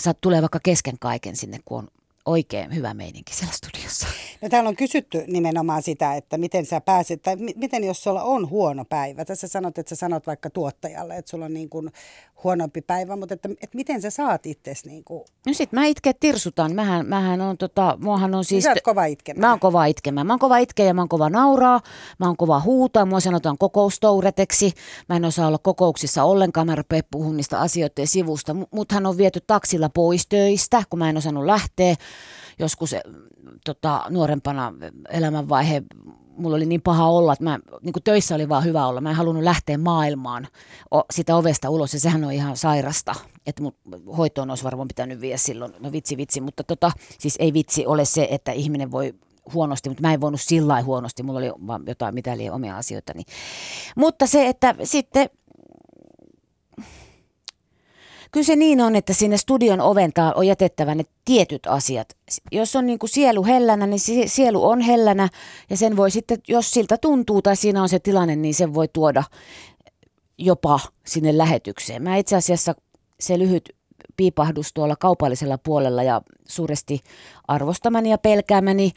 saat 0.00 0.20
tulee 0.20 0.40
vaikka 0.40 0.60
kesken 0.62 0.98
kaiken 0.98 1.36
sinne, 1.36 1.58
kun 1.64 1.78
on 1.78 1.88
oikein 2.26 2.74
hyvä 2.74 2.94
meininki 2.94 3.34
siellä 3.34 3.54
studiossa. 3.54 4.06
No 4.42 4.48
täällä 4.48 4.68
on 4.68 4.76
kysytty 4.76 5.24
nimenomaan 5.26 5.82
sitä, 5.82 6.14
että 6.14 6.38
miten 6.38 6.66
sä 6.66 6.80
pääset, 6.80 7.22
tai 7.22 7.36
miten 7.56 7.84
jos 7.84 8.02
sulla 8.02 8.22
on 8.22 8.50
huono 8.50 8.84
päivä. 8.84 9.24
Tässä 9.24 9.48
sanot, 9.48 9.78
että 9.78 9.88
sä 9.88 9.96
sanot 9.96 10.26
vaikka 10.26 10.50
tuottajalle, 10.50 11.16
että 11.16 11.30
sulla 11.30 11.44
on 11.44 11.54
niin 11.54 11.68
kuin 11.68 11.90
huonompi 12.44 12.80
päivä, 12.80 13.16
mutta 13.16 13.34
että, 13.34 13.48
että 13.48 13.76
miten 13.76 14.02
sä 14.02 14.10
saat 14.10 14.46
itses 14.46 14.84
niin 14.84 15.04
kuin... 15.04 15.24
No 15.46 15.52
sit 15.52 15.72
mä 15.72 15.84
itke 15.84 16.12
tirsutan. 16.12 16.74
Mähän, 16.74 17.06
mähän 17.06 17.40
on 17.40 17.58
tota, 17.58 17.98
muahan 18.00 18.34
on 18.34 18.44
siis... 18.44 18.64
Sä 18.64 18.70
oot 18.70 18.80
kova 18.82 19.04
itkemään. 19.04 19.40
Mä 19.40 19.50
oon 19.50 19.60
kova 19.60 19.84
itkemään. 19.84 20.26
Mä 20.26 20.32
oon 20.32 20.40
kova 20.40 20.58
itkeä 20.58 20.86
ja 20.86 20.94
mä 20.94 21.00
oon 21.00 21.08
kova 21.08 21.30
nauraa. 21.30 21.80
Mä 22.18 22.26
oon 22.26 22.36
kova 22.36 22.60
huutaa. 22.60 23.06
Mua 23.06 23.20
sanotaan 23.20 23.58
kokoustoureteksi. 23.58 24.72
Mä 25.08 25.16
en 25.16 25.24
osaa 25.24 25.46
olla 25.46 25.58
kokouksissa 25.58 26.24
ollenkaan. 26.24 26.66
Mä 26.66 26.74
rupean 26.74 27.02
puhun 27.10 27.36
niistä 27.36 27.60
asioiden 27.60 28.06
sivusta. 28.06 28.56
Muthan 28.70 29.06
on 29.06 29.16
viety 29.16 29.40
taksilla 29.46 29.88
pois 29.88 30.26
töistä, 30.26 30.82
kun 30.90 30.98
mä 30.98 31.08
en 31.10 31.16
osannut 31.16 31.44
lähteä. 31.44 31.94
Joskus 32.58 32.92
eh, 32.92 33.02
tota, 33.64 34.04
nuorempana 34.10 34.72
elämänvaihe 35.08 35.82
mulla 36.36 36.56
oli 36.56 36.66
niin 36.66 36.82
paha 36.82 37.08
olla, 37.08 37.32
että 37.32 37.44
mä, 37.44 37.58
niin 37.82 37.92
kuin 37.92 38.02
töissä 38.02 38.34
oli 38.34 38.48
vaan 38.48 38.64
hyvä 38.64 38.86
olla. 38.86 39.00
Mä 39.00 39.10
en 39.10 39.16
halunnut 39.16 39.44
lähteä 39.44 39.78
maailmaan 39.78 40.48
o, 40.94 41.02
sitä 41.10 41.36
ovesta 41.36 41.70
ulos 41.70 41.94
ja 41.94 42.00
sehän 42.00 42.24
on 42.24 42.32
ihan 42.32 42.56
sairasta. 42.56 43.14
Että 43.46 43.62
mun 43.62 43.74
hoitoon 44.16 44.50
olisi 44.50 44.64
varmaan 44.64 44.88
pitänyt 44.88 45.20
viedä 45.20 45.36
silloin, 45.36 45.72
no 45.80 45.92
vitsi 45.92 46.16
vitsi, 46.16 46.40
mutta 46.40 46.64
tota, 46.64 46.92
siis 47.18 47.36
ei 47.38 47.52
vitsi 47.52 47.86
ole 47.86 48.04
se, 48.04 48.28
että 48.30 48.52
ihminen 48.52 48.90
voi 48.90 49.14
huonosti, 49.54 49.88
mutta 49.88 50.02
mä 50.02 50.14
en 50.14 50.20
voinut 50.20 50.40
sillä 50.40 50.82
huonosti, 50.82 51.22
mulla 51.22 51.38
oli 51.38 51.52
vaan 51.66 51.82
jotain 51.86 52.14
mitä 52.14 52.32
oli 52.32 52.50
omia 52.50 52.76
asioita. 52.76 53.12
Mutta 53.96 54.26
se, 54.26 54.48
että 54.48 54.74
sitten 54.84 55.30
Kyllä 58.34 58.44
se 58.44 58.56
niin 58.56 58.80
on, 58.80 58.96
että 58.96 59.12
sinne 59.12 59.36
studion 59.36 59.80
oventaan 59.80 60.32
on 60.36 60.46
jätettävä 60.46 60.94
ne 60.94 61.04
tietyt 61.24 61.66
asiat. 61.66 62.08
Jos 62.52 62.76
on 62.76 62.86
niin 62.86 62.98
kuin 62.98 63.10
sielu 63.10 63.44
hellänä, 63.44 63.86
niin 63.86 64.00
sielu 64.26 64.68
on 64.68 64.80
hellänä 64.80 65.28
ja 65.70 65.76
sen 65.76 65.96
voi 65.96 66.10
sitten, 66.10 66.38
jos 66.48 66.70
siltä 66.70 66.98
tuntuu 66.98 67.42
tai 67.42 67.56
siinä 67.56 67.82
on 67.82 67.88
se 67.88 67.98
tilanne, 67.98 68.36
niin 68.36 68.54
sen 68.54 68.74
voi 68.74 68.88
tuoda 68.88 69.24
jopa 70.38 70.80
sinne 71.06 71.38
lähetykseen. 71.38 72.02
Mä 72.02 72.16
itse 72.16 72.36
asiassa 72.36 72.74
se 73.20 73.38
lyhyt 73.38 73.76
piipahdus 74.16 74.72
tuolla 74.72 74.96
kaupallisella 74.96 75.58
puolella 75.58 76.02
ja 76.02 76.22
suuresti 76.48 77.00
arvostamani 77.48 78.10
ja 78.10 78.18
pelkäämäni 78.18 78.90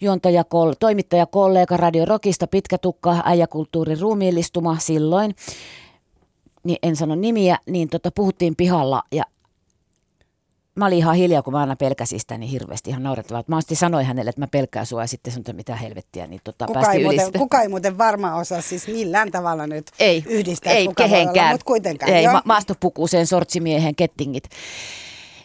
juontaja, 0.00 0.44
toimittaja, 0.80 1.26
kollega 1.26 1.76
Radio 1.76 2.04
Rockista, 2.04 2.46
pitkä 2.46 2.78
tukka, 2.78 3.22
äijäkulttuurin 3.24 4.00
ruumiillistuma 4.00 4.78
silloin 4.78 5.34
niin 6.64 6.78
en 6.82 6.96
sano 6.96 7.14
nimiä, 7.14 7.58
niin 7.66 7.88
tota, 7.88 8.10
puhuttiin 8.10 8.56
pihalla 8.56 9.02
ja 9.12 9.24
mä 10.74 10.86
olin 10.86 10.98
ihan 10.98 11.16
hiljaa, 11.16 11.42
kun 11.42 11.52
mä 11.52 11.60
aina 11.60 11.76
pelkäsin 11.76 12.20
sitä 12.20 12.38
niin 12.38 12.50
hirveästi, 12.50 12.90
ihan 12.90 13.02
naurettavaa. 13.02 13.44
Mä 13.46 13.56
asti 13.56 13.74
sanoin 13.74 14.06
hänelle, 14.06 14.28
että 14.28 14.40
mä 14.40 14.46
pelkään 14.46 14.86
sua 14.86 15.02
ja 15.02 15.06
sitten 15.06 15.32
sanoin, 15.32 15.40
että 15.40 15.52
mitä 15.52 15.76
helvettiä, 15.76 16.26
niin 16.26 16.40
tota, 16.44 16.66
kuka, 16.66 16.92
ei 16.92 17.04
muuten, 17.04 17.32
kuka 17.38 17.62
ei 17.62 17.68
muuten 17.68 17.98
varmaan 17.98 18.40
osaa 18.40 18.60
siis 18.60 18.88
millään 18.88 19.30
tavalla 19.30 19.66
nyt 19.66 19.90
ei, 19.98 20.24
yhdistää, 20.28 20.72
ei, 20.72 20.88
kehenkään. 20.96 21.54
mutta 21.54 21.64
kuitenkaan. 21.64 22.12
Ei, 22.12 22.26
ma- 22.26 22.42
maastopukuuseen 22.44 23.26
sortsimiehen 23.26 23.94
kettingit. 23.94 24.44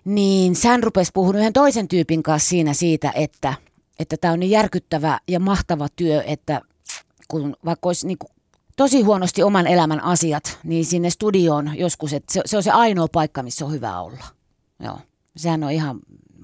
Niin 0.06 0.56
sään 0.56 0.84
rupesi 0.84 1.12
puhunut 1.14 1.40
yhden 1.40 1.54
toisen 1.54 1.88
tyypin 1.88 2.24
kanssa 2.24 2.50
siinä 2.50 2.74
siitä, 2.74 3.12
että 3.16 3.54
että 4.00 4.18
tämä 4.22 4.34
on 4.34 4.40
niin 4.40 4.50
järkyttävä 4.50 5.20
ja 5.28 5.40
mahtava 5.40 5.88
työ, 5.96 6.24
että 6.24 6.62
kun 7.28 7.56
vaikka 7.66 7.90
olisi 7.90 8.08
niin 8.08 8.18
kuin 8.18 8.32
tosi 8.76 9.02
huonosti 9.02 9.44
oman 9.44 9.68
elämän 9.68 10.04
asiat, 10.04 10.60
niin 10.64 10.86
sinne 10.86 11.10
studioon 11.10 11.78
joskus, 11.78 12.14
että 12.14 12.34
se, 12.34 12.42
se 12.46 12.58
on 12.58 12.64
se 12.64 12.72
ainoa 12.72 13.08
paikka, 13.12 13.44
missä 13.44 13.66
on 13.66 13.72
hyvä 13.72 14.02
olla. 14.02 14.24
Joo, 14.80 15.00
sehän 15.38 15.64
on 15.64 15.72
ihan 15.72 16.00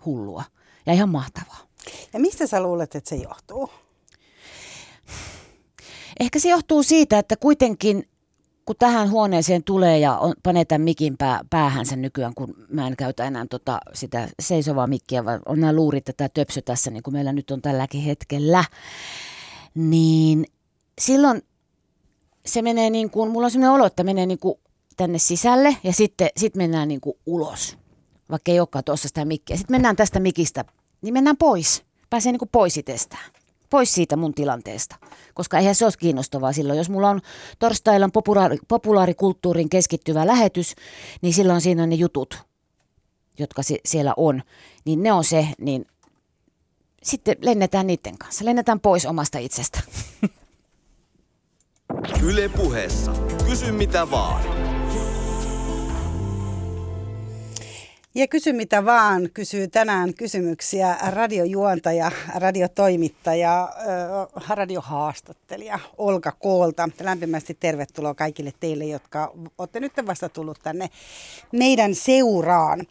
hullua 0.05 0.43
ja 0.85 0.93
ihan 0.93 1.09
mahtavaa. 1.09 1.67
Ja 2.13 2.19
mistä 2.19 2.47
sä 2.47 2.63
luulet, 2.63 2.95
että 2.95 3.09
se 3.09 3.15
johtuu? 3.15 3.69
Ehkä 6.19 6.39
se 6.39 6.49
johtuu 6.49 6.83
siitä, 6.83 7.19
että 7.19 7.35
kuitenkin 7.37 8.07
kun 8.65 8.75
tähän 8.79 9.09
huoneeseen 9.09 9.63
tulee 9.63 9.99
ja 9.99 10.17
on, 10.17 10.33
panee 10.43 10.65
tämän 10.65 10.81
mikin 10.81 11.17
pää, 11.17 11.39
päähänsä 11.49 11.95
nykyään, 11.95 12.33
kun 12.35 12.55
mä 12.69 12.87
en 12.87 12.95
käytä 12.95 13.25
enää 13.25 13.45
tota, 13.49 13.79
sitä 13.93 14.27
seisovaa 14.41 14.87
mikkiä, 14.87 15.25
vaan 15.25 15.39
on 15.45 15.59
nämä 15.59 15.73
luurit 15.73 16.07
ja 16.07 16.13
tämä 16.13 16.29
töpsö 16.29 16.61
tässä, 16.61 16.91
niin 16.91 17.03
kuin 17.03 17.13
meillä 17.13 17.33
nyt 17.33 17.51
on 17.51 17.61
tälläkin 17.61 18.01
hetkellä, 18.01 18.63
niin 19.73 20.45
silloin 21.01 21.41
se 22.45 22.61
menee 22.61 22.89
niin 22.89 23.09
kuin, 23.09 23.31
mulla 23.31 23.45
on 23.45 23.51
sellainen 23.51 23.75
olo, 23.75 23.85
että 23.85 24.03
menee 24.03 24.25
niin 24.25 24.39
kuin 24.39 24.55
tänne 24.97 25.19
sisälle 25.19 25.77
ja 25.83 25.93
sitten 25.93 26.29
sit 26.37 26.55
mennään 26.55 26.87
niin 26.87 27.01
kuin 27.01 27.17
ulos, 27.25 27.77
vaikka 28.29 28.51
ei 28.51 28.59
olekaan 28.59 28.83
tuossa 28.83 29.07
sitä 29.07 29.25
mikkiä. 29.25 29.57
Sitten 29.57 29.73
mennään 29.73 29.95
tästä 29.95 30.19
mikistä, 30.19 30.65
niin 31.01 31.13
mennään 31.13 31.37
pois, 31.37 31.83
pääsee 32.09 32.31
niin 32.31 32.39
kuin 32.39 32.49
pois 32.51 32.77
itsestään 32.77 33.31
pois 33.71 33.93
siitä 33.93 34.15
mun 34.15 34.33
tilanteesta. 34.33 34.95
Koska 35.33 35.57
eihän 35.57 35.75
se 35.75 35.85
olisi 35.85 35.97
kiinnostavaa 35.97 36.53
silloin. 36.53 36.77
Jos 36.77 36.89
mulla 36.89 37.09
on 37.09 37.21
torstailla 37.59 38.09
populaari, 38.13 38.57
populaarikulttuurin 38.67 39.69
keskittyvä 39.69 40.27
lähetys, 40.27 40.75
niin 41.21 41.33
silloin 41.33 41.61
siinä 41.61 41.83
on 41.83 41.89
ne 41.89 41.95
jutut, 41.95 42.43
jotka 43.39 43.63
si- 43.63 43.81
siellä 43.85 44.13
on. 44.17 44.43
Niin 44.85 45.03
ne 45.03 45.11
on 45.11 45.23
se, 45.23 45.47
niin 45.59 45.85
sitten 47.03 47.35
lennetään 47.41 47.87
niiden 47.87 48.17
kanssa. 48.17 48.45
Lennetään 48.45 48.79
pois 48.79 49.05
omasta 49.05 49.37
itsestä. 49.37 49.79
Yle 52.23 52.49
puheessa. 52.49 53.13
Kysy 53.49 53.71
mitä 53.71 54.11
vaan. 54.11 54.43
Ja 58.15 58.27
kysy 58.27 58.53
mitä 58.53 58.85
vaan, 58.85 59.29
kysyy 59.33 59.67
tänään 59.67 60.13
kysymyksiä 60.13 60.97
radiojuontaja, 61.09 62.11
radiotoimittaja, 62.35 63.69
radiohaastattelija 64.47 65.79
Olka 65.97 66.31
Koolta. 66.31 66.89
Lämpimästi 67.01 67.57
tervetuloa 67.59 68.13
kaikille 68.13 68.53
teille, 68.59 68.85
jotka 68.85 69.33
olette 69.57 69.79
nyt 69.79 69.93
vasta 70.07 70.29
tullut 70.29 70.59
tänne 70.63 70.89
meidän 71.51 71.95
seuraan. 71.95 72.87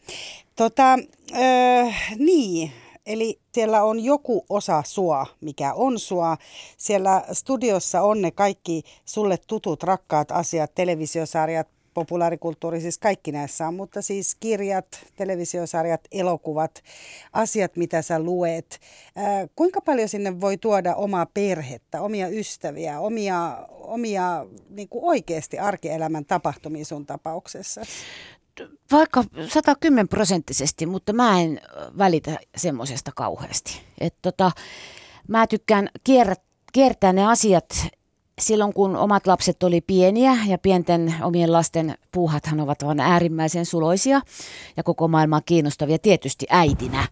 Tota, 0.57 0.99
äh, 1.35 2.15
niin, 2.19 2.73
Eli 3.07 3.41
siellä 3.55 3.85
on 3.85 4.01
joku 4.01 4.45
osa 4.49 4.83
sua, 4.87 5.27
mikä 5.41 5.75
on 5.75 5.99
sua. 5.99 6.37
Siellä 6.77 7.25
studiossa 7.33 8.03
on 8.03 8.23
ne 8.23 8.31
kaikki 8.31 8.83
sulle 9.05 9.39
tutut, 9.47 9.83
rakkaat 9.83 10.31
asiat, 10.31 10.75
televisiosarjat, 10.75 11.69
populaarikulttuuri 11.95 12.81
siis 12.81 12.99
kaikki 12.99 13.33
näissä 13.33 13.69
on, 13.69 13.75
mutta 13.75 14.03
siis 14.03 14.35
kirjat, 14.35 14.87
televisiosarjat, 15.17 16.01
elokuvat, 16.13 16.83
asiat 17.33 17.77
mitä 17.77 18.03
sä 18.03 18.19
luet. 18.19 18.81
Ää, 19.17 19.49
kuinka 19.57 19.81
paljon 19.81 20.09
sinne 20.09 20.41
voi 20.41 20.57
tuoda 20.57 20.95
omaa 20.95 21.27
perhettä, 21.27 22.03
omia 22.03 22.29
ystäviä, 22.29 23.01
omia, 23.01 23.67
omia 23.71 24.47
niin 24.71 24.89
kuin 24.89 25.05
oikeasti 25.05 25.59
arkielämän 25.59 26.25
tapahtumia 26.25 26.85
sun 26.85 27.07
tapauksessa? 27.07 27.81
Vaikka 28.93 29.25
110 29.49 30.09
prosenttisesti, 30.09 30.87
mutta 30.87 31.13
mä 31.13 31.41
en 31.41 31.61
välitä 31.99 32.39
semmoisesta 32.57 33.11
kauheasti. 33.17 33.81
Et 34.01 34.15
tota, 34.23 34.51
mä 35.29 35.47
tykkään 35.47 35.89
kiertää 36.73 37.13
ne 37.13 37.27
asiat 37.27 37.87
silloin 38.41 38.73
kun 38.73 38.97
omat 38.97 39.27
lapset 39.27 39.63
oli 39.63 39.81
pieniä 39.81 40.37
ja 40.47 40.59
pienten 40.59 41.15
omien 41.23 41.53
lasten 41.53 41.95
puuhathan 42.13 42.61
ovat 42.61 42.85
vain 42.85 43.01
äärimmäisen 43.01 43.67
suloisia 43.67 44.21
ja 44.77 44.83
koko 44.83 45.09
maailmaa 45.09 45.41
kiinnostavia 45.41 45.99
tietysti 45.99 46.47
äitinä. 46.51 47.09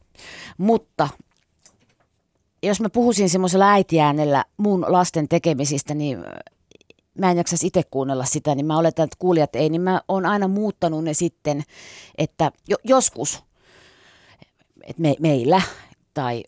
Mutta 0.59 1.09
jos 2.63 2.81
mä 2.81 2.89
puhuisin 2.91 3.31
semmoisella 3.31 3.71
äitiäänellä 3.71 4.45
mun 4.57 4.85
lasten 4.89 5.29
tekemisistä, 5.29 5.95
niin 5.95 6.19
mä 7.19 7.31
en 7.31 7.37
jaksaisi 7.37 7.67
itse 7.67 7.83
kuunnella 7.91 8.25
sitä, 8.25 8.55
niin 8.55 8.67
mä 8.67 8.79
oletan, 8.79 9.05
että 9.05 9.17
kuulijat 9.19 9.57
ei, 9.57 9.69
niin 9.69 9.83
mä 9.83 10.01
oon 10.09 10.27
aina 10.27 10.49
muuttanut 10.49 11.05
ne 11.05 11.15
sitten, 11.15 11.63
että 12.19 12.53
jo, 12.69 12.77
joskus 12.85 13.43
että 14.83 15.03
me, 15.03 15.15
meillä 15.21 15.63
tai 16.15 16.45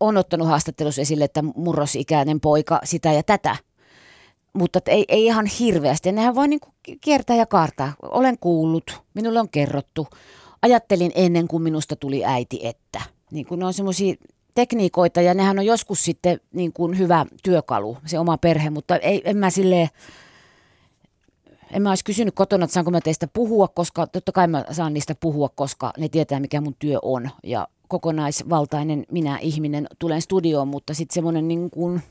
on 0.00 0.16
ottanut 0.16 0.48
haastattelussa 0.48 1.02
esille, 1.02 1.24
että 1.24 1.42
murrosikäinen 1.42 2.40
poika 2.40 2.80
sitä 2.84 3.12
ja 3.12 3.22
tätä– 3.22 3.56
mutta 4.52 4.80
ei, 4.86 5.04
ei 5.08 5.24
ihan 5.24 5.46
hirveästi. 5.46 6.12
Nehän 6.12 6.34
voi 6.34 6.48
niin 6.48 6.60
kiertää 7.00 7.36
ja 7.36 7.46
kaartaa. 7.46 7.92
Olen 8.02 8.38
kuullut, 8.38 9.02
minulle 9.14 9.40
on 9.40 9.48
kerrottu. 9.48 10.06
Ajattelin 10.62 11.12
ennen 11.14 11.48
kuin 11.48 11.62
minusta 11.62 11.96
tuli 11.96 12.24
äiti, 12.24 12.60
että. 12.62 13.02
Niin 13.30 13.46
kuin 13.46 13.58
ne 13.58 13.66
on 13.66 13.74
semmoisia 13.74 14.14
tekniikoita 14.60 15.20
ja 15.20 15.34
nehän 15.34 15.58
on 15.58 15.66
joskus 15.66 16.04
sitten 16.04 16.40
niin 16.52 16.72
kuin 16.72 16.98
hyvä 16.98 17.26
työkalu, 17.42 17.96
se 18.06 18.18
oma 18.18 18.38
perhe, 18.38 18.70
mutta 18.70 18.96
ei, 18.96 19.22
en 19.24 19.36
mä 19.36 19.50
silleen, 19.50 19.88
en 21.70 21.82
mä 21.82 21.88
olisi 21.88 22.04
kysynyt 22.04 22.34
kotona, 22.34 22.64
että 22.64 22.74
saanko 22.74 22.90
mä 22.90 23.00
teistä 23.00 23.28
puhua, 23.32 23.68
koska 23.68 24.06
totta 24.06 24.32
kai 24.32 24.48
mä 24.48 24.64
saan 24.70 24.94
niistä 24.94 25.14
puhua, 25.14 25.48
koska 25.48 25.92
ne 25.98 26.08
tietää, 26.08 26.40
mikä 26.40 26.60
mun 26.60 26.76
työ 26.78 26.98
on. 27.02 27.30
Ja 27.42 27.68
kokonaisvaltainen 27.88 29.04
minä 29.10 29.38
ihminen 29.38 29.86
tulen 29.98 30.22
studioon, 30.22 30.68
mutta 30.68 30.94
sitten 30.94 31.14
semmoinen 31.14 31.48
niin 31.48 31.70
kuin, 31.70 32.02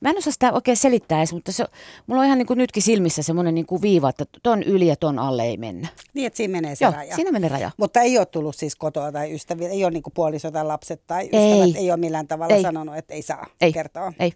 Mä 0.00 0.10
en 0.10 0.18
osaa 0.18 0.32
sitä 0.32 0.52
oikein 0.52 0.76
selittää 0.76 1.18
edes, 1.18 1.32
mutta 1.32 1.52
se, 1.52 1.64
mulla 2.06 2.20
on 2.20 2.26
ihan 2.26 2.38
niin 2.38 2.46
kuin 2.46 2.58
nytkin 2.58 2.82
silmissä 2.82 3.22
semmoinen 3.22 3.54
niin 3.54 3.66
kuin 3.66 3.82
viiva, 3.82 4.08
että 4.08 4.24
ton 4.42 4.62
yli 4.62 4.86
ja 4.86 4.96
ton 4.96 5.18
alle 5.18 5.42
ei 5.42 5.56
mennä. 5.56 5.88
Niin, 6.14 6.26
että 6.26 6.36
siinä 6.36 6.52
menee 6.52 6.74
se 6.74 6.84
Joo, 6.84 6.92
raja. 6.92 7.14
siinä 7.14 7.32
menee 7.32 7.48
raja. 7.48 7.70
Mutta 7.76 8.00
ei 8.00 8.18
ole 8.18 8.26
tullut 8.26 8.56
siis 8.56 8.76
kotoa 8.76 9.12
tai 9.12 9.34
ystäviä, 9.34 9.68
ei 9.68 9.84
ole 9.84 9.90
niin 9.90 10.02
kuin 10.02 10.14
puoliso 10.14 10.50
tai 10.50 10.64
lapset 10.64 11.02
tai 11.06 11.24
ystävät, 11.24 11.64
ei, 11.64 11.74
ei 11.76 11.90
ole 11.90 11.96
millään 11.96 12.28
tavalla 12.28 12.54
ei. 12.54 12.62
sanonut, 12.62 12.96
että 12.96 13.14
ei 13.14 13.22
saa 13.22 13.46
ei. 13.60 13.72
kertoa. 13.72 14.12
Ei. 14.18 14.32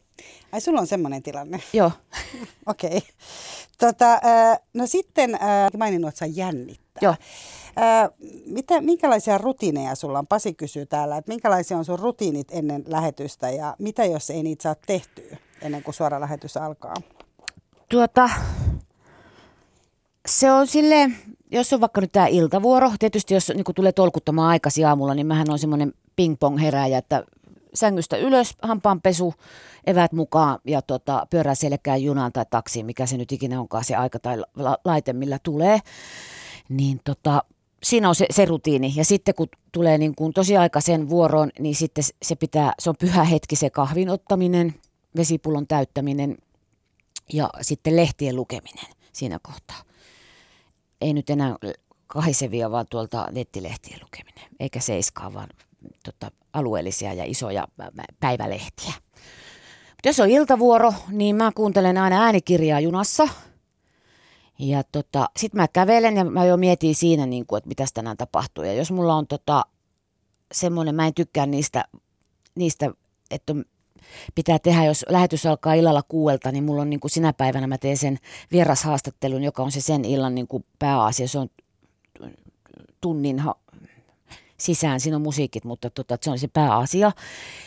Ai 0.52 0.60
sulla 0.60 0.80
on 0.80 0.86
semmoinen 0.86 1.22
tilanne? 1.22 1.60
Joo. 1.72 1.90
Okei. 2.66 2.96
okay. 2.96 3.00
tota, 3.78 4.12
äh, 4.12 4.58
no 4.74 4.86
sitten 4.86 5.34
äh, 5.34 5.40
maininnut, 5.78 6.08
että 6.08 6.18
saa 6.18 6.28
jännittää. 6.34 7.00
Joo. 7.00 7.14
Ää, 7.76 8.08
mitä, 8.46 8.80
minkälaisia 8.80 9.38
rutiineja 9.38 9.94
sulla 9.94 10.18
on? 10.18 10.26
Pasi 10.26 10.54
kysyy 10.54 10.86
täällä, 10.86 11.16
että 11.16 11.28
minkälaisia 11.28 11.76
on 11.76 11.84
sun 11.84 11.98
rutiinit 11.98 12.48
ennen 12.50 12.84
lähetystä 12.86 13.50
ja 13.50 13.76
mitä 13.78 14.04
jos 14.04 14.30
ei 14.30 14.42
niitä 14.42 14.62
saa 14.62 14.74
tehtyä? 14.86 15.36
Ennen 15.62 15.82
kuin 15.82 15.94
suora 15.94 16.20
lähetys 16.20 16.56
alkaa? 16.56 16.94
Tuota, 17.88 18.30
se 20.28 20.52
on 20.52 20.66
sille, 20.66 21.10
jos 21.50 21.72
on 21.72 21.80
vaikka 21.80 22.00
nyt 22.00 22.12
tämä 22.12 22.26
iltavuoro, 22.26 22.92
tietysti 22.98 23.34
jos 23.34 23.52
niin 23.54 23.64
tulee 23.74 23.92
tolkuttamaan 23.92 24.48
aikaisin 24.48 24.86
aamulla, 24.86 25.14
niin 25.14 25.26
mähän 25.26 25.50
on 25.50 25.58
semmoinen 25.58 25.92
ping-pong 26.16 26.60
herääjä, 26.60 26.98
että 26.98 27.24
sängystä 27.74 28.16
ylös, 28.16 28.54
hampaanpesu, 28.62 29.34
evät 29.86 30.12
mukaan 30.12 30.58
ja 30.64 30.82
tota, 30.82 31.26
pyörää 31.30 31.54
selkään 31.54 32.02
junaan 32.02 32.32
tai 32.32 32.44
taksiin, 32.50 32.86
mikä 32.86 33.06
se 33.06 33.16
nyt 33.16 33.32
ikinä 33.32 33.60
onkaan 33.60 33.84
se 33.84 33.96
aika 33.96 34.18
tai 34.18 34.38
la- 34.56 34.78
laite, 34.84 35.12
millä 35.12 35.38
tulee. 35.42 35.78
Niin 36.68 37.00
tota, 37.04 37.44
siinä 37.82 38.08
on 38.08 38.14
se, 38.14 38.26
se 38.30 38.44
rutiini. 38.44 38.92
Ja 38.96 39.04
sitten 39.04 39.34
kun 39.34 39.48
tulee 39.72 39.98
niin 39.98 40.14
kuin 40.14 40.32
tosi 40.32 40.56
aikaisen 40.56 41.08
vuoroon, 41.08 41.50
niin 41.58 41.74
sitten 41.74 42.04
se 42.22 42.34
pitää, 42.34 42.72
se 42.78 42.90
on 42.90 42.96
pyhä 42.98 43.24
hetki 43.24 43.56
se 43.56 43.70
kahvin 43.70 44.10
ottaminen, 44.10 44.74
vesipullon 45.16 45.66
täyttäminen 45.66 46.38
ja 47.32 47.50
sitten 47.60 47.96
lehtien 47.96 48.36
lukeminen 48.36 48.86
siinä 49.12 49.38
kohtaa. 49.42 49.82
Ei 51.00 51.12
nyt 51.12 51.30
enää 51.30 51.56
kahisevia, 52.06 52.70
vaan 52.70 52.86
tuolta 52.90 53.28
nettilehtien 53.30 54.00
lukeminen, 54.02 54.48
eikä 54.60 54.80
seiskaa, 54.80 55.34
vaan 55.34 55.48
tota, 56.04 56.30
alueellisia 56.52 57.12
ja 57.12 57.24
isoja 57.24 57.68
päivälehtiä. 58.20 58.92
Mutta 59.90 60.08
jos 60.08 60.20
on 60.20 60.30
iltavuoro, 60.30 60.94
niin 61.08 61.36
mä 61.36 61.52
kuuntelen 61.54 61.98
aina 61.98 62.24
äänikirjaa 62.24 62.80
junassa. 62.80 63.28
Ja 64.58 64.82
tota, 64.92 65.30
sitten 65.36 65.60
mä 65.60 65.68
kävelen 65.68 66.16
ja 66.16 66.24
mä 66.24 66.44
jo 66.44 66.56
mietin 66.56 66.94
siinä, 66.94 67.26
niin 67.26 67.46
kuin, 67.46 67.58
että 67.58 67.68
mitä 67.68 67.84
tänään 67.94 68.16
tapahtuu. 68.16 68.64
Ja 68.64 68.72
jos 68.72 68.90
mulla 68.90 69.14
on 69.14 69.26
tota, 69.26 69.64
semmoinen, 70.52 70.94
mä 70.94 71.06
en 71.06 71.14
tykkää 71.14 71.46
niistä, 71.46 71.84
niistä 72.54 72.90
että 73.30 73.52
on 73.52 73.64
pitää 74.34 74.58
tehdä, 74.58 74.84
jos 74.84 75.04
lähetys 75.08 75.46
alkaa 75.46 75.74
illalla 75.74 76.02
kuuelta, 76.02 76.52
niin 76.52 76.64
mulla 76.64 76.82
on 76.82 76.90
niin 76.90 77.00
kuin 77.00 77.10
sinä 77.10 77.32
päivänä 77.32 77.66
mä 77.66 77.78
teen 77.78 77.96
sen 77.96 78.18
vierashaastattelun, 78.52 79.42
joka 79.42 79.62
on 79.62 79.72
se 79.72 79.80
sen 79.80 80.04
illan 80.04 80.34
niin 80.34 80.48
kuin 80.48 80.64
pääasia. 80.78 81.28
Se 81.28 81.38
on 81.38 81.48
tunnin 83.00 83.38
ha- 83.38 83.56
sisään, 84.62 85.00
siinä 85.00 85.16
on 85.16 85.22
musiikit, 85.22 85.64
mutta 85.64 85.90
tota, 85.90 86.18
se 86.20 86.30
on 86.30 86.38
se 86.38 86.48
pääasia. 86.48 87.12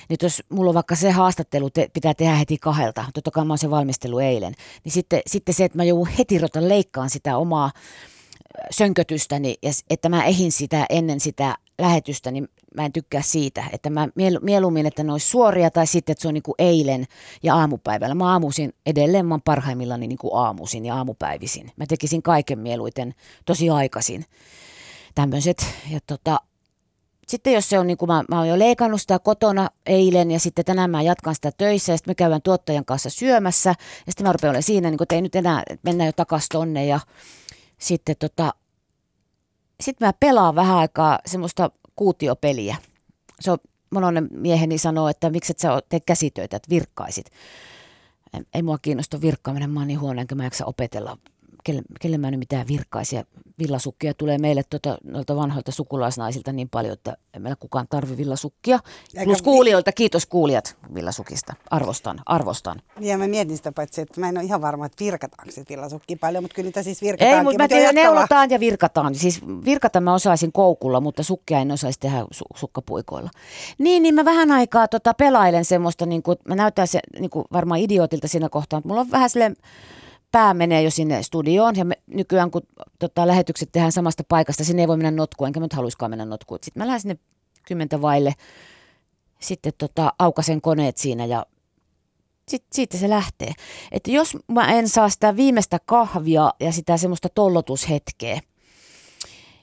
Nyt 0.10 0.22
jos 0.22 0.44
mulla 0.50 0.70
on 0.70 0.76
vaikka 0.76 0.96
se 0.96 1.12
haastattelu 1.12 1.70
te, 1.70 1.90
pitää 1.94 2.14
tehdä 2.14 2.36
heti 2.36 2.58
kahdelta, 2.58 3.06
totta 3.14 3.32
kai 3.32 3.46
mä 3.46 3.52
oon 3.52 3.58
se 3.58 3.70
valmistelu 3.70 4.20
eilen, 4.20 4.54
niin 4.84 4.92
sitten, 4.92 5.22
sitten 5.28 5.56
se, 5.56 5.66
että 5.66 5.78
mä 5.78 5.84
joudun 5.84 6.08
heti 6.08 6.38
rota 6.38 6.70
leikkaan 6.70 7.10
sitä 7.10 7.38
omaa 7.38 7.72
sönkötystäni, 8.72 9.56
että 9.90 10.10
mä 10.10 10.26
ehin 10.26 10.52
sitä 10.52 10.86
ennen 10.90 11.20
sitä 11.20 11.58
lähetystä, 11.80 12.32
niin 12.32 12.48
mä 12.76 12.86
en 12.86 12.94
tykkää 12.94 13.22
siitä. 13.22 13.64
Että 13.72 13.90
mä 13.90 14.08
mieluummin, 14.42 14.86
että 14.86 15.04
ne 15.04 15.12
olisi 15.12 15.28
suoria 15.28 15.72
tai 15.72 15.88
sitten, 15.88 16.12
että 16.14 16.22
se 16.22 16.28
on 16.28 16.34
niin 16.34 16.44
kuin 16.44 16.56
eilen 16.60 17.06
ja 17.44 17.56
aamupäivällä. 17.56 18.16
Mä 18.16 18.32
aamuisin 18.32 18.74
edelleen, 18.86 19.26
mä 19.26 19.34
oon 19.34 19.42
parhaimmillani 19.42 20.08
niin 20.08 20.18
kuin 20.18 20.32
aamuisin 20.34 20.86
ja 20.86 20.96
aamupäivisin. 20.96 21.72
Mä 21.76 21.86
tekisin 21.86 22.22
kaiken 22.22 22.60
mieluiten 22.60 23.14
tosi 23.46 23.70
aikaisin 23.70 24.26
tämmöiset. 25.16 25.66
Ja 25.92 26.00
tota, 26.08 26.40
sitten 27.28 27.54
jos 27.54 27.70
se 27.70 27.80
on 27.80 27.88
niin 27.88 27.98
kuin 27.98 28.10
mä, 28.10 28.24
mä 28.30 28.38
oon 28.38 28.48
jo 28.48 28.60
leikannut 28.60 29.02
sitä 29.02 29.20
kotona 29.20 29.70
eilen 29.86 30.32
ja 30.32 30.40
sitten 30.40 30.66
tänään 30.66 30.90
mä 30.90 31.02
jatkan 31.02 31.36
sitä 31.36 31.52
töissä 31.58 31.94
ja 31.94 31.98
sitten 31.98 32.12
me 32.12 32.16
käydään 32.16 32.42
tuottajan 32.42 32.86
kanssa 32.86 33.10
syömässä 33.10 33.70
ja 33.70 34.12
sitten 34.12 34.26
mä 34.28 34.32
rupean 34.32 34.50
olemaan 34.50 34.64
siinä, 34.64 34.90
niin 34.90 34.98
kuin, 34.98 35.06
että 35.06 35.16
ei 35.16 35.22
nyt 35.22 35.36
enää, 35.36 35.64
mennään 35.84 36.08
jo 36.08 36.12
takaisin 36.12 36.50
tonne 36.52 36.86
ja 36.86 37.00
sitten 37.78 38.16
tota, 38.20 38.54
sitten 39.82 40.08
mä 40.08 40.14
pelaan 40.20 40.56
vähän 40.56 40.78
aikaa 40.78 41.20
semmoista 41.26 41.72
kuutiopeliä. 41.96 42.76
Se 43.40 43.52
on, 43.52 43.58
mononen 43.90 44.28
mieheni 44.32 44.78
sanoo, 44.78 45.08
että 45.08 45.30
miksi 45.30 45.52
et 45.52 45.60
sä 45.60 45.82
tee 45.90 46.00
käsitöitä, 46.00 46.58
että 46.58 46.70
virkkaisit. 46.70 47.32
Ei 48.54 48.64
mua 48.64 48.78
kiinnosta 48.78 49.22
virkkaaminen, 49.22 49.70
mä 49.70 49.80
oon 49.80 49.88
niin 49.88 50.00
huono, 50.00 50.22
enkä 50.22 50.36
mä 50.36 50.50
opetella 50.66 51.18
kelle, 51.66 51.82
kelle 52.02 52.18
mä 52.18 52.32
nyt 52.32 52.40
mitään 52.40 52.68
virkkaisia 52.68 53.24
villasukkia 53.60 54.14
tulee 54.14 54.38
meille 54.38 54.64
tuota, 54.70 54.98
noilta 55.04 55.36
vanhoilta 55.36 55.72
sukulaisnaisilta 55.72 56.52
niin 56.52 56.70
paljon, 56.70 56.94
että 56.94 57.18
ei 57.34 57.40
meillä 57.40 57.56
kukaan 57.60 57.88
tarvi 57.90 58.18
villasukkia. 58.18 58.80
Eikä 59.14 59.26
Plus 59.26 59.42
kuulijoilta, 59.42 59.92
kiitos 59.92 60.26
kuulijat 60.26 60.78
villasukista. 60.94 61.54
Arvostan, 61.70 62.22
arvostan. 62.26 62.82
Ja 63.00 63.18
mä 63.18 63.28
mietin 63.28 63.58
sitä 63.58 63.72
paitsi, 63.72 64.02
että 64.02 64.20
mä 64.20 64.30
en 64.30 64.38
ole 64.38 64.46
ihan 64.46 64.62
varma, 64.62 64.86
että 64.86 65.04
virkataanko 65.04 65.52
se 65.52 65.64
villasukki 65.70 66.16
paljon, 66.16 66.44
mutta 66.44 66.56
kyllä 66.56 66.68
niitä 66.68 66.84
siis 66.84 67.02
virkataankin. 67.02 67.38
Ei, 67.38 67.44
mutta 67.44 67.64
mä 67.64 67.68
tiedän, 67.68 67.96
neulotaan 67.96 68.50
ja 68.50 68.60
virkataan. 68.60 69.16
Siis 69.16 69.42
virkata 69.66 70.02
mä 70.02 70.14
osaisin 70.14 70.52
koukulla, 70.52 71.02
mutta 71.02 71.24
sukkia 71.24 71.60
en 71.60 71.72
osaisi 71.72 72.00
tehdä 72.00 72.22
su- 72.22 72.58
sukkapuikoilla. 72.58 73.30
Niin, 73.78 74.04
niin 74.04 74.16
mä 74.16 74.26
vähän 74.26 74.52
aikaa 74.52 74.88
tota, 74.88 75.14
pelailen 75.14 75.66
semmoista, 75.66 76.06
niin 76.06 76.24
kuin, 76.24 76.38
mä 76.48 76.56
näytän 76.56 76.88
se 76.88 77.00
niin 77.20 77.30
kuin 77.30 77.46
varmaan 77.54 77.80
idiotilta 77.80 78.28
siinä 78.28 78.50
kohtaa, 78.50 78.78
mutta 78.78 78.88
mulla 78.88 79.02
on 79.02 79.12
vähän 79.12 79.30
silleen 79.30 79.56
pää 80.36 80.54
menee 80.54 80.82
jo 80.82 80.92
sinne 80.92 81.24
studioon 81.24 81.76
ja 81.76 81.86
me, 81.86 81.96
nykyään 82.08 82.52
kun 82.52 82.62
tota, 83.00 83.28
lähetykset 83.28 83.70
tehdään 83.72 83.92
samasta 83.92 84.24
paikasta, 84.28 84.64
sinne 84.64 84.84
ei 84.84 84.88
voi 84.88 84.98
mennä 84.98 85.12
notkuun, 85.12 85.48
enkä 85.48 85.60
mä 85.60 85.66
nyt 85.66 85.74
haluaisikaan 85.74 86.12
mennä 86.12 86.26
notkuun. 86.26 86.60
Sitten 86.64 86.82
mä 86.82 86.88
lähden 86.88 87.02
sinne 87.02 87.18
kymmentä 87.68 88.02
vaille, 88.02 88.34
sitten 89.40 89.74
tota, 89.78 90.14
aukasen 90.20 90.62
koneet 90.62 90.98
siinä 90.98 91.26
ja 91.26 91.46
sitten 92.48 92.76
siitä 92.76 92.98
se 92.98 93.10
lähtee. 93.10 93.52
Että 93.92 94.12
jos 94.12 94.38
mä 94.48 94.74
en 94.74 94.90
saa 94.90 95.10
sitä 95.10 95.36
viimeistä 95.36 95.80
kahvia 95.86 96.54
ja 96.60 96.72
sitä 96.72 96.98
semmoista 96.98 97.30
tollotushetkeä, 97.30 98.40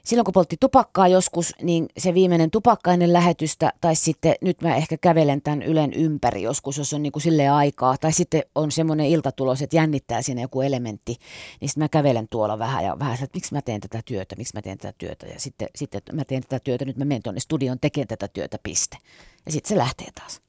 silloin 0.05 0.25
kun 0.25 0.33
poltti 0.33 0.57
tupakkaa 0.59 1.07
joskus, 1.07 1.53
niin 1.61 1.85
se 1.97 2.13
viimeinen 2.13 2.51
tupakka 2.51 2.93
ennen 2.93 3.13
lähetystä, 3.13 3.73
tai 3.81 3.95
sitten 3.95 4.35
nyt 4.41 4.61
mä 4.61 4.75
ehkä 4.75 4.97
kävelen 4.97 5.41
tämän 5.41 5.63
Ylen 5.63 5.93
ympäri 5.93 6.41
joskus, 6.41 6.77
jos 6.77 6.93
on 6.93 7.03
niin 7.03 7.11
kuin 7.11 7.23
silleen 7.23 7.51
aikaa, 7.51 7.97
tai 7.97 8.11
sitten 8.13 8.43
on 8.55 8.71
semmoinen 8.71 9.05
iltatulos, 9.05 9.61
että 9.61 9.75
jännittää 9.75 10.21
sinne 10.21 10.41
joku 10.41 10.61
elementti, 10.61 11.17
niin 11.61 11.69
sitten 11.69 11.83
mä 11.83 11.89
kävelen 11.89 12.27
tuolla 12.29 12.59
vähän 12.59 12.85
ja 12.85 12.99
vähän, 12.99 13.13
että 13.13 13.37
miksi 13.37 13.53
mä 13.53 13.61
teen 13.61 13.81
tätä 13.81 14.01
työtä, 14.05 14.35
miksi 14.35 14.55
mä 14.55 14.61
teen 14.61 14.77
tätä 14.77 14.93
työtä, 14.97 15.25
ja 15.25 15.39
sitten, 15.39 15.67
sitten 15.75 16.01
mä 16.11 16.25
teen 16.25 16.43
tätä 16.43 16.59
työtä, 16.59 16.85
nyt 16.85 16.97
mä 16.97 17.05
menen 17.05 17.23
tuonne 17.23 17.39
studioon 17.39 17.79
tekemään 17.79 18.07
tätä 18.07 18.27
työtä, 18.27 18.57
piste. 18.63 18.97
Ja 19.45 19.51
sitten 19.51 19.69
se 19.69 19.77
lähtee 19.77 20.07
taas. 20.15 20.41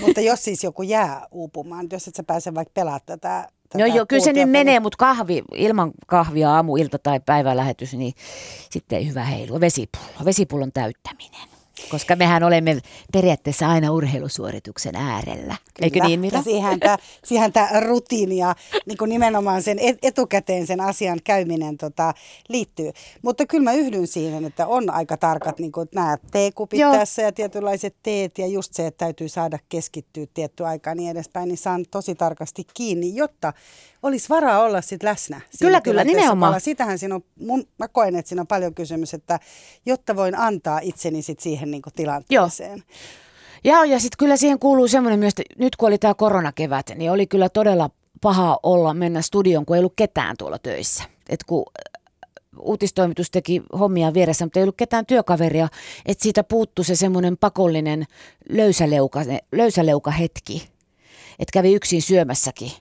Mutta 0.00 0.20
jos 0.20 0.44
siis 0.44 0.64
joku 0.64 0.82
jää 0.82 1.26
uupumaan, 1.30 1.86
jos 1.92 2.08
et 2.08 2.14
sä 2.14 2.22
pääse 2.22 2.54
vaikka 2.54 2.72
pelaamaan 2.74 3.00
tätä 3.06 3.48
No 3.74 3.86
joo, 3.86 4.06
kyllä 4.06 4.24
se 4.24 4.32
nyt 4.32 4.50
menee, 4.50 4.80
mutta 4.80 4.96
kahvi, 4.96 5.42
ilman 5.54 5.92
kahvia 6.06 6.50
aamu, 6.50 6.76
ilta 6.76 6.98
tai 6.98 7.20
päivälähetys, 7.26 7.94
niin 7.94 8.12
sitten 8.70 8.98
ei 8.98 9.08
hyvä 9.08 9.24
heilu. 9.24 9.60
Vesipullo, 9.60 10.24
vesipullon 10.24 10.72
täyttäminen. 10.72 11.59
Koska 11.88 12.16
mehän 12.16 12.42
olemme 12.42 12.80
periaatteessa 13.12 13.68
aina 13.68 13.92
urheilusuorituksen 13.92 14.96
äärellä. 14.96 15.56
Kyllä. 15.74 15.80
Eikö 15.80 16.00
niin, 16.00 16.20
Mira? 16.20 16.42
Siihen 16.42 16.80
tämä, 16.80 16.96
siihen 17.24 17.52
tämä 17.52 17.80
rutiini 17.80 18.36
ja 18.36 18.54
niin 18.86 18.98
kuin 18.98 19.08
nimenomaan 19.08 19.62
sen 19.62 19.78
etukäteen 20.02 20.66
sen 20.66 20.80
asian 20.80 21.18
käyminen 21.24 21.78
tota, 21.78 22.14
liittyy. 22.48 22.90
Mutta 23.22 23.46
kyllä 23.46 23.64
mä 23.64 23.72
yhdyn 23.72 24.06
siihen, 24.06 24.44
että 24.44 24.66
on 24.66 24.90
aika 24.90 25.16
tarkat 25.16 25.58
niin 25.58 25.72
kuin 25.72 25.88
nämä 25.94 26.16
teekupit 26.30 26.80
Joo. 26.80 26.92
tässä 26.92 27.22
ja 27.22 27.32
tietynlaiset 27.32 27.96
teet 28.02 28.38
ja 28.38 28.46
just 28.46 28.74
se, 28.74 28.86
että 28.86 29.04
täytyy 29.04 29.28
saada 29.28 29.58
keskittyä 29.68 30.26
tietty 30.34 30.66
aikaa 30.66 30.94
niin 30.94 31.10
edespäin, 31.10 31.48
niin 31.48 31.58
saan 31.58 31.84
tosi 31.90 32.14
tarkasti 32.14 32.66
kiinni, 32.74 33.16
jotta 33.16 33.52
olisi 34.02 34.28
varaa 34.28 34.62
olla 34.62 34.80
sitten 34.80 35.08
läsnä. 35.08 35.40
Kyllä, 35.60 35.80
kyllä, 35.80 36.04
nimenomaan. 36.04 36.60
Sitähän 36.60 36.98
siinä 36.98 37.14
on, 37.14 37.24
mun, 37.40 37.64
mä 37.78 37.88
koen, 37.88 38.16
että 38.16 38.28
siinä 38.28 38.40
on 38.40 38.46
paljon 38.46 38.74
kysymys, 38.74 39.14
että 39.14 39.40
jotta 39.86 40.16
voin 40.16 40.38
antaa 40.38 40.80
itseni 40.82 41.22
sit 41.22 41.40
siihen 41.40 41.70
niin 41.70 41.82
tilanteeseen. 41.96 42.78
Joo. 42.78 42.86
Ja, 43.64 43.84
ja 43.84 44.00
sitten 44.00 44.18
kyllä 44.18 44.36
siihen 44.36 44.58
kuuluu 44.58 44.88
semmoinen 44.88 45.18
myös, 45.18 45.34
että 45.38 45.54
nyt 45.58 45.76
kun 45.76 45.88
oli 45.88 45.98
tämä 45.98 46.14
koronakevät, 46.14 46.86
niin 46.94 47.10
oli 47.10 47.26
kyllä 47.26 47.48
todella 47.48 47.90
paha 48.20 48.58
olla 48.62 48.94
mennä 48.94 49.22
studioon, 49.22 49.66
kun 49.66 49.76
ei 49.76 49.80
ollut 49.80 49.92
ketään 49.96 50.36
tuolla 50.36 50.58
töissä. 50.58 51.04
Et 51.28 51.44
kun 51.44 51.64
äh, 51.68 52.00
uutistoimitus 52.60 53.30
teki 53.30 53.62
hommia 53.78 54.14
vieressä, 54.14 54.44
mutta 54.44 54.58
ei 54.58 54.62
ollut 54.62 54.76
ketään 54.76 55.06
työkaveria, 55.06 55.68
että 56.06 56.22
siitä 56.22 56.44
puuttu 56.44 56.84
se 56.84 56.96
semmoinen 56.96 57.36
pakollinen 57.36 58.04
löysäleuka, 58.48 59.20
löysäleuka 59.52 60.10
hetki, 60.10 60.68
että 61.38 61.52
kävi 61.52 61.74
yksin 61.74 62.02
syömässäkin 62.02 62.72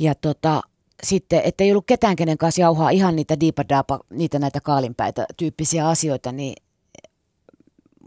ja 0.00 0.14
tota, 0.14 0.62
sitten, 1.02 1.40
että 1.44 1.64
ei 1.64 1.70
ollut 1.70 1.86
ketään, 1.86 2.16
kenen 2.16 2.38
kanssa 2.38 2.60
jauhaa 2.60 2.90
ihan 2.90 3.16
niitä 3.16 3.40
diipadaapa, 3.40 4.00
niitä 4.10 4.38
näitä 4.38 4.60
kaalinpäitä 4.60 5.26
tyyppisiä 5.36 5.88
asioita, 5.88 6.32
niin 6.32 6.54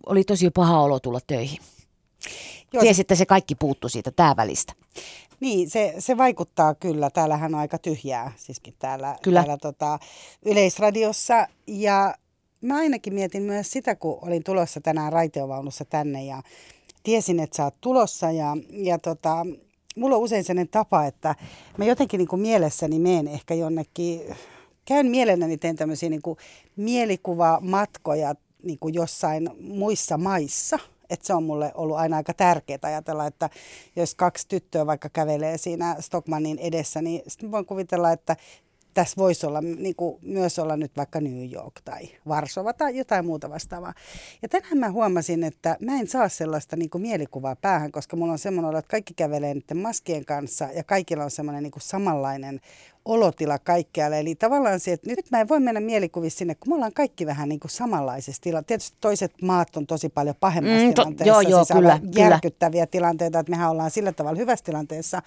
oli 0.05 0.23
tosi 0.23 0.49
paha 0.49 0.81
olo 0.81 0.99
tulla 0.99 1.19
töihin. 1.27 1.59
Joo, 2.73 2.81
Tiesi, 2.81 3.01
että 3.01 3.15
se 3.15 3.25
kaikki 3.25 3.55
puuttu 3.55 3.89
siitä 3.89 4.11
tää 4.11 4.35
välistä. 4.35 4.73
Niin, 5.39 5.69
se, 5.69 5.95
se 5.99 6.17
vaikuttaa 6.17 6.75
kyllä. 6.75 7.09
Täällähän 7.09 7.55
on 7.55 7.59
aika 7.59 7.77
tyhjää, 7.77 8.31
siiskin 8.37 8.73
täällä, 8.79 9.15
kyllä. 9.21 9.39
täällä 9.39 9.57
tota, 9.57 9.99
Yleisradiossa. 10.45 11.47
Ja 11.67 12.15
mä 12.61 12.75
ainakin 12.77 13.13
mietin 13.13 13.43
myös 13.43 13.71
sitä, 13.71 13.95
kun 13.95 14.19
olin 14.21 14.43
tulossa 14.43 14.81
tänään 14.81 15.13
raitiovaunussa 15.13 15.85
tänne 15.85 16.25
ja 16.25 16.41
tiesin, 17.03 17.39
että 17.39 17.57
sä 17.57 17.63
oot 17.63 17.81
tulossa 17.81 18.31
ja, 18.31 18.57
ja 18.69 18.99
tota, 18.99 19.45
mulla 19.95 20.15
on 20.15 20.21
usein 20.21 20.43
sellainen 20.43 20.71
tapa, 20.71 21.05
että 21.05 21.35
mä 21.77 21.85
jotenkin 21.85 22.17
niin 22.17 22.27
kuin 22.27 22.41
mielessäni 22.41 22.99
menen 22.99 23.27
ehkä 23.27 23.53
jonnekin, 23.53 24.21
käyn 24.85 25.07
mielelläni 25.07 25.57
teen 25.57 25.75
tämmöisiä 25.75 26.09
niin 26.09 26.21
kuin 26.21 26.37
mielikuvamatkoja 26.75 28.35
niin 28.63 28.79
kuin 28.79 28.93
jossain 28.93 29.49
muissa 29.59 30.17
maissa. 30.17 30.79
Että 31.09 31.27
se 31.27 31.33
on 31.33 31.43
mulle 31.43 31.71
ollut 31.75 31.97
aina 31.97 32.17
aika 32.17 32.33
tärkeää 32.33 32.79
ajatella, 32.83 33.27
että 33.27 33.49
jos 33.95 34.15
kaksi 34.15 34.47
tyttöä 34.47 34.85
vaikka 34.85 35.09
kävelee 35.09 35.57
siinä 35.57 35.95
Stockmannin 35.99 36.59
edessä, 36.59 37.01
niin 37.01 37.21
sitten 37.27 37.51
voin 37.51 37.65
kuvitella, 37.65 38.11
että 38.11 38.35
tässä 38.93 39.17
voisi 39.17 39.45
olla, 39.45 39.61
niin 39.61 39.95
kuin 39.95 40.19
myös 40.21 40.59
olla 40.59 40.77
nyt 40.77 40.97
vaikka 40.97 41.21
New 41.21 41.51
York 41.53 41.81
tai 41.85 42.09
Varsova 42.27 42.73
tai 42.73 42.97
jotain 42.97 43.25
muuta 43.25 43.49
vastaavaa. 43.49 43.93
Ja 44.41 44.49
tänään 44.49 44.77
mä 44.77 44.91
huomasin, 44.91 45.43
että 45.43 45.77
mä 45.79 45.99
en 45.99 46.07
saa 46.07 46.29
sellaista 46.29 46.75
niin 46.75 46.89
kuin 46.89 47.01
mielikuvaa 47.01 47.55
päähän, 47.55 47.91
koska 47.91 48.15
mulla 48.15 48.31
on 48.31 48.39
semmoinen 48.39 48.79
että 48.79 48.91
kaikki 48.91 49.13
kävelee 49.13 49.53
niiden 49.53 49.77
maskien 49.77 50.25
kanssa 50.25 50.69
ja 50.75 50.83
kaikilla 50.83 51.23
on 51.23 51.31
semmoinen 51.31 51.63
niin 51.63 51.71
kuin 51.71 51.83
samanlainen 51.83 52.61
olotila 53.05 53.59
kaikkialle. 53.59 54.19
Eli 54.19 54.35
tavallaan 54.35 54.79
se, 54.79 54.91
että 54.91 55.09
nyt 55.09 55.31
mä 55.31 55.41
en 55.41 55.49
voi 55.49 55.59
mennä 55.59 55.79
mielikuvissa 55.79 56.37
sinne, 56.37 56.55
kun 56.55 56.71
me 56.71 56.75
ollaan 56.75 56.93
kaikki 56.93 57.25
vähän 57.25 57.49
niin 57.49 57.59
kuin 57.59 57.71
samanlaisessa 57.71 58.41
tilassa. 58.41 58.67
Tietysti 58.67 58.97
toiset 59.01 59.41
maat 59.41 59.77
on 59.77 59.87
tosi 59.87 60.09
paljon 60.09 60.35
pahemmassa 60.39 60.85
mm, 60.85 60.93
to, 60.93 61.01
tilanteessa. 61.01 61.33
Joo, 61.33 61.41
joo, 61.41 61.65
siis 61.65 61.77
kyllä, 61.77 61.99
järkyttäviä 62.15 62.79
kyllä. 62.79 62.91
tilanteita, 62.91 63.39
että 63.39 63.49
mehän 63.49 63.71
ollaan 63.71 63.91
sillä 63.91 64.11
tavalla 64.11 64.39
hyvässä 64.39 64.65
tilanteessa. 64.65 65.21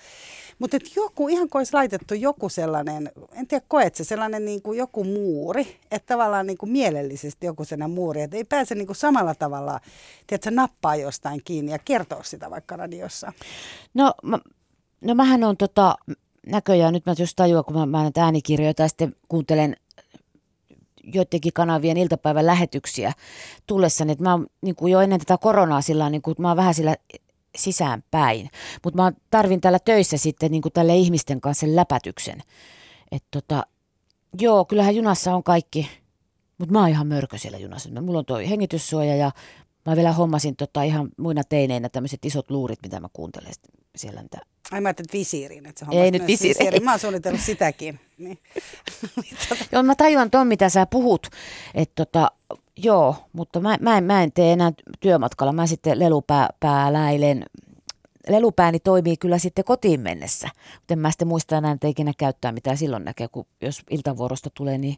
Mutta 0.59 0.77
joku, 0.97 1.29
ihan 1.29 1.49
kuin 1.49 1.61
olisi 1.61 1.75
laitettu 1.75 2.15
joku 2.15 2.49
sellainen, 2.49 3.11
en 3.33 3.47
tiedä 3.47 3.65
koet 3.69 3.95
se, 3.95 4.05
sellainen 4.05 4.45
niin 4.45 4.63
kuin 4.63 4.79
joku 4.79 5.05
muuri, 5.05 5.77
että 5.91 6.15
tavallaan 6.15 6.47
niin 6.47 6.59
kuin 6.59 6.73
mielellisesti 6.73 7.47
joku 7.47 7.65
sellainen 7.65 7.95
muuri, 7.95 8.21
että 8.21 8.37
ei 8.37 8.45
pääse 8.45 8.75
niin 8.75 8.87
kuin 8.87 8.97
samalla 8.97 9.35
tavalla, 9.35 9.81
tiedätkö, 10.27 10.51
nappaa 10.51 10.97
jostain 10.97 11.41
kiinni 11.45 11.73
ja 11.73 11.79
kertoa 11.79 12.23
sitä 12.23 12.51
vaikka 12.51 12.77
radiossa. 12.77 13.33
No, 13.95 14.15
mä, 14.23 14.39
no 15.01 15.15
mähän 15.15 15.45
on 15.45 15.57
tota, 15.57 15.97
näköjään, 16.47 16.93
nyt 16.95 17.07
mä 17.07 17.15
jos 17.19 17.35
tajua, 17.35 17.63
kun 17.63 17.77
mä, 17.77 17.87
mä 17.87 18.03
näitä 18.03 18.25
äänikirjoita 18.25 18.83
ja 18.83 18.89
sitten 18.89 19.17
kuuntelen 19.29 19.77
joidenkin 21.15 21.53
kanavien 21.53 21.97
iltapäivän 21.97 22.47
lähetyksiä 22.47 23.13
tullessani, 23.67 24.13
että 24.13 24.25
mä 24.25 24.33
oon 24.33 24.47
niin 24.61 24.75
kuin 24.75 24.93
jo 24.93 25.01
ennen 25.01 25.19
tätä 25.19 25.39
koronaa 25.39 25.81
sillä 25.81 26.11
niin 26.11 26.23
kuin, 26.23 26.35
mä 26.39 26.49
oon 26.49 26.57
vähän 26.57 26.75
sillä 26.75 26.97
sisäänpäin. 27.57 28.51
Mutta 28.85 29.03
mä 29.03 29.13
tarvin 29.31 29.61
täällä 29.61 29.79
töissä 29.79 30.17
sitten 30.17 30.51
niin 30.51 30.63
kuin 30.63 30.73
tälle 30.73 30.97
ihmisten 30.97 31.41
kanssa 31.41 31.61
sen 31.61 31.77
läpätyksen. 31.77 32.43
Että 33.13 33.29
tota, 33.31 33.67
joo, 34.41 34.65
kyllähän 34.65 34.97
junassa 34.97 35.35
on 35.35 35.43
kaikki, 35.43 35.91
mutta 36.59 36.73
mä 36.73 36.81
oon 36.81 36.89
ihan 36.89 37.07
mörkö 37.07 37.39
siellä 37.39 37.59
junassa. 37.59 38.01
Mulla 38.01 38.19
on 38.19 38.25
toi 38.25 38.51
hengityssuoja 38.51 39.17
ja 39.17 39.31
mä 39.87 39.97
vielä 39.97 40.13
hommasin 40.13 40.57
tota 40.57 40.83
ihan 40.83 41.09
muina 41.17 41.45
teineinä 41.45 41.89
tämmöiset 41.89 42.25
isot 42.25 42.51
luurit, 42.51 42.79
mitä 42.83 43.01
mä 43.01 43.09
kuuntelen 43.13 43.53
siellä. 43.99 44.23
Niitä. 44.23 44.39
Ai 44.73 44.81
mä 44.81 44.89
ajattelin 44.89 45.09
visiiriin, 45.13 45.67
että 45.67 45.85
se 45.85 45.99
Ei 46.01 46.11
nyt 46.11 46.27
visiiri. 46.27 46.59
visiiri. 46.59 46.81
Mä 46.85 46.91
oon 46.91 47.01
suunnitellut 47.01 47.41
sitäkin. 47.41 48.01
Niin. 48.19 48.39
Joo, 49.73 49.83
mä 49.83 49.95
tajuan 49.95 50.31
ton, 50.31 50.47
mitä 50.47 50.69
sä 50.69 50.87
puhut. 50.87 51.27
Että 51.75 52.05
tota, 52.05 52.31
joo, 52.77 53.17
mutta 53.33 53.61
mä, 53.61 53.77
mä, 53.81 53.99
en, 53.99 54.05
mä 54.05 54.23
en 54.23 54.33
tee 54.33 54.53
enää 54.53 54.73
työmatkalla. 55.01 55.53
Mä 55.53 55.67
sitten 55.67 55.99
lelupääläilen 55.99 57.45
lelupääni 58.29 58.81
toimii 58.81 59.17
kyllä 59.17 59.39
sitten 59.39 59.65
kotiin 59.65 60.01
mennessä. 60.01 60.49
Mutta 60.75 60.95
en 60.95 60.99
mä 60.99 61.11
sitten 61.11 61.29
muista 61.29 61.57
enää, 61.57 61.73
että 61.73 61.89
ikinä 61.89 62.13
käyttää 62.19 62.53
mitään 62.53 62.77
silloin 62.77 63.05
näkee, 63.05 63.29
kun 63.29 63.47
jos 63.61 63.83
iltavuorosta 63.91 64.51
tulee, 64.55 64.79
niin 64.79 64.97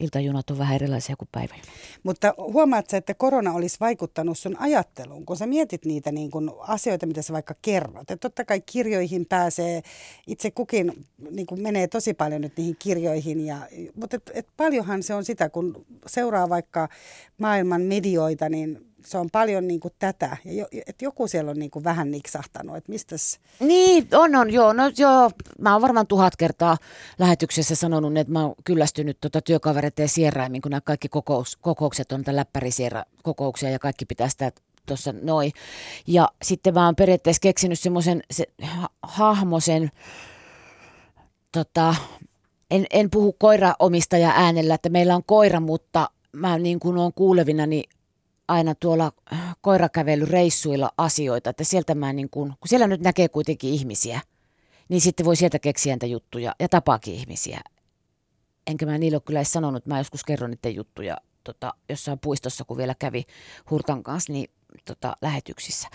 iltajunat 0.00 0.50
on 0.50 0.58
vähän 0.58 0.74
erilaisia 0.74 1.16
kuin 1.16 1.28
päiväjunat. 1.32 1.68
Mutta 2.02 2.34
huomaatko, 2.38 2.96
että 2.96 3.14
korona 3.14 3.52
olisi 3.52 3.76
vaikuttanut 3.80 4.38
sun 4.38 4.56
ajatteluun, 4.60 5.26
kun 5.26 5.36
sä 5.36 5.46
mietit 5.46 5.84
niitä 5.84 6.12
niin 6.12 6.30
kun 6.30 6.54
asioita, 6.60 7.06
mitä 7.06 7.22
sä 7.22 7.32
vaikka 7.32 7.54
kerrot. 7.62 8.00
Että 8.00 8.16
totta 8.16 8.44
kai 8.44 8.60
kirjoihin 8.60 9.26
pääsee, 9.26 9.82
itse 10.26 10.50
kukin 10.50 11.06
niin 11.30 11.46
kun 11.46 11.60
menee 11.60 11.88
tosi 11.88 12.14
paljon 12.14 12.40
nyt 12.40 12.56
niihin 12.56 12.76
kirjoihin, 12.78 13.46
ja, 13.46 13.58
mutta 13.94 14.16
et, 14.16 14.30
et 14.34 14.46
paljonhan 14.56 15.02
se 15.02 15.14
on 15.14 15.24
sitä, 15.24 15.48
kun 15.48 15.86
seuraa 16.06 16.48
vaikka 16.48 16.88
maailman 17.38 17.82
medioita, 17.82 18.48
niin 18.48 18.87
se 19.08 19.18
on 19.18 19.30
paljon 19.32 19.68
niin 19.68 19.80
kuin 19.80 19.94
tätä. 19.98 20.36
Ja 20.44 20.52
jo, 20.52 20.66
että 20.86 21.04
joku 21.04 21.28
siellä 21.28 21.50
on 21.50 21.58
niin 21.58 21.70
kuin 21.70 21.84
vähän 21.84 22.10
niksahtanut, 22.10 22.76
että 22.76 22.92
mistäs... 22.92 23.40
Niin, 23.60 24.08
on, 24.12 24.34
on, 24.36 24.52
joo. 24.52 24.72
No 24.72 24.90
joo, 24.96 25.30
mä 25.58 25.72
oon 25.72 25.82
varmaan 25.82 26.06
tuhat 26.06 26.36
kertaa 26.36 26.76
lähetyksessä 27.18 27.74
sanonut, 27.74 28.16
että 28.16 28.32
mä 28.32 28.42
oon 28.44 28.54
kyllästynyt 28.64 29.18
tota 29.20 29.40
työkavereiden 29.40 30.08
sierraimiin, 30.08 30.62
kun 30.62 30.70
nämä 30.70 30.80
kaikki 30.80 31.08
kokous, 31.08 31.56
kokoukset 31.56 32.12
on 32.12 32.24
läppärisierra 32.26 33.04
kokouksia 33.22 33.70
ja 33.70 33.78
kaikki 33.78 34.04
pitää 34.04 34.28
sitä 34.28 34.52
tuossa 34.86 35.14
noin. 35.22 35.52
Ja 36.06 36.28
sitten 36.42 36.74
mä 36.74 36.84
oon 36.84 36.96
periaatteessa 36.96 37.40
keksinyt 37.40 37.78
semmoisen 37.78 38.22
se, 38.30 38.44
ha, 38.62 38.88
hahmosen, 39.02 39.90
tota, 41.52 41.94
en, 42.70 42.86
en 42.90 43.10
puhu 43.10 43.32
koiraomistaja 43.32 44.32
äänellä, 44.36 44.74
että 44.74 44.88
meillä 44.88 45.16
on 45.16 45.24
koira, 45.24 45.60
mutta 45.60 46.10
mä 46.32 46.58
niin 46.58 46.80
kuin 46.80 46.98
olen 46.98 47.12
kuulevina, 47.12 47.66
niin 47.66 47.90
aina 48.48 48.74
tuolla 48.74 49.12
koirakävelyreissuilla 49.60 50.90
asioita, 50.98 51.50
että 51.50 51.64
sieltä 51.64 51.94
mä 51.94 52.12
niin 52.12 52.30
kun, 52.30 52.48
kun 52.48 52.68
siellä 52.68 52.86
nyt 52.86 53.00
näkee 53.00 53.28
kuitenkin 53.28 53.70
ihmisiä, 53.70 54.20
niin 54.88 55.00
sitten 55.00 55.26
voi 55.26 55.36
sieltä 55.36 55.58
keksiä 55.58 55.94
niitä 55.94 56.06
juttuja 56.06 56.54
ja 56.60 56.68
tapaakin 56.68 57.14
ihmisiä. 57.14 57.60
Enkä 58.66 58.86
mä 58.86 58.98
niille 58.98 59.16
ole 59.16 59.22
kyllä 59.26 59.38
edes 59.38 59.52
sanonut, 59.52 59.86
mä 59.86 59.98
joskus 59.98 60.24
kerron 60.24 60.50
niiden 60.50 60.74
juttuja 60.74 61.16
tota, 61.44 61.74
jossain 61.88 62.18
puistossa, 62.18 62.64
kun 62.64 62.76
vielä 62.76 62.94
kävi 62.98 63.24
Hurtan 63.70 64.02
kanssa, 64.02 64.32
niin 64.32 64.50
tota, 64.84 65.16
lähetyksissä. 65.22 65.88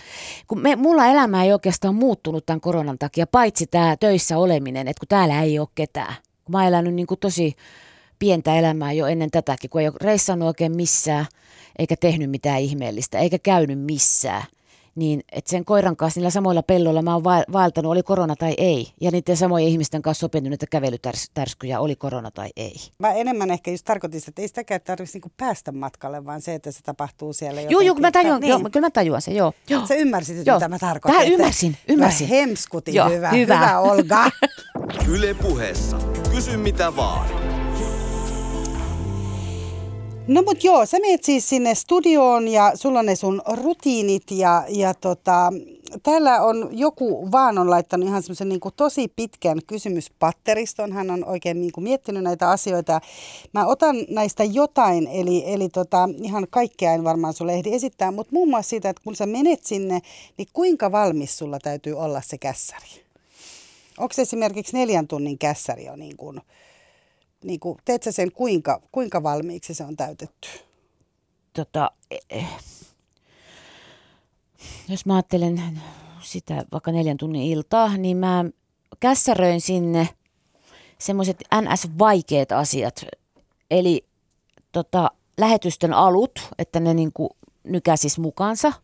Kun 0.48 0.62
me, 0.62 0.76
mulla 0.76 1.06
elämä 1.08 1.44
ei 1.44 1.54
oikeastaan 1.54 1.96
muuttunut 1.96 2.46
tämän 2.46 2.62
koronan 2.62 2.98
takia, 3.00 3.28
paitsi 3.28 3.68
tämä 3.68 3.98
töissä 3.98 4.38
oleminen, 4.38 4.88
että 4.88 5.00
kun 5.00 5.08
täällä 5.08 5.42
ei 5.42 5.60
ole 5.60 5.68
ketään. 5.76 6.16
Kun 6.44 6.52
mä 6.52 6.58
oon 6.58 6.68
elänyt 6.68 6.94
niin 6.94 7.08
tosi 7.20 7.56
pientä 8.20 8.56
elämää 8.56 8.92
jo 8.92 9.08
ennen 9.08 9.32
tätäkin, 9.32 9.70
kun 9.70 9.82
ei 9.82 9.88
ole 9.88 9.96
reissannut 10.02 10.48
oikein 10.48 10.76
missään– 10.76 11.26
eikä 11.80 11.96
tehnyt 11.96 12.30
mitään 12.30 12.62
ihmeellistä, 12.62 13.20
eikä 13.20 13.40
käynyt 13.40 13.80
missään. 13.80 14.44
Niin, 14.96 15.24
että 15.32 15.52
sen 15.52 15.66
koiran 15.66 15.96
kanssa 15.96 16.20
niillä 16.20 16.30
samoilla 16.30 16.64
pelloilla 16.64 17.02
mä 17.02 17.14
oon 17.14 17.24
vaeltanut, 17.24 17.92
oli 17.92 18.04
korona 18.04 18.36
tai 18.36 18.54
ei. 18.58 18.88
Ja 19.02 19.12
niiden 19.12 19.38
samojen 19.38 19.68
ihmisten 19.68 20.02
kanssa 20.02 20.20
sopinut 20.20 20.50
niitä 20.50 20.66
kävelytärskyjä, 20.70 21.80
oli 21.80 21.96
korona 21.96 22.32
tai 22.32 22.50
ei. 22.56 22.76
Mä 23.00 23.14
enemmän 23.14 23.52
ehkä 23.52 23.72
just 23.72 23.86
tarkoitin, 23.86 24.22
että 24.28 24.42
ei 24.42 24.48
sitäkään 24.48 24.82
tarvitsisi 24.82 25.18
niinku 25.18 25.32
päästä 25.38 25.72
matkalle, 25.72 26.26
vaan 26.26 26.42
se, 26.42 26.54
että 26.54 26.72
se 26.72 26.82
tapahtuu 26.84 27.34
siellä 27.34 27.62
Joo, 27.62 27.82
joo, 27.82 27.96
mä 27.96 28.12
tajuan, 28.12 28.42
niin. 28.42 28.50
joo, 28.50 28.60
kyllä 28.60 28.86
mä 28.86 28.92
tajuan 28.92 29.22
se, 29.22 29.32
joo. 29.32 29.54
joo. 29.70 29.88
Sä 29.88 29.96
ymmärsit, 29.96 30.46
joo. 30.46 30.58
mitä 30.58 30.68
mä 30.68 30.80
tarkoitin. 30.80 31.20
Tähän 31.20 31.34
ymmärsin, 31.34 31.78
ymmärsin. 31.88 32.30
Mä 32.30 32.36
hemskutin, 32.36 32.94
joo, 32.94 33.10
hyvä, 33.10 33.30
hyvä, 33.30 33.58
hyvä 33.58 33.80
Olga. 33.80 34.32
Yle 35.14 35.34
puheessa. 35.34 35.98
Kysy 36.32 36.58
mitä 36.58 36.96
vaan. 36.96 37.53
No 40.28 40.42
mut 40.42 40.64
joo, 40.64 40.86
sä 40.86 41.00
menet 41.00 41.24
siis 41.24 41.50
sinne 41.50 41.76
studioon 41.76 42.48
ja 42.48 42.72
sulla 42.76 43.00
on 43.00 43.06
ne 43.06 43.16
sun 43.16 43.42
rutiinit 43.48 44.32
ja, 44.32 44.66
ja 44.70 44.94
tota, 44.94 45.54
täällä 46.04 46.42
on 46.42 46.70
joku 46.72 47.32
vaan 47.32 47.58
on 47.58 47.70
laittanut 47.70 48.08
ihan 48.08 48.24
semmoisen 48.24 48.50
niin 48.50 48.60
tosi 48.76 49.08
pitkän 49.16 49.60
kysymyspatteriston. 49.68 50.92
Hän 50.92 51.12
on 51.12 51.26
oikein 51.26 51.62
niin 51.62 51.72
kuin 51.72 51.84
miettinyt 51.84 52.24
näitä 52.24 52.50
asioita. 52.50 53.02
Mä 53.54 53.66
otan 53.66 53.96
näistä 54.10 54.44
jotain, 54.44 55.08
eli, 55.08 55.44
eli 55.46 55.70
tota, 55.70 56.10
ihan 56.22 56.48
kaikkea 56.50 56.94
en 56.94 57.04
varmaan 57.04 57.34
sulle 57.34 57.54
ehdi 57.54 57.74
esittää, 57.74 58.12
mutta 58.12 58.34
muun 58.34 58.50
muassa 58.50 58.70
siitä, 58.70 58.90
että 58.90 59.04
kun 59.04 59.16
sä 59.16 59.26
menet 59.26 59.64
sinne, 59.64 60.00
niin 60.38 60.48
kuinka 60.54 60.92
valmis 60.92 61.38
sulla 61.38 61.60
täytyy 61.60 61.94
olla 61.94 62.22
se 62.22 62.38
kässäri? 62.38 63.04
Onko 63.98 64.14
esimerkiksi 64.18 64.78
neljän 64.78 65.08
tunnin 65.08 65.38
kässäri 65.38 65.86
jo 65.86 65.96
niin 65.96 66.18
kuin, 66.18 66.42
niin 67.44 67.60
kuin, 67.60 67.78
teet 67.86 68.04
sä 68.04 68.12
sen 68.12 68.32
kuinka, 68.32 68.82
kuinka 68.92 69.24
valmiiksi 69.24 69.74
se 69.74 69.84
on 69.84 69.96
täytetty? 69.96 70.48
Tota, 71.54 71.92
eh, 72.30 72.48
jos 74.90 75.06
mä 75.06 75.16
ajattelen 75.16 75.82
sitä 76.22 76.66
vaikka 76.72 76.92
neljän 76.92 77.18
tunnin 77.18 77.44
iltaa, 77.44 77.98
niin 77.98 78.18
mä 78.18 78.46
kässäröin 79.00 79.62
sinne 79.62 80.10
semmoiset 80.98 81.44
NS-vaikeat 81.56 82.52
asiat. 82.52 83.06
Eli 83.72 84.06
tota, 84.72 85.12
lähetysten 85.38 85.94
alut, 85.94 86.40
että 86.58 86.80
ne 86.80 86.94
niin 86.94 87.14
kuin 87.14 87.30
nykäsis 87.64 88.20
mukaansa– 88.20 88.74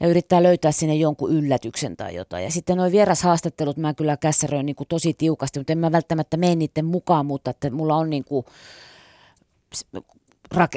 ja 0.00 0.08
yrittää 0.08 0.42
löytää 0.42 0.72
sinne 0.72 0.94
jonkun 0.94 1.32
yllätyksen 1.32 1.96
tai 1.96 2.14
jotain. 2.14 2.44
Ja 2.44 2.50
sitten 2.50 2.76
nuo 2.76 2.90
vierashaastattelut 2.92 3.76
mä 3.76 3.94
kyllä 3.94 4.16
kässäröin 4.16 4.66
niin 4.66 4.76
kuin 4.76 4.88
tosi 4.88 5.14
tiukasti, 5.14 5.60
mutta 5.60 5.72
en 5.72 5.78
mä 5.78 5.92
välttämättä 5.92 6.36
mene 6.36 6.54
niiden 6.54 6.84
mukaan, 6.84 7.26
mutta 7.26 7.50
että 7.50 7.70
mulla 7.70 7.96
on 7.96 8.10
niin 8.10 8.24
kuin 8.24 8.46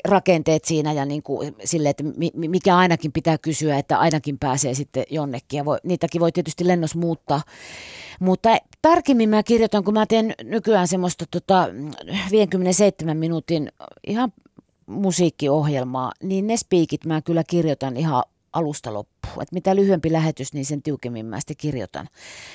rakenteet 0.06 0.66
siinä 0.66 0.94
ja 0.94 1.06
niin 1.06 1.24
kuin 1.24 1.56
sille, 1.64 1.90
että 1.90 2.04
mikä 2.34 2.78
ainakin 2.78 3.12
pitää 3.12 3.38
kysyä, 3.38 3.78
että 3.78 4.00
ainakin 4.00 4.40
pääsee 4.40 4.74
sitten 4.74 5.04
jonnekin. 5.10 5.58
Ja 5.58 5.66
voi, 5.66 5.78
niitäkin 5.84 6.22
voi 6.22 6.32
tietysti 6.32 6.68
lennos 6.68 6.96
muuttaa. 6.96 7.42
Mutta 8.20 8.58
tarkemmin 8.82 9.30
mä 9.30 9.44
kirjoitan, 9.44 9.84
kun 9.84 9.94
mä 9.94 10.06
teen 10.06 10.34
nykyään 10.44 10.88
semmoista 10.88 11.26
tota, 11.32 11.68
57 12.32 13.18
minuutin 13.18 13.72
ihan 14.08 14.34
musiikkiohjelmaa, 14.86 16.12
niin 16.24 16.48
ne 16.48 16.58
spiikit 16.58 17.06
mä 17.06 17.22
kyllä 17.22 17.44
kirjoitan 17.44 17.98
ihan 17.98 18.24
alusta 18.54 18.94
loppuun. 18.94 19.42
Et 19.42 19.52
mitä 19.52 19.76
lyhyempi 19.76 20.12
lähetys, 20.12 20.54
niin 20.54 20.66
sen 20.66 20.82
tiukemmin 20.82 21.26
mä 21.26 21.40
sitten 21.40 21.58
kirjoitan. 21.58 22.10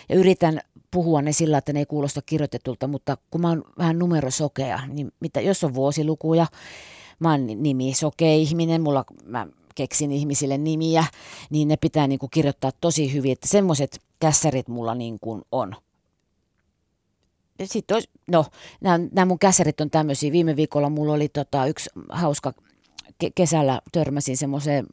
Ja 0.09 0.17
yritän 0.17 0.61
puhua 0.91 1.23
ne 1.23 1.33
sillä, 1.33 1.59
että 1.59 1.73
ne 1.73 1.79
ei 1.79 1.87
kuulosta 1.87 2.23
kirjoitetulta, 2.23 2.87
mutta 2.87 3.17
kun 3.31 3.41
mä 3.41 3.49
oon 3.49 3.65
vähän 3.79 3.99
numerosokea, 3.99 4.81
niin 4.87 5.13
mitä, 5.21 5.41
jos 5.41 5.65
on 5.65 5.75
vuosilukuja, 5.75 6.47
mä 7.19 7.31
oon 7.31 7.47
nimi 7.47 7.95
sokea 7.95 8.35
ihminen, 8.35 8.83
mulla, 8.83 9.05
mä 9.25 9.47
keksin 9.75 10.13
ihmisille 10.13 10.59
nimiä, 10.59 11.05
niin 11.51 11.69
ne 11.69 11.77
pitää 11.77 12.07
niin 12.07 12.19
kuin 12.19 12.31
kirjoittaa 12.31 12.71
tosi 12.81 13.13
hyvin, 13.13 13.33
että 13.33 13.49
semmoiset 13.49 14.01
kässärit 14.21 14.69
mulla 14.69 14.95
niin 14.95 15.19
kuin 15.21 15.43
on. 15.53 15.77
Sitten 17.65 17.95
olisi, 17.95 18.11
no, 18.27 18.47
nämä, 18.81 18.99
nämä 19.13 19.25
mun 19.25 19.39
kässärit 19.39 19.81
on 19.81 19.91
tämmöisiä. 19.91 20.33
Viime 20.33 20.57
viikolla 20.57 20.91
mulla 20.91 21.13
oli 21.13 21.29
tota, 21.29 21.67
yksi 21.67 21.91
hauska, 22.09 22.53
kesällä 23.35 23.81
törmäsin 23.93 24.37
semmoiseen 24.37 24.87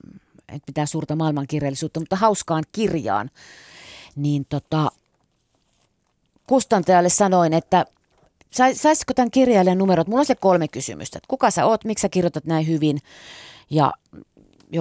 et 0.50 0.64
mitään 0.68 0.88
suurta 0.88 1.16
maailmankirjallisuutta, 1.16 2.00
mutta 2.00 2.16
hauskaan 2.16 2.64
kirjaan, 2.72 3.30
niin 4.16 4.46
tota, 4.50 4.92
kustantajalle 6.48 7.10
sanoin, 7.10 7.54
että 7.54 7.86
saisiko 8.74 9.14
tämän 9.14 9.32
kirjailijan 9.32 9.78
numerot? 9.78 10.08
Mulla 10.08 10.20
on 10.20 10.26
se 10.26 10.36
kolme 10.36 10.68
kysymystä. 10.68 11.18
Että 11.18 11.28
kuka 11.28 11.52
sä 11.52 11.66
oot, 11.66 11.86
miksi 11.86 12.02
sä 12.02 12.10
kirjoitat 12.10 12.46
näin 12.46 12.68
hyvin 12.68 12.98
ja 13.70 13.94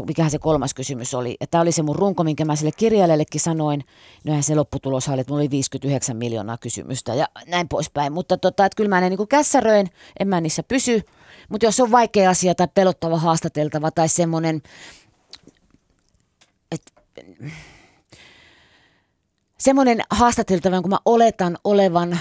mikähän 0.06 0.30
se 0.30 0.38
kolmas 0.38 0.74
kysymys 0.74 1.14
oli. 1.14 1.36
Tämä 1.50 1.62
oli 1.62 1.72
se 1.72 1.82
mun 1.82 1.96
runko, 1.96 2.24
minkä 2.24 2.44
mä 2.44 2.56
sille 2.56 2.72
kirjailijallekin 2.76 3.40
sanoin. 3.40 3.84
Noinhan 4.24 4.42
se 4.42 4.54
lopputulos 4.54 5.08
oli, 5.08 5.20
että 5.20 5.32
mulla 5.32 5.42
oli 5.42 5.50
59 5.50 6.16
miljoonaa 6.16 6.58
kysymystä 6.58 7.14
ja 7.14 7.28
näin 7.46 7.68
poispäin. 7.68 8.12
Mutta 8.12 8.36
tota, 8.36 8.64
että 8.64 8.76
kyllä 8.76 8.88
mä 8.88 9.00
ne 9.00 9.08
niin 9.08 9.28
kässäröin, 9.28 9.90
en 10.20 10.28
mä 10.28 10.40
niissä 10.40 10.62
pysy. 10.62 11.02
Mutta 11.48 11.66
jos 11.66 11.80
on 11.80 11.90
vaikea 11.90 12.30
asia 12.30 12.54
tai 12.54 12.68
pelottava 12.74 13.18
haastateltava 13.18 13.90
tai 13.90 14.08
semmoinen, 14.08 14.62
semmoinen 19.58 20.00
haastateltava, 20.10 20.80
kun 20.80 20.90
mä 20.90 20.98
oletan 21.04 21.58
olevan 21.64 22.18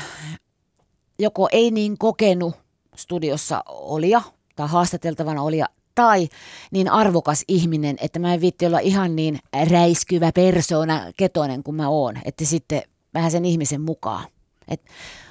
joko 1.20 1.50
ei 1.52 1.72
niin 1.72 1.98
kokenut 1.98 2.56
studiossa 2.96 3.64
olija 3.68 4.22
tai 4.56 4.68
haastateltavana 4.68 5.42
olija 5.42 5.66
tai 5.96 6.30
niin 6.72 6.92
arvokas 6.92 7.44
ihminen, 7.48 7.96
että 8.02 8.20
mä 8.20 8.34
en 8.34 8.42
viitti 8.42 8.66
olla 8.66 8.80
ihan 8.80 9.16
niin 9.16 9.40
räiskyvä 9.70 10.32
persoona, 10.32 11.02
ketoinen 11.18 11.64
kuin 11.64 11.76
mä 11.76 11.90
oon, 11.90 12.18
että 12.26 12.46
sitten 12.46 12.82
vähän 13.14 13.32
sen 13.32 13.46
ihmisen 13.46 13.82
mukaan. 13.82 14.28
Et 14.68 14.82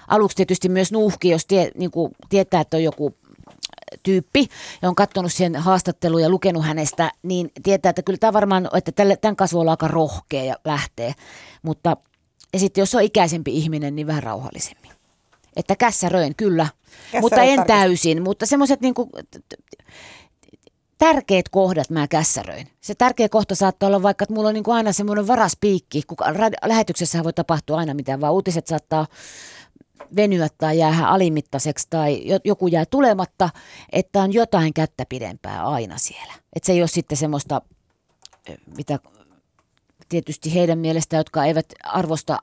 aluksi 0.09 0.37
tietysti 0.37 0.69
myös 0.69 0.93
nuuhki, 0.93 1.31
jos 1.31 1.47
tie, 1.47 1.71
niin 1.75 1.91
tietää, 2.29 2.61
että 2.61 2.77
on 2.77 2.83
joku 2.83 3.15
tyyppi 4.03 4.49
ja 4.83 4.89
on 4.89 4.95
katsonut 4.95 5.33
sen 5.33 5.57
haastattelun 5.57 6.23
ja 6.23 6.29
lukenut 6.29 6.65
hänestä, 6.65 7.11
niin 7.23 7.51
tietää, 7.63 7.91
että 7.91 8.03
kyllä 8.03 8.19
tämä 8.19 8.33
varmaan, 8.33 8.69
että 8.75 8.93
tälle, 8.93 9.17
tämän 9.17 9.37
kasvu 9.37 9.61
on 9.61 9.69
aika 9.69 9.89
rohkea 9.89 10.45
ja 10.45 10.57
lähtee. 10.65 11.15
Mutta 11.63 11.97
ja 12.53 12.59
sitten 12.59 12.83
jos 12.83 12.95
on 12.95 13.03
ikäisempi 13.03 13.57
ihminen, 13.57 13.97
niin 13.97 14.07
vähän 14.07 14.23
rauhallisemmin. 14.23 14.91
Että 15.57 15.77
kässäröin, 15.77 16.35
kyllä. 16.37 16.67
Kässäröin 16.67 17.23
mutta 17.23 17.43
en 17.43 17.57
tarkistin. 17.57 17.67
täysin. 17.67 18.23
Mutta 18.23 18.47
semmoiset 18.47 18.81
niin 18.81 18.95
tärkeät 20.99 21.49
kohdat 21.49 21.91
mä 21.91 22.09
kässäröin. 22.09 22.69
Se 22.81 22.95
tärkeä 22.95 23.29
kohta 23.29 23.55
saattaa 23.55 23.87
olla 23.87 24.03
vaikka, 24.03 24.23
että 24.23 24.35
mulla 24.35 24.49
on 24.49 24.55
niin 24.55 24.65
kuin 24.65 24.75
aina 24.75 24.93
semmoinen 24.93 25.27
varas 25.27 25.57
piikki, 25.61 26.03
kun 26.07 26.17
lähetyksessä 26.67 27.25
voi 27.25 27.33
tapahtua 27.33 27.79
aina 27.79 27.95
mitään, 27.95 28.21
vaan 28.21 28.33
uutiset 28.33 28.67
saattaa 28.67 29.07
venyä 30.17 30.49
tai 30.59 30.79
jäädä 30.79 31.07
alimittaiseksi 31.07 31.87
tai 31.91 32.23
joku 32.45 32.67
jää 32.67 32.85
tulematta, 32.87 33.51
että 33.93 34.23
on 34.23 34.33
jotain 34.33 34.75
kättä 34.75 35.05
pidempää 35.09 35.67
aina 35.67 35.99
siellä. 35.99 36.33
Että 36.57 36.67
se 36.67 36.73
ei 36.73 36.83
ole 36.83 36.89
sitten 36.89 37.19
semmoista, 37.19 37.63
mitä 38.77 38.99
tietysti 40.09 40.55
heidän 40.55 40.79
mielestä, 40.79 41.17
jotka 41.17 41.45
eivät 41.45 41.67
arvosta 41.83 42.39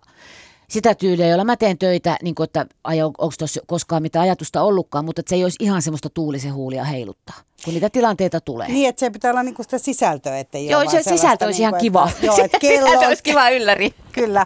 sitä 0.70 0.96
tyyliä, 0.96 1.28
jolla 1.28 1.44
mä 1.44 1.58
teen 1.58 1.78
töitä, 1.78 2.18
niin 2.24 2.36
kuin, 2.36 2.46
että 2.46 2.66
onko 3.04 3.34
tuossa 3.38 3.62
koskaan 3.68 4.02
mitään 4.02 4.24
ajatusta 4.24 4.62
ollutkaan, 4.62 5.06
mutta 5.06 5.20
että 5.20 5.30
se 5.30 5.36
ei 5.36 5.44
olisi 5.44 5.58
ihan 5.60 5.82
semmoista 5.82 6.10
tuulisen 6.10 6.54
huulia 6.54 6.84
heiluttaa, 6.84 7.36
kun 7.66 7.74
niitä 7.74 7.90
tilanteita 7.90 8.42
tulee. 8.42 8.68
Niin, 8.68 8.90
että 8.90 9.00
se 9.00 9.10
pitää 9.10 9.32
olla 9.32 9.44
niin 9.44 9.56
kuin 9.56 9.64
sitä 9.64 9.78
sisältöä, 9.78 10.40
ettei 10.40 10.68
Joo, 10.68 10.90
se 10.90 11.04
sisältö 11.04 11.46
olisi 11.46 11.60
niin 11.60 11.70
ihan 11.70 11.82
kiva. 11.82 12.10
Että, 12.10 12.26
joo, 12.26 12.38
että 12.46 12.60
kello... 12.60 12.88
sisältö 12.88 13.08
olisi 13.08 13.24
kiva 13.24 13.50
ylläri. 13.50 13.94
Kyllä. 14.12 14.46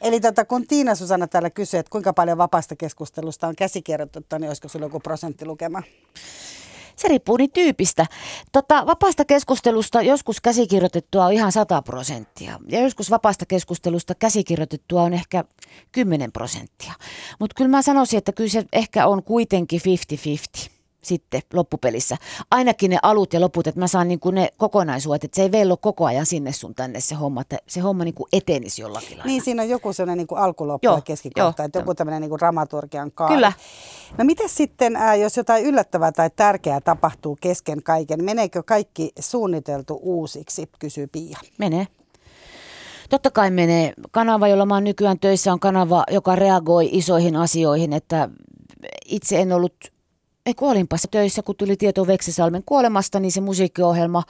Eli 0.00 0.20
tota, 0.20 0.44
kun 0.44 0.66
Tiina 0.66 0.94
Susanna 0.94 1.26
täällä 1.26 1.50
kysyy, 1.50 1.80
että 1.80 1.90
kuinka 1.90 2.12
paljon 2.12 2.38
vapaasta 2.38 2.76
keskustelusta 2.76 3.46
on 3.46 3.56
käsikirjoitettu, 3.56 4.38
niin 4.38 4.48
olisiko 4.48 4.68
sinulla 4.68 4.86
joku 4.86 5.00
prosenttilukema? 5.00 5.82
Se 6.96 7.08
riippuu 7.08 7.36
niin 7.36 7.50
tyypistä. 7.52 8.06
Tota, 8.52 8.86
vapaasta 8.86 9.24
keskustelusta 9.24 10.02
joskus 10.02 10.40
käsikirjoitettua 10.40 11.24
on 11.24 11.32
ihan 11.32 11.52
100 11.52 11.82
prosenttia. 11.82 12.58
Ja 12.68 12.80
joskus 12.80 13.10
vapaasta 13.10 13.46
keskustelusta 13.46 14.14
käsikirjoitettua 14.14 15.02
on 15.02 15.12
ehkä 15.12 15.44
10 15.92 16.32
prosenttia. 16.32 16.92
Mutta 17.38 17.54
kyllä 17.54 17.70
mä 17.70 17.82
sanoisin, 17.82 18.18
että 18.18 18.32
kyllä 18.32 18.50
se 18.50 18.64
ehkä 18.72 19.06
on 19.06 19.22
kuitenkin 19.22 19.80
50-50 20.66 20.79
sitten 21.02 21.42
loppupelissä. 21.52 22.16
Ainakin 22.50 22.90
ne 22.90 22.98
alut 23.02 23.32
ja 23.32 23.40
loput, 23.40 23.66
että 23.66 23.80
mä 23.80 23.86
saan 23.86 24.08
niin 24.08 24.20
kuin 24.20 24.34
ne 24.34 24.48
kokonaisuudet, 24.56 25.24
että 25.24 25.36
se 25.36 25.42
ei 25.42 25.52
vello 25.52 25.76
koko 25.76 26.04
ajan 26.06 26.26
sinne 26.26 26.52
sun 26.52 26.74
tänne 26.74 27.00
se 27.00 27.14
homma, 27.14 27.40
että 27.40 27.58
se 27.66 27.80
homma 27.80 28.04
niin 28.04 28.14
kuin 28.14 28.28
etenisi 28.32 28.82
jollakin 28.82 29.08
lailla. 29.08 29.24
Niin, 29.24 29.42
siinä 29.42 29.62
on 29.62 29.68
joku 29.68 29.92
sellainen 29.92 30.18
niin 30.18 30.26
kuin 30.26 30.38
alkuloppu 30.38 30.88
ja 30.88 31.00
keskikohta, 31.00 31.62
jo, 31.62 31.66
että 31.66 31.78
joku 31.78 31.94
tämmöinen 31.94 32.20
niin 32.20 32.28
kuin 32.28 32.38
dramaturgian 32.38 33.12
kaari. 33.12 33.34
Kyllä. 33.34 33.52
No 34.18 34.24
miten 34.24 34.48
sitten, 34.48 34.96
ää, 34.96 35.14
jos 35.14 35.36
jotain 35.36 35.64
yllättävää 35.64 36.12
tai 36.12 36.30
tärkeää 36.36 36.80
tapahtuu 36.80 37.38
kesken 37.40 37.82
kaiken, 37.82 38.24
meneekö 38.24 38.62
kaikki 38.62 39.12
suunniteltu 39.18 40.00
uusiksi, 40.02 40.70
kysyy 40.78 41.06
Pia. 41.06 41.38
Menee. 41.58 41.86
Totta 43.10 43.30
kai 43.30 43.50
menee. 43.50 43.92
Kanava, 44.10 44.48
jolla 44.48 44.66
mä 44.66 44.74
oon 44.74 44.84
nykyään 44.84 45.18
töissä, 45.18 45.52
on 45.52 45.60
kanava, 45.60 46.04
joka 46.10 46.36
reagoi 46.36 46.88
isoihin 46.92 47.36
asioihin, 47.36 47.92
että 47.92 48.28
itse 49.04 49.40
en 49.40 49.52
ollut 49.52 49.74
ei 50.50 50.54
kuolinpassa 50.54 51.08
töissä, 51.10 51.42
kun 51.42 51.56
tuli 51.56 51.76
tieto 51.76 52.06
Veksisalmen 52.06 52.62
kuolemasta, 52.66 53.20
niin 53.20 53.32
se 53.32 53.40
musiikkiohjelma, 53.40 54.22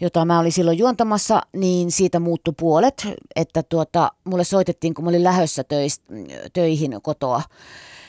jota 0.00 0.24
mä 0.24 0.38
olin 0.40 0.52
silloin 0.52 0.78
juontamassa, 0.78 1.42
niin 1.56 1.90
siitä 1.90 2.20
muuttui 2.20 2.54
puolet. 2.60 3.08
Että 3.36 3.62
tuota, 3.62 4.12
mulle 4.24 4.44
soitettiin, 4.44 4.94
kun 4.94 5.04
mä 5.04 5.08
olin 5.08 5.24
lähössä 5.24 5.64
töis, 5.64 6.02
töihin 6.52 6.98
kotoa. 7.02 7.42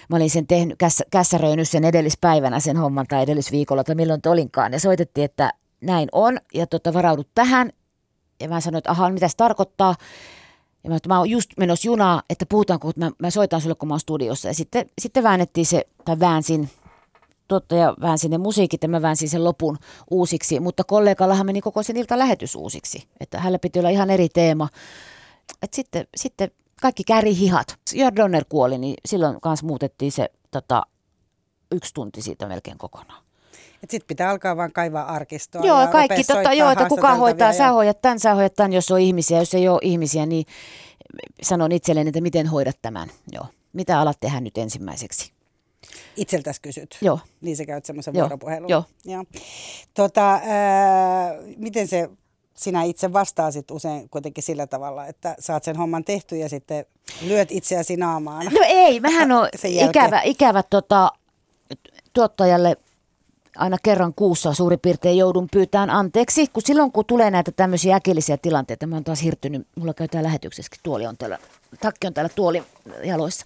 Mä 0.10 0.16
olin 0.16 0.30
sen 0.30 0.48
tehnyt, 0.48 0.78
käs, 0.78 1.30
sen 1.64 1.86
edellispäivänä 1.86 2.60
sen 2.60 2.78
homman 2.78 3.06
tai 3.10 3.24
edellisviikolla 3.24 3.84
tai 3.84 3.96
milloin 3.96 4.22
olinkaan. 4.30 4.74
Ja 4.74 4.80
soitettiin, 4.80 5.26
että 5.26 5.54
näin 5.82 6.10
on 6.12 6.38
ja 6.54 6.68
tuota, 6.68 6.94
varaudut 6.94 7.28
tähän. 7.36 7.70
Ja 8.42 8.50
mä 8.50 8.62
sanoin, 8.62 8.78
että 8.78 8.92
aha, 8.92 9.10
mitä 9.10 9.28
se 9.28 9.38
tarkoittaa. 9.38 9.96
Ja 10.84 10.90
mä, 10.90 10.98
mä 11.08 11.18
oon 11.18 11.30
just 11.30 11.50
menossa 11.58 11.88
junaa, 11.88 12.22
että 12.30 12.46
puhutaanko, 12.46 12.90
että 12.90 13.00
mä, 13.00 13.12
mä 13.20 13.30
soitan 13.30 13.62
sulle, 13.62 13.76
kun 13.76 13.88
mä 13.88 13.94
oon 13.94 14.00
studiossa. 14.00 14.48
Ja 14.48 14.54
sitten, 14.54 14.86
sitten 15.02 15.24
väännettiin 15.24 15.66
se, 15.66 15.88
tai 16.06 16.20
väänsin 16.20 16.70
tuottaja 17.52 17.94
väänsi 18.02 18.30
ne 18.30 18.38
musiikit 18.38 18.84
ja 18.84 18.90
mä 18.90 19.02
väänsin 19.02 19.30
sen 19.30 19.44
lopun 19.44 19.78
uusiksi, 20.12 20.60
mutta 20.60 20.84
kollegallahan 20.84 21.46
meni 21.46 21.62
koko 21.62 21.84
sen 21.84 21.98
ilta 21.98 22.20
lähetys 22.20 22.56
uusiksi, 22.56 23.08
että 23.20 23.40
hänellä 23.40 23.60
piti 23.60 23.80
olla 23.80 23.90
ihan 23.90 24.10
eri 24.10 24.30
teema. 24.30 24.70
Et 25.64 25.74
sitten, 25.74 26.08
sitten 26.18 26.52
kaikki 26.82 27.04
käri 27.04 27.38
hihat. 27.38 27.76
Jörg 27.94 28.16
Donner 28.16 28.46
kuoli, 28.50 28.78
niin 28.78 28.96
silloin 29.06 29.42
kanssa 29.42 29.66
muutettiin 29.66 30.12
se 30.12 30.30
tota, 30.52 30.84
yksi 31.72 31.94
tunti 31.94 32.22
siitä 32.22 32.48
melkein 32.48 32.78
kokonaan. 32.78 33.24
Sitten 33.80 34.08
pitää 34.08 34.30
alkaa 34.30 34.58
vaan 34.58 34.72
kaivaa 34.72 35.06
arkistoa. 35.06 35.66
Joo, 35.66 35.88
kaikki, 35.88 36.24
totta, 36.24 36.54
joo, 36.54 36.72
että 36.72 36.88
kuka 36.90 37.16
hoitaa, 37.16 37.48
ja... 37.48 37.54
sä 37.54 37.72
hoidat 37.72 38.02
tämän, 38.02 38.20
sä 38.20 38.36
hoidat 38.36 38.54
tämän, 38.54 38.74
jos 38.74 38.92
on 38.92 39.00
ihmisiä. 39.00 39.40
Jos 39.40 39.54
ei 39.54 39.68
ole 39.68 39.80
ihmisiä, 39.82 40.26
niin 40.26 40.46
sanon 41.42 41.72
itselleni, 41.72 42.08
että 42.08 42.22
miten 42.22 42.48
hoidat 42.48 42.78
tämän. 42.82 43.10
Joo. 43.32 43.46
Mitä 43.74 44.00
alat 44.00 44.20
tehdä 44.20 44.42
nyt 44.42 44.58
ensimmäiseksi? 44.58 45.41
Itseltäs 46.16 46.60
kysyt. 46.60 46.98
Joo. 47.02 47.20
Niin 47.42 47.58
sä 47.58 47.66
käyt 47.66 47.86
semmoisen 47.86 48.14
vuoropuhelun. 48.14 48.70
Joo. 48.70 48.84
Joo. 49.06 49.24
Tota, 49.94 50.40
ää, 50.44 51.36
miten 51.58 51.88
se 51.88 52.10
sinä 52.56 52.84
itse 52.84 53.14
vastaasit 53.14 53.72
usein 53.72 54.10
kuitenkin 54.10 54.44
sillä 54.44 54.68
tavalla, 54.68 55.08
että 55.08 55.36
saat 55.40 55.64
sen 55.64 55.76
homman 55.76 56.04
tehty 56.04 56.38
ja 56.38 56.50
sitten 56.50 56.86
lyöt 57.22 57.52
itseäsi 57.52 57.98
naamaan. 57.98 58.46
No 58.46 58.62
ei, 58.66 59.00
mähän 59.00 59.32
on 59.32 59.50
ikävä, 59.90 60.22
ikävä 60.22 60.64
tota, 60.64 61.12
tuottajalle 62.14 62.78
aina 63.56 63.78
kerran 63.84 64.14
kuussa 64.14 64.54
suurin 64.54 64.80
piirtein 64.80 65.18
joudun 65.18 65.48
pyytämään 65.52 65.90
anteeksi, 65.90 66.48
kun 66.48 66.64
silloin 66.66 66.92
kun 66.92 67.06
tulee 67.06 67.32
näitä 67.32 67.52
tämmöisiä 67.52 67.96
äkillisiä 67.96 68.38
tilanteita, 68.38 68.88
mä 68.88 68.96
oon 68.96 69.04
taas 69.04 69.24
hirtynyt, 69.24 69.68
mulla 69.76 69.94
käy 69.94 70.08
täällä 70.08 70.28
lähetyksessäkin, 70.28 70.80
tuoli 70.84 71.08
on 71.08 71.18
täällä, 71.18 71.40
takki 71.82 72.08
on 72.08 72.14
täällä 72.14 72.30
tuoli 72.36 72.64
jaloissa, 73.04 73.46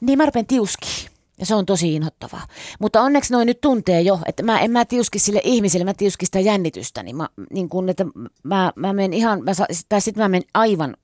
niin 0.00 0.18
mä 0.18 0.26
rupean 0.26 0.46
tiuskiin. 0.46 1.17
Ja 1.38 1.46
se 1.46 1.54
on 1.54 1.66
tosi 1.66 1.94
inhottavaa. 1.94 2.46
Mutta 2.80 3.02
onneksi 3.02 3.32
noin 3.32 3.46
nyt 3.46 3.60
tuntee 3.60 4.00
jo, 4.00 4.18
että 4.26 4.42
mä 4.42 4.60
en 4.60 4.70
mä 4.70 4.84
tiuski 4.84 5.18
sille 5.18 5.40
ihmiselle, 5.44 5.84
mä 5.84 5.94
tiuski 5.94 6.26
sitä 6.26 6.40
jännitystä. 6.40 7.02
Niin, 7.02 7.16
mä, 7.16 7.28
niin 7.52 7.68
kun, 7.68 7.88
että 7.88 8.04
mä, 8.42 8.72
mä 8.76 8.92
menen 8.92 9.12
ihan, 9.12 9.44
mä, 9.44 9.52
tai 9.88 10.00
sitten 10.00 10.24
mä 10.24 10.28
menen 10.28 10.48
aivan 10.54 10.96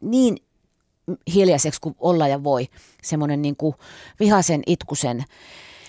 niin 0.00 0.36
hiljaiseksi 1.34 1.80
kuin 1.80 1.94
olla 1.98 2.28
ja 2.28 2.44
voi. 2.44 2.68
Semmoinen 3.02 3.42
niin 3.42 3.56
kuin 3.56 3.74
vihasen, 4.20 4.62
itkusen, 4.66 5.24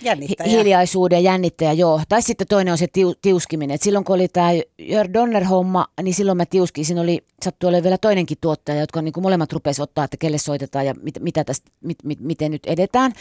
Jännittäjä. 0.02 0.50
hiljaisuuden 0.50 1.24
jännittäjä, 1.24 1.74
joo. 1.74 2.02
Tai 2.10 2.22
sitten 2.22 2.48
toinen 2.48 2.72
on 2.72 2.78
se 2.78 2.88
tiu, 2.94 3.16
tiuskiminen. 3.22 3.76
Et 3.76 3.82
silloin 3.82 4.06
kun 4.06 4.16
oli 4.16 4.28
tämä 4.28 4.50
Jörg 4.80 5.14
Donner-homma, 5.14 5.88
niin 6.04 6.14
silloin 6.14 6.38
mä 6.38 6.46
tiuskin. 6.46 6.86
Siinä 6.86 7.02
oli, 7.02 7.26
sattui 7.46 7.68
olemaan 7.68 7.84
vielä 7.84 7.98
toinenkin 7.98 8.38
tuottaja, 8.42 8.80
jotka 8.80 9.02
niin 9.02 9.14
kuin 9.14 9.22
molemmat 9.22 9.54
rupesivat 9.54 9.90
ottaa, 9.90 10.04
että 10.04 10.18
kelle 10.18 10.38
soitetaan 10.38 10.86
ja 10.86 10.94
mit, 11.02 11.16
mitä 11.20 11.44
tästä, 11.44 11.72
mit, 11.84 11.98
mit, 12.04 12.20
miten 12.20 12.52
nyt 12.52 12.66
edetään. 12.66 13.14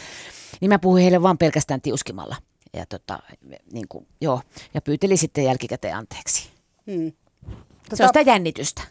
Niin 0.61 0.69
mä 0.69 0.79
puhuin 0.79 1.01
heille 1.01 1.21
vaan 1.21 1.37
pelkästään 1.37 1.81
tiuskimalla. 1.81 2.35
Ja, 2.73 2.85
tota, 2.85 3.19
niin 3.73 3.85
kuin, 3.89 4.07
joo. 4.21 4.41
ja 4.73 4.81
pyyteli 4.81 5.17
sitten 5.17 5.43
jälkikäteen 5.43 5.95
anteeksi. 5.95 6.49
Hmm. 6.91 7.11
Tota, 7.89 7.95
se 7.95 8.03
on 8.03 8.09
sitä 8.09 8.21
jännitystä. 8.21 8.81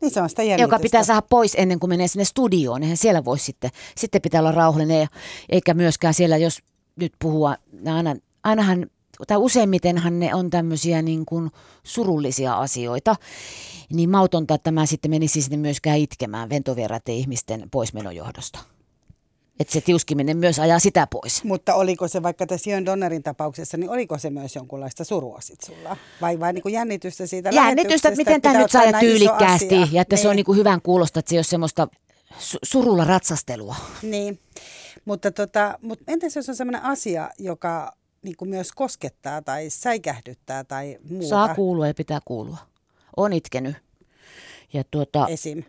Niin 0.00 0.10
se 0.10 0.22
on 0.22 0.28
sitä 0.28 0.42
jännitystä. 0.42 0.62
Joka 0.62 0.82
pitää 0.82 1.04
saada 1.04 1.22
pois 1.22 1.54
ennen 1.58 1.80
kuin 1.80 1.90
menee 1.90 2.08
sinne 2.08 2.24
studioon. 2.24 2.82
Eihän 2.82 2.96
siellä 2.96 3.24
voi 3.24 3.38
sitten, 3.38 3.70
sitten 3.96 4.22
pitää 4.22 4.40
olla 4.40 4.52
rauhallinen. 4.52 5.08
Eikä 5.48 5.74
myöskään 5.74 6.14
siellä, 6.14 6.36
jos 6.36 6.58
nyt 7.00 7.12
puhua, 7.18 7.56
aina, 7.86 8.16
ainahan, 8.44 8.86
tai 9.26 9.36
useimmitenhan 9.36 10.20
ne 10.20 10.34
on 10.34 10.50
tämmöisiä 10.50 11.02
niin 11.02 11.26
kuin 11.26 11.50
surullisia 11.82 12.58
asioita, 12.58 13.16
niin 13.92 14.10
mautonta, 14.10 14.54
että 14.54 14.70
mä 14.70 14.86
sitten 14.86 15.10
menisin 15.10 15.42
sinne 15.42 15.56
myöskään 15.56 15.98
itkemään 15.98 16.50
ventovieraiden 16.50 17.14
ihmisten 17.14 17.68
poismenon 17.70 18.16
johdosta. 18.16 18.58
Että 19.60 19.72
se 19.72 19.80
tiuskiminen 19.80 20.36
myös 20.36 20.58
ajaa 20.58 20.78
sitä 20.78 21.06
pois. 21.06 21.44
Mutta 21.44 21.74
oliko 21.74 22.08
se 22.08 22.22
vaikka 22.22 22.46
tässä 22.46 22.70
Jön 22.70 22.86
Donnerin 22.86 23.22
tapauksessa, 23.22 23.76
niin 23.76 23.90
oliko 23.90 24.18
se 24.18 24.30
myös 24.30 24.56
jonkunlaista 24.56 25.04
surua 25.04 25.40
sit 25.40 25.60
sulla? 25.60 25.96
Vai 26.20 26.40
vain 26.40 26.54
niin 26.54 26.72
jännitystä 26.72 27.26
siitä 27.26 27.50
Jännitystä, 27.50 28.08
että 28.08 28.16
miten 28.16 28.42
tämä 28.42 28.58
nyt 28.58 28.70
saa 28.70 29.00
tyylikkäästi 29.00 29.74
ja 29.92 30.02
että 30.02 30.16
niin. 30.16 30.22
se 30.22 30.28
on 30.28 30.36
niin 30.36 30.46
kuin 30.46 30.58
hyvän 30.58 30.82
kuulosta, 30.82 31.18
että 31.18 31.28
se 31.28 31.34
ei 31.34 31.38
ole 31.38 31.44
semmoista 31.44 31.88
surulla 32.62 33.04
ratsastelua. 33.04 33.76
Niin. 34.02 34.38
Mutta 35.08 35.30
tota, 35.30 35.78
mutta 35.82 36.04
entäs 36.08 36.36
jos 36.36 36.48
on 36.48 36.56
sellainen 36.56 36.82
asia, 36.82 37.30
joka 37.38 37.92
niin 38.22 38.36
kuin 38.36 38.48
myös 38.48 38.72
koskettaa 38.72 39.42
tai 39.42 39.70
säikähdyttää 39.70 40.64
tai 40.64 40.98
muuta? 41.10 41.28
Saa 41.28 41.54
kuulua 41.54 41.86
ja 41.86 41.94
pitää 41.94 42.20
kuulua. 42.24 42.58
On 43.16 43.32
itkenyt. 43.32 43.76
Ja 44.72 44.84
tuota, 44.90 45.26
Esim. 45.28 45.62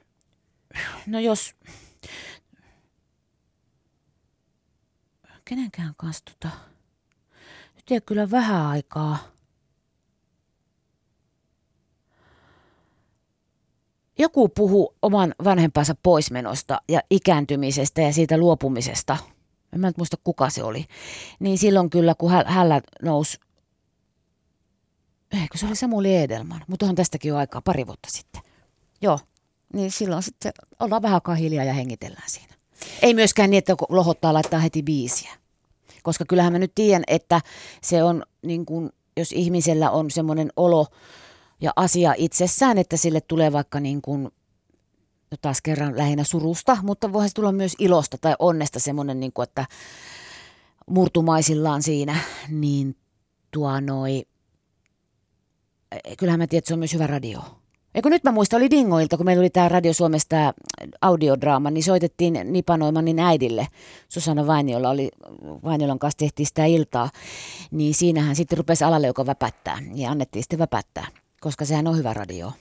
No 1.08 1.20
jos... 1.20 1.56
Kenenkään 5.46 5.94
kanssa 5.98 6.24
tota... 6.26 6.56
Nyt 7.76 7.92
ei 7.92 8.02
kyllä 8.02 8.32
vähän 8.32 8.66
aikaa. 8.66 9.18
Joku 14.20 14.50
puhu 14.50 14.96
oman 15.02 15.36
vanhempansa 15.44 15.96
poismenosta 16.04 16.82
ja 16.90 17.02
ikääntymisestä 17.10 18.02
ja 18.02 18.14
siitä 18.14 18.38
luopumisesta. 18.38 19.18
En 19.74 19.80
mä 19.80 19.88
nyt 19.88 19.98
muista 19.98 20.18
kuka 20.24 20.50
se 20.50 20.64
oli. 20.64 20.86
Niin 21.40 21.58
silloin 21.58 21.90
kyllä, 21.90 22.16
kun 22.16 22.32
hänellä 22.32 22.82
nousi, 23.02 23.38
eikö 25.42 25.58
se 25.58 25.66
oli 25.66 25.76
Samuli 25.76 26.16
Edelman, 26.16 26.62
mutta 26.68 26.86
on 26.86 26.96
tästäkin 26.96 27.30
jo 27.30 27.38
aikaa, 27.38 27.62
pari 27.62 27.88
vuotta 27.88 28.10
sitten. 28.12 28.42
Joo, 29.02 29.20
niin 29.74 29.92
silloin 29.92 30.24
sitten 30.24 30.52
ollaan 30.80 31.02
vähän 31.02 31.16
aikaa 31.16 31.36
hiljaa 31.36 31.66
ja 31.66 31.74
hengitellään 31.74 32.30
siinä. 32.30 32.54
Ei 33.02 33.14
myöskään 33.14 33.50
niin, 33.50 33.58
että 33.58 33.76
lohottaa 33.90 34.34
laittaa 34.34 34.60
heti 34.60 34.84
biisiä. 34.84 35.32
Koska 36.04 36.26
kyllähän 36.26 36.54
mä 36.54 36.60
nyt 36.60 36.76
tiedän, 36.76 37.04
että 37.08 37.42
se 37.82 38.04
on 38.04 38.24
niin 38.42 38.66
kuin 38.66 38.90
jos 39.18 39.32
ihmisellä 39.32 39.92
on 39.92 40.12
semmoinen 40.12 40.50
olo 40.56 40.88
ja 41.62 41.74
asia 41.76 42.14
itsessään, 42.18 42.78
että 42.78 42.98
sille 42.98 43.22
tulee 43.22 43.52
vaikka 43.52 43.80
niin 43.80 44.02
kuin, 44.02 44.24
no 45.32 45.38
taas 45.42 45.62
kerran 45.62 45.98
lähinnä 45.98 46.24
surusta, 46.24 46.78
mutta 46.84 47.14
voihan 47.14 47.30
se 47.30 47.34
tulla 47.34 47.52
myös 47.52 47.76
ilosta 47.80 48.18
tai 48.22 48.36
onnesta 48.40 48.80
semmoinen, 48.80 49.20
niin 49.20 49.34
kuin, 49.34 49.44
että 49.44 49.66
murtumaisillaan 50.90 51.84
siinä, 51.84 52.16
niin 52.50 52.96
tuo 53.52 53.80
noi, 53.80 54.26
kyllähän 56.18 56.40
mä 56.40 56.48
tiedän, 56.48 56.60
että 56.60 56.68
se 56.68 56.74
on 56.74 56.80
myös 56.80 56.94
hyvä 56.94 57.08
radio. 57.08 57.42
Eikö 57.96 58.10
nyt 58.10 58.24
mä 58.24 58.32
muistan, 58.32 58.58
oli 58.58 58.70
Dingoilta, 58.70 59.18
kun 59.18 59.26
meillä 59.26 59.42
oli 59.42 59.50
tämä 59.50 59.70
Radio 59.70 59.94
Suomesta 59.94 60.30
tää 60.30 60.54
audiodraama, 61.02 61.72
niin 61.72 61.84
soitettiin 61.84 62.40
Nipa 62.44 62.78
Noimanin 62.78 63.20
äidille. 63.20 63.68
Susanna 64.10 64.48
Vainiolla 64.48 64.90
oli, 64.90 65.10
Vainiolan 65.64 66.00
kanssa 66.00 66.18
tehtiin 66.18 66.48
sitä 66.48 66.66
iltaa. 66.66 67.10
Niin 67.72 67.94
siinähän 67.94 68.36
sitten 68.36 68.58
rupesi 68.58 68.84
alalle 68.84 69.08
joka 69.08 69.26
väpättää 69.26 69.78
ja 69.96 70.12
annettiin 70.12 70.44
sitten 70.44 70.60
väpättää, 70.60 71.08
koska 71.40 71.66
sehän 71.66 71.88
on 71.88 71.98
hyvä 71.98 72.14
radio. 72.14 72.52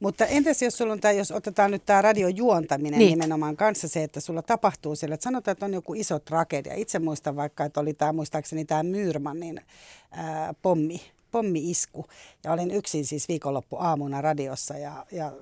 Mutta 0.00 0.26
entäs 0.26 0.62
jos 0.62 0.78
sulla 0.78 0.92
on 0.92 1.00
tämä, 1.00 1.12
jos 1.12 1.30
otetaan 1.30 1.70
nyt 1.70 1.86
tämä 1.86 2.02
radiojuontaminen 2.02 2.98
niin. 2.98 3.10
nimenomaan 3.10 3.56
kanssa 3.56 3.88
se, 3.88 4.02
että 4.02 4.20
sulla 4.20 4.42
tapahtuu 4.42 4.96
siellä, 4.96 5.14
että 5.14 5.24
sanotaan, 5.24 5.52
että 5.52 5.66
on 5.66 5.74
joku 5.74 5.94
iso 5.94 6.18
tragedia. 6.18 6.74
Itse 6.74 6.98
muistan 6.98 7.36
vaikka, 7.36 7.64
että 7.64 7.80
oli 7.80 7.94
tämä 7.94 8.12
muistaakseni 8.12 8.64
tämä 8.64 8.82
Myyrmannin 8.82 9.60
ää, 10.10 10.54
pommi, 10.62 11.00
pommi-isku. 11.30 12.06
Ja 12.44 12.52
olin 12.52 12.70
yksin 12.70 13.06
siis 13.06 13.28
viikonloppu 13.28 13.76
aamuna 13.76 14.20
radiossa 14.20 14.78
ja, 14.78 15.06
ja 15.12 15.32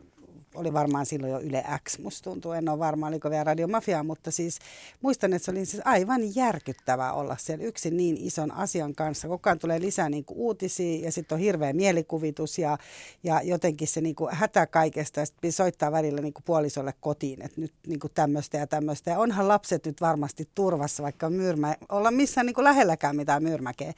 oli 0.56 0.72
varmaan 0.72 1.06
silloin 1.06 1.32
jo 1.32 1.40
Yle 1.40 1.64
X, 1.84 1.98
musta 1.98 2.30
tuntuu. 2.30 2.52
En 2.52 2.68
ole 2.68 2.78
varma, 2.78 3.06
oliko 3.06 3.30
vielä 3.30 3.44
Radio 3.44 3.68
Mafia, 3.68 4.02
mutta 4.02 4.30
siis 4.30 4.58
muistan, 5.02 5.32
että 5.32 5.44
se 5.44 5.50
oli 5.50 5.66
siis 5.66 5.82
aivan 5.84 6.36
järkyttävää 6.36 7.12
olla 7.12 7.36
siellä 7.36 7.64
yksin 7.64 7.96
niin 7.96 8.16
ison 8.16 8.52
asian 8.52 8.94
kanssa. 8.94 9.28
Koko 9.28 9.50
ajan 9.50 9.58
tulee 9.58 9.80
lisää 9.80 10.08
niin 10.08 10.24
kuin 10.24 10.38
uutisia 10.38 11.04
ja 11.04 11.12
sitten 11.12 11.36
on 11.36 11.40
hirveä 11.40 11.72
mielikuvitus 11.72 12.58
ja, 12.58 12.78
ja 13.22 13.40
jotenkin 13.42 13.88
se 13.88 14.00
niin 14.00 14.14
kuin 14.14 14.34
hätä 14.34 14.66
kaikesta. 14.66 15.20
Ja 15.20 15.26
sitten 15.26 15.52
soittaa 15.52 15.92
välillä 15.92 16.20
niin 16.20 16.34
kuin 16.34 16.44
puolisolle 16.44 16.94
kotiin, 17.00 17.42
että 17.42 17.60
nyt 17.60 17.72
niin 17.86 18.00
kuin 18.00 18.12
tämmöistä 18.14 18.58
ja 18.58 18.66
tämmöistä. 18.66 19.10
Ja 19.10 19.18
onhan 19.18 19.48
lapset 19.48 19.86
nyt 19.86 20.00
varmasti 20.00 20.48
turvassa, 20.54 21.02
vaikka 21.02 21.30
myyrmä, 21.30 21.74
olla 21.88 22.10
missään 22.10 22.46
niin 22.46 22.54
kuin 22.54 22.64
lähelläkään 22.64 23.16
mitään 23.16 23.42
myyrmäkeä. 23.42 23.92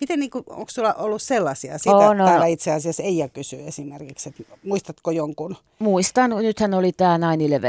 Miten, 0.00 0.20
niin 0.20 0.30
kuin, 0.30 0.44
onko 0.48 0.68
sulla 0.68 0.94
ollut 0.94 1.22
sellaisia? 1.22 1.78
Sitä 1.78 1.96
On, 1.96 2.20
on. 2.20 2.26
täällä 2.26 2.46
itse 2.46 2.72
asiassa 2.72 3.02
Eija 3.02 3.28
kysyy 3.28 3.66
esimerkiksi, 3.66 4.28
että 4.28 4.42
muistatko 4.64 5.10
jonkun? 5.10 5.56
Muistan, 5.86 6.30
nythän 6.30 6.74
oli 6.74 6.92
tämä 6.92 7.18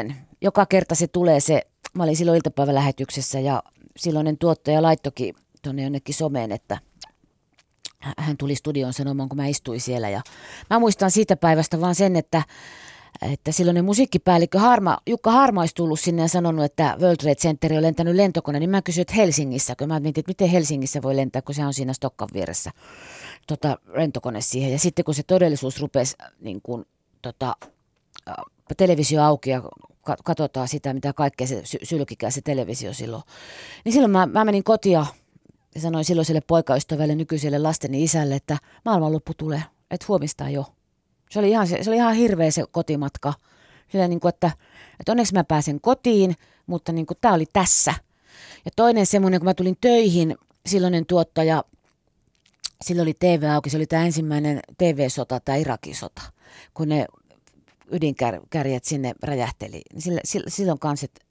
9-11. 0.10 0.14
Joka 0.42 0.66
kerta 0.66 0.96
se 0.96 1.08
tulee 1.08 1.40
se, 1.40 1.62
mä 1.94 2.04
olin 2.04 2.16
silloin 2.16 2.36
iltapäivälähetyksessä 2.36 3.40
ja 3.40 3.64
silloinen 3.98 4.38
tuottaja 4.38 4.82
laittokin 4.82 5.36
tuonne 5.62 5.84
jonnekin 5.84 6.16
someen, 6.16 6.52
että 6.52 6.80
hä- 8.00 8.14
hän 8.18 8.38
tuli 8.38 8.56
studioon 8.56 8.94
sanomaan, 8.94 9.30
kun 9.30 9.38
mä 9.38 9.48
istuin 9.48 9.82
siellä. 9.82 10.10
Ja 10.10 10.22
mä 10.70 10.80
muistan 10.80 11.12
siitä 11.12 11.36
päivästä 11.36 11.82
vaan 11.82 11.96
sen, 11.96 12.16
että, 12.16 12.42
että 13.32 13.52
silloinen 13.52 13.86
musiikkipäällikkö 13.86 14.60
Harma, 14.60 14.98
Jukka 15.08 15.32
Harma 15.32 15.62
olisi 15.62 15.76
tullut 15.76 16.00
sinne 16.00 16.22
ja 16.22 16.28
sanonut, 16.28 16.66
että 16.66 16.98
World 17.02 17.18
Trade 17.18 17.36
Center 17.36 17.74
on 17.74 17.82
lentänyt 17.82 18.16
lentokone, 18.16 18.60
niin 18.60 18.70
mä 18.70 18.82
kysyin, 18.82 19.02
että 19.02 19.14
Helsingissä, 19.14 19.76
kun 19.76 19.88
mä 19.88 20.00
mietin, 20.00 20.22
että 20.22 20.30
miten 20.30 20.50
Helsingissä 20.50 21.02
voi 21.02 21.16
lentää, 21.16 21.42
kun 21.42 21.56
se 21.56 21.66
on 21.66 21.74
siinä 21.74 21.94
Stokkan 21.94 22.30
vieressä 22.34 22.72
tota, 23.48 23.78
lentokone 23.94 24.42
siihen. 24.42 24.72
Ja 24.72 24.80
sitten 24.80 25.06
kun 25.06 25.14
se 25.14 25.24
todellisuus 25.24 25.82
rupesi 25.82 26.16
niin 26.40 26.62
kuin, 26.62 26.86
tota, 27.22 27.56
televisio 28.78 29.24
auki 29.24 29.50
ja 29.50 29.62
ka- 30.02 30.18
katsotaan 30.24 30.68
sitä, 30.68 30.94
mitä 30.94 31.14
kaikkea 31.14 31.48
se 31.48 31.62
sy- 31.64 31.80
sylkikää 31.84 32.30
se 32.30 32.42
televisio 32.42 32.94
silloin. 32.94 33.24
Niin 33.86 33.94
silloin 33.94 34.12
mä, 34.12 34.26
mä 34.26 34.46
menin 34.46 34.64
kotia 34.64 35.06
ja 35.76 35.82
sanoin 35.82 36.06
silloiselle 36.06 36.42
poikaystävälle, 36.42 37.16
nykyiselle 37.16 37.60
lasteni 37.60 38.04
isälle, 38.04 38.36
että 38.36 38.58
maailmanloppu 38.86 39.34
tulee, 39.34 39.64
että 39.92 40.06
huomista 40.08 40.50
jo. 40.50 40.66
Se 41.30 41.40
oli 41.40 41.50
ihan, 41.50 41.68
se, 41.68 41.84
se 41.84 41.90
oli 41.90 41.98
ihan 41.98 42.16
hirveä 42.16 42.52
se 42.52 42.64
kotimatka. 42.72 43.34
Sillä 43.92 44.08
niin 44.08 44.20
kuin, 44.20 44.30
että, 44.30 44.52
että 45.00 45.12
onneksi 45.12 45.34
mä 45.34 45.44
pääsen 45.44 45.82
kotiin, 45.82 46.36
mutta 46.68 46.92
niin 46.92 47.06
kuin, 47.06 47.18
tämä 47.22 47.34
oli 47.34 47.46
tässä. 47.54 47.94
Ja 48.66 48.72
toinen 48.76 49.06
semmoinen, 49.06 49.40
kun 49.40 49.46
mä 49.46 49.54
tulin 49.54 49.78
töihin, 49.82 50.36
silloinen 50.66 51.06
tuottaja, 51.06 51.64
silloin 52.82 53.06
oli 53.06 53.14
TV 53.20 53.44
auki, 53.54 53.70
se 53.70 53.78
oli 53.78 53.86
tämä 53.86 54.06
ensimmäinen 54.06 54.60
TV-sota, 54.78 55.40
tämä 55.40 55.56
Irakin 55.56 55.96
sota, 55.96 56.22
kun 56.74 56.90
ne 56.90 57.06
ydinkärjet 57.92 58.84
sinne 58.84 59.14
räjähteli. 59.24 59.82
Niin 59.94 60.02
Sillä, 60.02 60.22
sillä, 60.26 60.50
silloin 60.50 60.80
kanssa, 60.80 61.06
että 61.06 61.26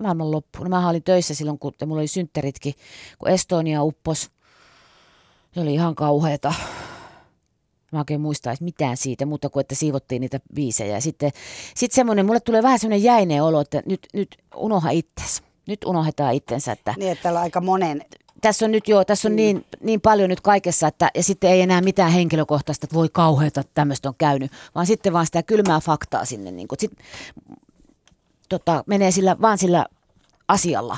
maailman 0.00 0.30
loppu. 0.30 0.64
No 0.64 0.68
mä 0.70 0.88
olin 0.88 1.02
töissä 1.02 1.34
silloin, 1.34 1.58
kun 1.58 1.72
mulla 1.86 2.00
oli 2.00 2.08
synttäritkin, 2.08 2.74
kun 3.18 3.28
Estonia 3.28 3.82
uppos. 3.82 4.30
Se 5.52 5.60
oli 5.60 5.74
ihan 5.74 5.94
kauheata. 5.94 6.54
Mä 7.92 7.98
oikein 7.98 8.20
muista 8.20 8.54
mitään 8.60 8.96
siitä, 8.96 9.26
mutta 9.26 9.48
kuin 9.48 9.60
että 9.60 9.74
siivottiin 9.74 10.20
niitä 10.20 10.40
biisejä. 10.54 10.94
Ja 10.94 11.00
sitten 11.00 11.30
sit 11.76 11.92
semmoinen, 11.92 12.26
mulle 12.26 12.40
tulee 12.40 12.62
vähän 12.62 12.78
semmoinen 12.78 13.02
jäinen 13.02 13.42
olo, 13.42 13.60
että 13.60 13.82
nyt, 13.86 14.06
nyt 14.14 14.36
unoha 14.56 14.90
itsesi. 14.90 15.42
Nyt 15.68 15.84
unohdetaan 15.84 16.34
itsensä, 16.34 16.72
että 16.72 16.94
Niin, 16.96 17.12
että 17.12 17.22
täällä 17.22 17.40
on 17.40 17.42
aika 17.42 17.60
monen 17.60 18.04
tässä 18.40 18.64
on 18.64 18.72
nyt 18.72 18.88
jo, 18.88 19.04
tässä 19.04 19.28
on 19.28 19.36
niin, 19.36 19.66
niin 19.80 20.00
paljon 20.00 20.30
nyt 20.30 20.40
kaikessa, 20.40 20.88
että 20.88 21.10
ja 21.14 21.22
sitten 21.22 21.50
ei 21.50 21.60
enää 21.60 21.80
mitään 21.80 22.12
henkilökohtaista, 22.12 22.84
että 22.84 22.96
voi 22.96 23.08
kauheata, 23.12 23.60
että 23.60 23.72
tämmöistä 23.74 24.08
on 24.08 24.14
käynyt, 24.18 24.52
vaan 24.74 24.86
sitten 24.86 25.12
vaan 25.12 25.26
sitä 25.26 25.42
kylmää 25.42 25.80
faktaa 25.80 26.24
sinne. 26.24 26.50
Niin 26.50 26.68
kuin, 26.68 26.78
sit, 26.80 26.92
tota, 28.48 28.84
menee 28.86 29.10
sillä, 29.10 29.36
vaan 29.40 29.58
sillä 29.58 29.86
asialla 30.48 30.96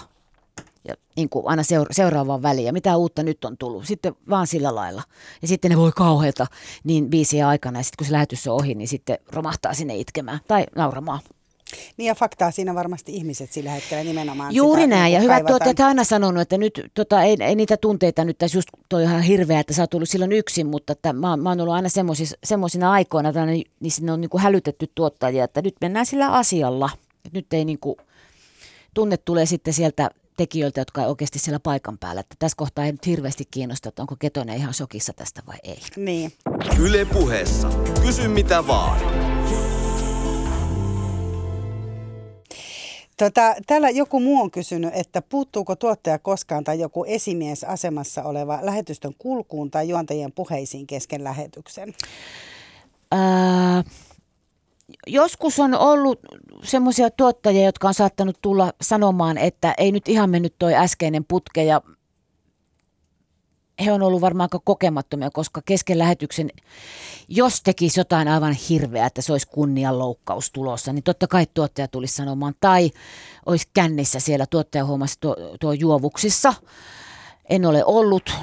ja 0.88 0.94
niin 1.16 1.28
kuin 1.28 1.48
aina 1.48 1.62
seura- 1.62 1.92
seuraavaan 1.92 2.42
väliin 2.42 2.66
ja 2.66 2.72
mitä 2.72 2.96
uutta 2.96 3.22
nyt 3.22 3.44
on 3.44 3.56
tullut, 3.58 3.86
sitten 3.86 4.14
vaan 4.30 4.46
sillä 4.46 4.74
lailla. 4.74 5.02
Ja 5.42 5.48
sitten 5.48 5.70
ne 5.70 5.76
voi 5.76 5.92
kauheata 5.96 6.46
niin 6.84 7.10
biisiä 7.10 7.48
aikana 7.48 7.78
ja 7.78 7.82
sitten 7.82 7.96
kun 7.96 8.06
se 8.06 8.12
lähetys 8.12 8.46
on 8.46 8.54
ohi, 8.54 8.74
niin 8.74 8.88
sitten 8.88 9.18
romahtaa 9.32 9.74
sinne 9.74 9.96
itkemään 9.96 10.40
tai 10.48 10.66
nauramaan. 10.76 11.20
Niin 11.96 12.06
ja 12.06 12.14
faktaa 12.14 12.50
siinä 12.50 12.74
varmasti 12.74 13.16
ihmiset 13.16 13.52
sillä 13.52 13.70
hetkellä 13.70 14.04
nimenomaan 14.04 14.54
Juuri 14.54 14.82
sitä, 14.82 14.96
näin, 14.96 15.04
niin 15.04 15.14
ja 15.14 15.20
hyvät 15.20 15.46
tuottajat 15.46 15.80
aina 15.80 16.04
sanonut, 16.04 16.42
että 16.42 16.58
nyt 16.58 16.90
tota, 16.94 17.22
ei, 17.22 17.36
ei 17.40 17.54
niitä 17.54 17.76
tunteita 17.76 18.24
nyt 18.24 18.38
tässä 18.38 18.58
just 18.58 18.68
toi 18.88 19.02
ihan 19.02 19.22
hirveä, 19.22 19.60
että 19.60 19.74
sä 19.74 19.82
oot 19.82 19.90
tullut 19.90 20.08
silloin 20.08 20.32
yksin, 20.32 20.66
mutta 20.66 20.92
että 20.92 21.12
mä, 21.12 21.36
mä 21.36 21.48
oon 21.48 21.60
ollut 21.60 21.74
aina 21.74 21.88
semmoisina, 22.44 22.92
aikoina, 22.92 23.32
tällainen, 23.32 23.62
niin 23.80 23.92
sinne 23.92 24.12
on 24.12 24.20
niin 24.20 24.30
kuin 24.30 24.42
hälytetty 24.42 24.90
tuottajia, 24.94 25.44
että 25.44 25.62
nyt 25.62 25.74
mennään 25.80 26.06
sillä 26.06 26.32
asialla. 26.32 26.90
Et 27.24 27.32
nyt 27.32 27.52
ei 27.52 27.64
niin 27.64 27.78
kuin, 27.78 27.96
tunne 28.94 29.16
tulee 29.16 29.46
sitten 29.46 29.74
sieltä 29.74 30.10
tekijöiltä, 30.36 30.80
jotka 30.80 31.02
on 31.02 31.08
oikeasti 31.08 31.38
siellä 31.38 31.60
paikan 31.60 31.98
päällä. 31.98 32.20
Että 32.20 32.36
tässä 32.38 32.56
kohtaa 32.56 32.84
ei 32.84 32.92
nyt 32.92 33.06
hirveästi 33.06 33.44
kiinnosta, 33.50 33.88
että 33.88 34.02
onko 34.02 34.16
Ketonen 34.18 34.56
ihan 34.56 34.74
shokissa 34.74 35.12
tästä 35.12 35.42
vai 35.46 35.56
ei. 35.62 35.80
Niin. 35.96 36.32
Yle 36.78 37.04
puheessa. 37.04 37.70
Kysy 38.02 38.28
mitä 38.28 38.66
vaan. 38.66 39.00
Tota, 43.20 43.54
täällä 43.66 43.90
joku 43.90 44.20
muu 44.20 44.40
on 44.42 44.50
kysynyt, 44.50 44.90
että 44.94 45.22
puuttuuko 45.22 45.76
tuottaja 45.76 46.18
koskaan 46.18 46.64
tai 46.64 46.80
joku 46.80 47.04
esimies 47.04 47.64
asemassa 47.64 48.22
oleva 48.22 48.58
lähetystön 48.62 49.12
kulkuun 49.18 49.70
tai 49.70 49.88
juontajien 49.88 50.32
puheisiin 50.32 50.86
kesken 50.86 51.24
lähetyksen? 51.24 51.94
Ää, 53.12 53.84
joskus 55.06 55.60
on 55.60 55.74
ollut 55.74 56.20
semmoisia 56.62 57.10
tuottajia, 57.10 57.64
jotka 57.64 57.88
on 57.88 57.94
saattanut 57.94 58.38
tulla 58.42 58.72
sanomaan, 58.80 59.38
että 59.38 59.74
ei 59.78 59.92
nyt 59.92 60.08
ihan 60.08 60.30
mennyt 60.30 60.54
toi 60.58 60.74
äskeinen 60.74 61.24
putke 61.24 61.64
ja 61.64 61.80
he 63.84 63.92
on 63.92 64.02
ollut 64.02 64.20
varmaan 64.20 64.48
kokemattomia, 64.64 65.30
koska 65.30 65.62
kesken 65.64 65.98
lähetyksen, 65.98 66.50
jos 67.28 67.62
tekisi 67.62 68.00
jotain 68.00 68.28
aivan 68.28 68.52
hirveää, 68.52 69.06
että 69.06 69.22
se 69.22 69.32
olisi 69.32 69.48
kunnianloukkaus 69.48 70.50
tulossa, 70.50 70.92
niin 70.92 71.02
totta 71.02 71.26
kai 71.26 71.46
tuottaja 71.54 71.88
tulisi 71.88 72.14
sanomaan. 72.14 72.54
Tai 72.60 72.90
olisi 73.46 73.68
kännissä 73.74 74.20
siellä 74.20 74.46
tuottaja 74.46 74.84
huomasi 74.84 75.16
tuo, 75.20 75.36
tuo 75.60 75.72
juovuksissa. 75.72 76.54
En 77.48 77.66
ole 77.66 77.84
ollut. 77.84 78.34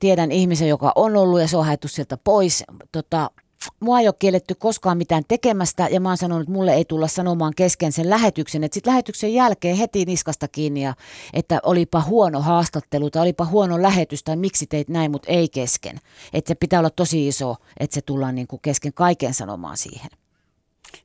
Tiedän 0.00 0.32
ihmisen, 0.32 0.68
joka 0.68 0.92
on 0.94 1.16
ollut 1.16 1.40
ja 1.40 1.48
se 1.48 1.56
on 1.56 1.66
haettu 1.66 1.88
sieltä 1.88 2.16
pois. 2.16 2.64
Tota, 2.92 3.30
mua 3.80 4.00
ei 4.00 4.08
ole 4.08 4.14
kielletty 4.18 4.54
koskaan 4.54 4.98
mitään 4.98 5.22
tekemästä 5.28 5.88
ja 5.88 6.00
mä 6.00 6.08
oon 6.08 6.16
sanonut, 6.16 6.42
että 6.42 6.52
mulle 6.52 6.74
ei 6.74 6.84
tulla 6.84 7.08
sanomaan 7.08 7.52
kesken 7.56 7.92
sen 7.92 8.10
lähetyksen. 8.10 8.64
Että 8.64 8.74
sitten 8.74 8.90
lähetyksen 8.90 9.34
jälkeen 9.34 9.76
heti 9.76 10.04
niskasta 10.04 10.48
kiinni 10.48 10.82
ja 10.82 10.94
että 11.32 11.60
olipa 11.62 12.00
huono 12.00 12.40
haastattelu 12.40 13.10
tai 13.10 13.22
olipa 13.22 13.44
huono 13.44 13.82
lähetys 13.82 14.22
tai 14.22 14.36
miksi 14.36 14.66
teit 14.66 14.88
näin, 14.88 15.10
mutta 15.10 15.30
ei 15.30 15.48
kesken. 15.48 16.00
Että 16.32 16.48
se 16.48 16.54
pitää 16.54 16.80
olla 16.80 16.90
tosi 16.90 17.28
iso, 17.28 17.56
että 17.80 17.94
se 17.94 18.02
tullaan 18.02 18.34
niin 18.34 18.46
kuin 18.46 18.60
kesken 18.62 18.92
kaiken 18.94 19.34
sanomaan 19.34 19.76
siihen. 19.76 20.10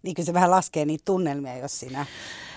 Niin 0.03 0.15
kyllä 0.15 0.25
se 0.25 0.33
vähän 0.33 0.51
laskee 0.51 0.85
niitä 0.85 1.05
tunnelmia, 1.05 1.57
jos 1.57 1.79
siinä 1.79 2.05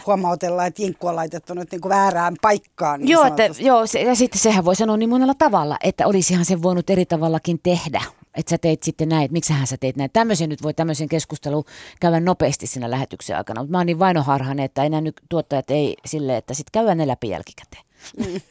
huomautellaan, 0.07 0.69
että 0.69 0.83
jinkku 0.83 1.07
on 1.07 1.17
laitettu 1.17 1.55
nyt 1.55 1.71
niin 1.71 1.81
kuin 1.81 1.91
väärään 1.91 2.37
paikkaan. 2.43 3.01
Niin 3.01 3.09
joo, 3.09 3.25
että, 3.25 3.51
joo 3.59 3.87
se, 3.87 4.03
ja 4.03 4.15
sitten 4.15 4.41
sehän 4.41 4.65
voi 4.65 4.77
sanoa 4.77 4.97
niin 4.97 5.11
monella 5.11 5.35
tavalla, 5.35 5.77
että 5.85 6.07
olisihan 6.07 6.45
sen 6.45 6.63
voinut 6.63 6.91
eri 6.91 7.07
tavallakin 7.07 7.61
tehdä. 7.63 8.03
Että 8.39 8.51
sä 8.51 8.59
teit 8.59 8.83
sitten 8.83 9.09
näin, 9.09 9.25
että 9.25 9.33
miksähän 9.33 9.67
sä 9.67 9.77
teit 9.77 9.97
näin. 9.97 10.11
Tämmöisen 10.13 10.49
nyt 10.49 10.63
voi 10.63 10.75
tämmöisen 10.75 11.09
keskustelun 11.09 11.65
käydä 12.01 12.21
nopeasti 12.21 12.67
siinä 12.67 12.91
lähetyksen 12.91 13.37
aikana. 13.37 13.61
Mutta 13.61 13.71
mä 13.71 13.79
oon 13.79 13.87
niin 13.87 13.99
vainoharhainen, 13.99 14.65
että 14.65 14.85
enää 14.85 15.01
nyt 15.01 15.21
tuottajat 15.29 15.71
ei 15.71 15.97
sille, 16.07 16.37
että 16.37 16.55
sitten 16.55 16.71
käydään 16.73 16.99
ne 16.99 17.07
läpi 17.07 17.29
jälkikäteen. 17.29 17.85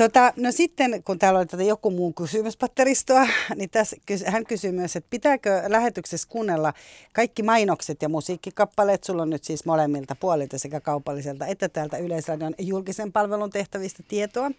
Tota, 0.00 0.32
no 0.36 0.52
sitten, 0.52 1.02
kun 1.04 1.18
täällä 1.18 1.40
on 1.40 1.48
tätä 1.48 1.62
joku 1.62 1.90
muun 1.90 2.14
kysymyspatteristoa, 2.14 3.26
niin 3.56 3.70
tässä, 3.70 3.96
hän 4.26 4.46
kysyy 4.46 4.72
myös, 4.72 4.96
että 4.96 5.10
pitääkö 5.10 5.62
lähetyksessä 5.66 6.28
kuunnella 6.28 6.72
kaikki 7.12 7.42
mainokset 7.42 8.02
ja 8.02 8.08
musiikkikappaleet, 8.08 9.04
sulla 9.04 9.22
on 9.22 9.30
nyt 9.30 9.44
siis 9.44 9.64
molemmilta 9.64 10.14
puolilta 10.14 10.58
sekä 10.58 10.80
kaupalliselta 10.80 11.46
että 11.46 11.68
täältä 11.68 11.98
Yleisradion 11.98 12.54
julkisen 12.58 13.12
palvelun 13.12 13.50
tehtävistä 13.50 14.02
tietoa, 14.08 14.50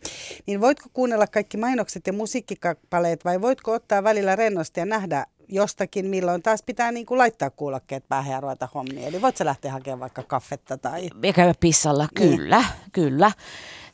niin 0.46 0.62
voitko 0.62 0.90
kuunnella 0.94 1.28
kaikki 1.28 1.58
mainokset 1.58 2.08
ja 2.08 2.14
musiikkikappaleet 2.14 3.26
vai 3.26 3.42
voitko 3.42 3.72
ottaa 3.72 4.04
välillä 4.04 4.36
rennosti 4.36 4.80
ja 4.80 4.86
nähdä 4.86 5.26
jostakin, 5.48 6.06
milloin 6.06 6.42
taas 6.42 6.64
pitää 6.64 6.92
niin 6.92 7.06
kuin 7.06 7.18
laittaa 7.18 7.50
kuulokkeet 7.50 8.04
päähän 8.10 8.34
ja 8.34 8.40
ruveta 8.40 8.68
hommia. 8.74 9.08
Eli 9.08 9.22
voit 9.22 9.38
sä 9.38 9.46
lähteä 9.46 9.72
hakemaan 9.72 10.00
vaikka 10.00 10.24
kaffetta 10.24 10.78
tai... 10.78 11.10
Ja 11.24 11.34
käydä 11.34 11.54
pissalla, 11.60 12.08
kyllä, 12.16 12.60
niin. 12.60 12.92
kyllä. 12.92 13.32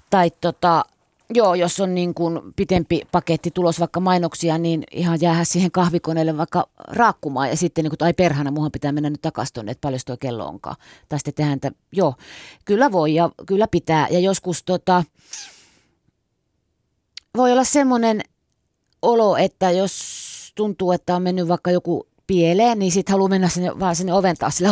Tai 0.10 0.32
tota, 0.42 0.86
Joo, 1.34 1.56
jos 1.56 1.80
on 1.80 1.96
niin 1.96 2.14
kuin 2.14 2.40
pitempi 2.56 3.02
paketti 3.12 3.52
tulos 3.52 3.80
vaikka 3.80 4.00
mainoksia, 4.00 4.58
niin 4.58 4.84
ihan 4.92 5.22
jäädä 5.22 5.44
siihen 5.44 5.72
kahvikoneelle 5.72 6.38
vaikka 6.38 6.70
raakkumaan 6.78 7.50
ja 7.50 7.58
sitten 7.58 7.84
niin 7.84 7.90
kuin, 7.90 8.06
ai 8.06 8.14
perhana, 8.14 8.52
muuhan 8.52 8.72
pitää 8.72 8.92
mennä 8.92 9.10
nyt 9.10 9.22
takaisin 9.22 9.54
tuonne, 9.54 9.72
että 9.72 9.82
paljon 9.82 10.00
tuo 10.06 10.18
kello 10.20 10.46
onkaan. 10.46 10.76
Tai 11.10 11.20
sitten 11.20 11.34
tehdään, 11.34 11.56
että 11.56 11.72
joo, 11.92 12.14
kyllä 12.66 12.92
voi 12.92 13.16
ja 13.16 13.30
kyllä 13.46 13.68
pitää. 13.68 14.08
Ja 14.12 14.20
joskus 14.20 14.64
tota, 14.64 15.04
voi 17.38 17.52
olla 17.52 17.64
semmoinen 17.64 18.22
olo, 19.02 19.38
että 19.38 19.72
jos 19.72 20.54
tuntuu, 20.56 20.92
että 20.92 21.16
on 21.16 21.22
mennyt 21.22 21.48
vaikka 21.48 21.72
joku 21.72 22.08
pieleen, 22.28 22.80
niin 22.80 22.92
sitten 22.92 23.14
haluaa 23.14 23.30
mennä 23.30 23.50
sinne, 23.50 23.80
vaan 23.80 23.96
sinne 23.96 24.14
oven 24.14 24.38
taas 24.38 24.58
sille, 24.58 24.72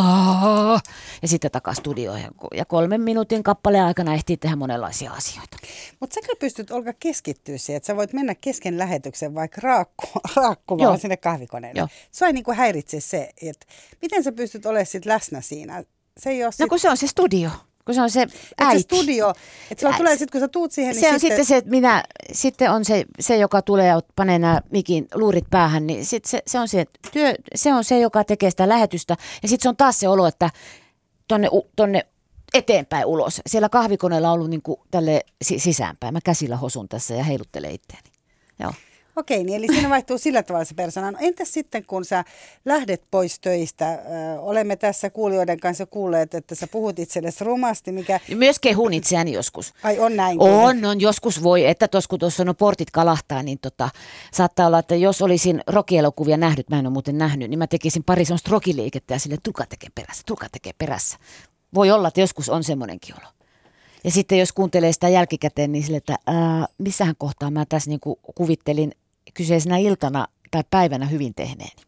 ja 1.21 1.27
sitten 1.27 1.51
takaisin 1.51 1.81
studioon. 1.81 2.19
Ja 2.55 2.65
kolmen 2.65 3.01
minuutin 3.01 3.43
kappaleen 3.43 3.83
aikana 3.83 4.13
ehtii 4.13 4.37
tehdä 4.37 4.55
monenlaisia 4.55 5.11
asioita. 5.11 5.57
Mutta 5.99 6.13
sä 6.13 6.21
pystyt 6.39 6.71
Olga 6.71 6.93
keskittyä 6.93 7.57
siihen, 7.57 7.77
että 7.77 7.87
sä 7.87 7.95
voit 7.95 8.13
mennä 8.13 8.35
kesken 8.35 8.77
lähetyksen 8.77 9.35
vaikka 9.35 9.61
raakku, 9.63 10.07
raakkumaan 10.35 10.83
Joo. 10.83 10.97
sinne 10.97 11.17
kahvikoneelle. 11.17 11.79
Joo. 11.79 11.87
Sua 12.11 12.27
ei 12.27 12.33
niinku 12.33 12.53
häiritse 12.53 12.99
se, 12.99 13.29
että 13.41 13.65
miten 14.01 14.23
sä 14.23 14.31
pystyt 14.31 14.65
olemaan 14.65 14.85
sit 14.85 15.05
läsnä 15.05 15.41
siinä. 15.41 15.83
Se 16.17 16.29
ei 16.29 16.43
ole 16.43 16.45
no 16.45 16.51
sit... 16.51 16.69
kun 16.69 16.79
se 16.79 16.89
on 16.89 16.97
se 16.97 17.07
studio 17.07 17.49
kun 17.85 17.95
se 17.95 18.01
on 18.01 18.09
se 18.09 18.27
äiti. 18.57 18.79
se 18.79 18.83
studio, 18.83 19.33
että 19.71 19.81
sulla 19.81 19.97
tulee 19.97 20.17
sitten, 20.17 20.31
kun 20.31 20.41
sä 20.41 20.47
tuut 20.47 20.71
siihen, 20.71 20.95
niin 20.95 21.01
Se 21.01 21.13
on 21.13 21.19
sitten, 21.19 21.45
se, 21.45 21.57
että 21.57 21.69
minä, 21.69 22.03
sitten 22.31 22.71
on 22.71 22.85
se, 22.85 23.05
se 23.19 23.37
joka 23.37 23.61
tulee 23.61 23.87
ja 23.87 23.99
panee 24.15 24.39
nämä 24.39 24.61
mikin 24.69 25.07
luurit 25.13 25.45
päähän, 25.49 25.87
niin 25.87 26.05
sitten 26.05 26.29
se, 26.29 26.41
se, 26.47 26.59
on 26.59 26.67
se, 26.67 26.85
työ, 27.11 27.33
se 27.55 27.73
on 27.73 27.83
se, 27.83 27.99
joka 27.99 28.23
tekee 28.23 28.49
sitä 28.49 28.69
lähetystä. 28.69 29.17
Ja 29.43 29.49
sitten 29.49 29.63
se 29.63 29.69
on 29.69 29.77
taas 29.77 29.99
se 29.99 30.07
olo, 30.07 30.27
että 30.27 30.49
tonne, 31.27 31.49
tonne 31.75 32.05
eteenpäin 32.53 33.05
ulos. 33.05 33.41
Siellä 33.47 33.69
kahvikoneella 33.69 34.27
on 34.27 34.33
ollut 34.33 34.49
niin 34.49 34.61
kuin 34.61 34.79
tälle 34.91 35.21
sisäänpäin. 35.41 36.13
Mä 36.13 36.19
käsillä 36.23 36.57
hosun 36.57 36.89
tässä 36.89 37.13
ja 37.13 37.23
heiluttelen 37.23 37.71
itseäni. 37.71 38.09
Joo. 38.59 38.73
Okei, 39.15 39.43
niin 39.43 39.57
eli 39.57 39.67
siinä 39.67 39.89
vaihtuu 39.89 40.17
sillä 40.17 40.43
tavalla 40.43 40.65
se 40.65 40.73
persona. 40.73 41.11
No, 41.11 41.17
entäs 41.21 41.53
sitten, 41.53 41.85
kun 41.85 42.05
sä 42.05 42.23
lähdet 42.65 43.03
pois 43.11 43.39
töistä? 43.39 43.93
Ö, 43.93 43.99
olemme 44.39 44.75
tässä 44.75 45.09
kuulijoiden 45.09 45.59
kanssa 45.59 45.85
kuulleet, 45.85 46.33
että 46.33 46.55
sä 46.55 46.67
puhut 46.67 46.99
itsellesi 46.99 47.43
rumasti, 47.43 47.91
mikä... 47.91 48.19
Myös 48.35 48.59
kehun 48.59 48.93
itseäni 48.93 49.33
joskus. 49.33 49.73
Ai 49.83 49.99
on 49.99 50.15
näin? 50.15 50.37
On, 50.39 50.85
on. 50.85 51.01
Joskus 51.01 51.43
voi, 51.43 51.65
että 51.65 51.87
tos, 51.87 52.07
kun 52.07 52.19
tuossa 52.19 52.45
no 52.45 52.53
portit 52.53 52.91
kalahtaa, 52.91 53.43
niin 53.43 53.59
tota, 53.61 53.89
saattaa 54.33 54.67
olla, 54.67 54.79
että 54.79 54.95
jos 54.95 55.21
olisin 55.21 55.61
rokielokuvia 55.67 56.37
nähnyt, 56.37 56.69
mä 56.69 56.79
en 56.79 56.85
ole 56.85 56.93
muuten 56.93 57.17
nähnyt, 57.17 57.49
niin 57.49 57.59
mä 57.59 57.67
tekisin 57.67 58.03
pari 58.03 58.25
semmoista 58.25 58.51
rokiliikettä 58.51 59.13
ja 59.13 59.19
sille 59.19 59.37
tulkaa 59.43 59.65
tekee 59.69 59.89
perässä, 59.95 60.23
tulkaa 60.25 60.49
tekee 60.51 60.73
perässä. 60.77 61.17
Voi 61.73 61.91
olla, 61.91 62.07
että 62.07 62.21
joskus 62.21 62.49
on 62.49 62.63
semmoinenkin 62.63 63.15
olo. 63.15 63.27
Ja 64.03 64.11
sitten 64.11 64.39
jos 64.39 64.51
kuuntelee 64.51 64.91
sitä 64.91 65.09
jälkikäteen, 65.09 65.71
niin 65.71 65.83
sille, 65.83 65.97
että 65.97 66.15
ää, 66.27 66.65
missähän 66.77 67.15
kohtaa 67.17 67.51
mä 67.51 67.65
tässä 67.69 67.89
niin 67.89 67.99
kuvittelin 68.35 68.91
kyseisenä 69.33 69.77
iltana 69.77 70.27
tai 70.51 70.63
päivänä 70.69 71.05
hyvin 71.05 71.35
tehneeni. 71.35 71.81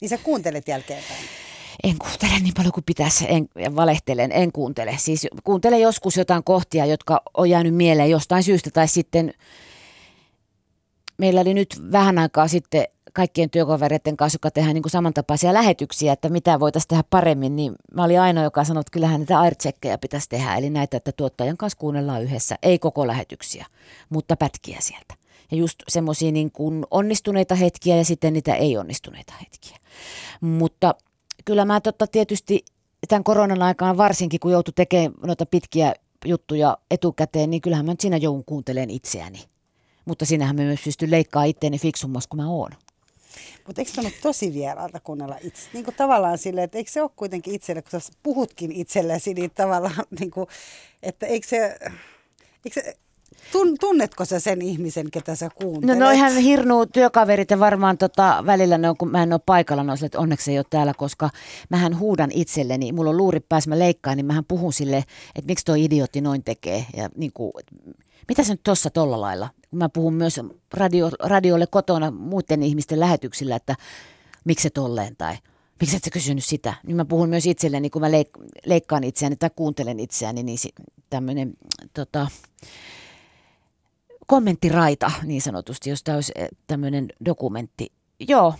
Niin 0.00 0.08
sä 0.08 0.18
kuuntelet 0.18 0.68
jälkeenpäin? 0.68 1.20
En 1.84 1.98
kuuntele 1.98 2.40
niin 2.40 2.54
paljon 2.56 2.72
kuin 2.72 2.84
pitäisi, 2.84 3.26
en, 3.28 3.48
valehtelen, 3.76 4.32
en 4.32 4.52
kuuntele. 4.52 4.94
Siis 4.98 5.26
kuuntele 5.44 5.78
joskus 5.78 6.16
jotain 6.16 6.44
kohtia, 6.44 6.86
jotka 6.86 7.22
on 7.34 7.50
jäänyt 7.50 7.74
mieleen 7.74 8.10
jostain 8.10 8.42
syystä 8.42 8.70
tai 8.70 8.88
sitten 8.88 9.34
meillä 11.18 11.40
oli 11.40 11.54
nyt 11.54 11.82
vähän 11.92 12.18
aikaa 12.18 12.48
sitten 12.48 12.84
kaikkien 13.12 13.50
työkavereiden 13.50 14.16
kanssa, 14.16 14.36
joka 14.36 14.50
tehdään 14.50 14.74
niin 14.74 14.82
kuin 14.82 14.90
samantapaisia 14.90 15.54
lähetyksiä, 15.54 16.12
että 16.12 16.28
mitä 16.28 16.60
voitaisiin 16.60 16.88
tehdä 16.88 17.04
paremmin, 17.10 17.56
niin 17.56 17.74
mä 17.94 18.04
olin 18.04 18.20
ainoa, 18.20 18.44
joka 18.44 18.64
sanoi, 18.64 18.80
että 18.80 18.90
kyllähän 18.90 19.20
näitä 19.20 19.40
aircheckkejä 19.40 19.98
pitäisi 19.98 20.28
tehdä, 20.28 20.56
eli 20.56 20.70
näitä, 20.70 20.96
että 20.96 21.12
tuottajan 21.12 21.56
kanssa 21.56 21.78
kuunnellaan 21.78 22.22
yhdessä, 22.22 22.58
ei 22.62 22.78
koko 22.78 23.06
lähetyksiä, 23.06 23.66
mutta 24.08 24.36
pätkiä 24.36 24.78
sieltä 24.80 25.14
ja 25.50 25.56
just 25.56 25.78
semmoisia 25.88 26.32
niin 26.32 26.52
onnistuneita 26.90 27.54
hetkiä 27.54 27.96
ja 27.96 28.04
sitten 28.04 28.32
niitä 28.32 28.54
ei 28.54 28.76
onnistuneita 28.76 29.32
hetkiä. 29.40 29.76
Mutta 30.40 30.94
kyllä 31.44 31.64
mä 31.64 31.80
totta 31.80 32.06
tietysti 32.06 32.64
tämän 33.08 33.24
koronan 33.24 33.62
aikaan 33.62 33.96
varsinkin, 33.96 34.40
kun 34.40 34.52
joutui 34.52 34.72
tekemään 34.76 35.12
noita 35.22 35.46
pitkiä 35.46 35.94
juttuja 36.24 36.78
etukäteen, 36.90 37.50
niin 37.50 37.62
kyllähän 37.62 37.86
mä 37.86 37.92
nyt 37.92 38.00
siinä 38.00 38.16
joudun 38.16 38.44
kuuntelemaan 38.44 38.90
itseäni. 38.90 39.44
Mutta 40.04 40.24
sinähän 40.24 40.56
mä 40.56 40.62
myös 40.62 40.80
pystyn 40.84 41.10
leikkaamaan 41.10 41.48
itteeni 41.48 41.78
fiksummas 41.78 42.26
kuin 42.26 42.40
mä 42.40 42.50
oon. 42.50 42.70
Mutta 43.66 43.82
eikö 43.82 44.00
ole 44.00 44.12
tosi 44.22 44.54
vieraalta 44.54 45.00
kuunnella 45.00 45.36
itse? 45.42 45.62
Niin 45.72 45.84
kuin 45.84 45.94
tavallaan 45.94 46.38
silleen, 46.38 46.64
että 46.64 46.78
eikö 46.78 46.90
se 46.90 47.02
ole 47.02 47.10
kuitenkin 47.16 47.54
itselle, 47.54 47.82
kun 47.82 48.00
sä 48.00 48.12
puhutkin 48.22 48.72
itsellesi, 48.72 49.34
niin 49.34 49.50
tavallaan, 49.50 50.04
niin 50.20 50.30
kuin, 50.30 50.46
että 51.02 51.26
eikö 51.26 51.48
se, 51.48 51.78
eikö 52.64 52.82
se 52.82 52.96
Tun, 53.52 53.76
tunnetko 53.80 54.24
sä 54.24 54.40
sen 54.40 54.62
ihmisen, 54.62 55.10
ketä 55.10 55.34
sä 55.34 55.48
kuuntelet? 55.54 55.98
No, 55.98 56.04
no 56.04 56.10
ihan 56.10 56.32
hirnu 56.36 56.86
työkaverit 56.86 57.50
ja 57.50 57.58
varmaan 57.58 57.98
tota, 57.98 58.42
välillä 58.46 58.78
ne 58.78 58.88
on, 58.88 58.96
kun 58.96 59.10
mä 59.10 59.22
en 59.22 59.32
ole 59.32 59.40
paikalla, 59.46 59.82
no 59.82 59.94
että 60.06 60.18
onneksi 60.18 60.50
ei 60.50 60.58
ole 60.58 60.66
täällä, 60.70 60.94
koska 60.94 61.30
mähän 61.70 61.98
huudan 61.98 62.30
itselleni, 62.34 62.92
mulla 62.92 63.10
on 63.10 63.16
luuri 63.16 63.40
pääs, 63.40 63.68
mä 63.68 63.78
leikkaan, 63.78 64.16
niin 64.16 64.26
mähän 64.26 64.44
puhun 64.44 64.72
sille, 64.72 64.96
että 64.96 65.46
miksi 65.46 65.64
toi 65.64 65.84
idiootti 65.84 66.20
noin 66.20 66.44
tekee 66.44 66.86
ja 66.96 67.08
niin 67.16 67.32
kuin, 67.34 67.52
mitä 68.28 68.44
sä 68.44 68.52
nyt 68.52 68.62
tossa 68.62 68.90
tolla 68.90 69.20
lailla? 69.20 69.48
Mä 69.70 69.88
puhun 69.88 70.14
myös 70.14 70.40
radio, 70.74 71.10
radiolle 71.22 71.66
kotona 71.66 72.10
muiden 72.10 72.62
ihmisten 72.62 73.00
lähetyksillä, 73.00 73.56
että 73.56 73.76
miksi 74.44 74.62
se 74.62 74.70
tolleen 74.70 75.16
tai 75.16 75.36
miksi 75.80 75.96
et 75.96 76.04
sä 76.04 76.10
kysynyt 76.10 76.44
sitä? 76.44 76.74
Niin 76.86 76.96
mä 76.96 77.04
puhun 77.04 77.28
myös 77.28 77.46
itselleni, 77.46 77.90
kun 77.90 78.02
mä 78.02 78.08
leik- 78.08 78.60
leikkaan 78.66 79.04
itseäni 79.04 79.36
tai 79.36 79.50
kuuntelen 79.56 80.00
itseäni, 80.00 80.42
niin 80.42 80.58
tämmöinen 81.10 81.52
tota, 81.94 82.28
kommenttiraita 84.28 85.10
niin 85.22 85.42
sanotusti, 85.42 85.90
jos 85.90 86.02
tämä 86.02 86.16
olisi 86.16 86.32
eh, 86.34 86.48
tämmöinen 86.66 87.08
dokumentti. 87.24 87.92
Joo, 88.28 88.54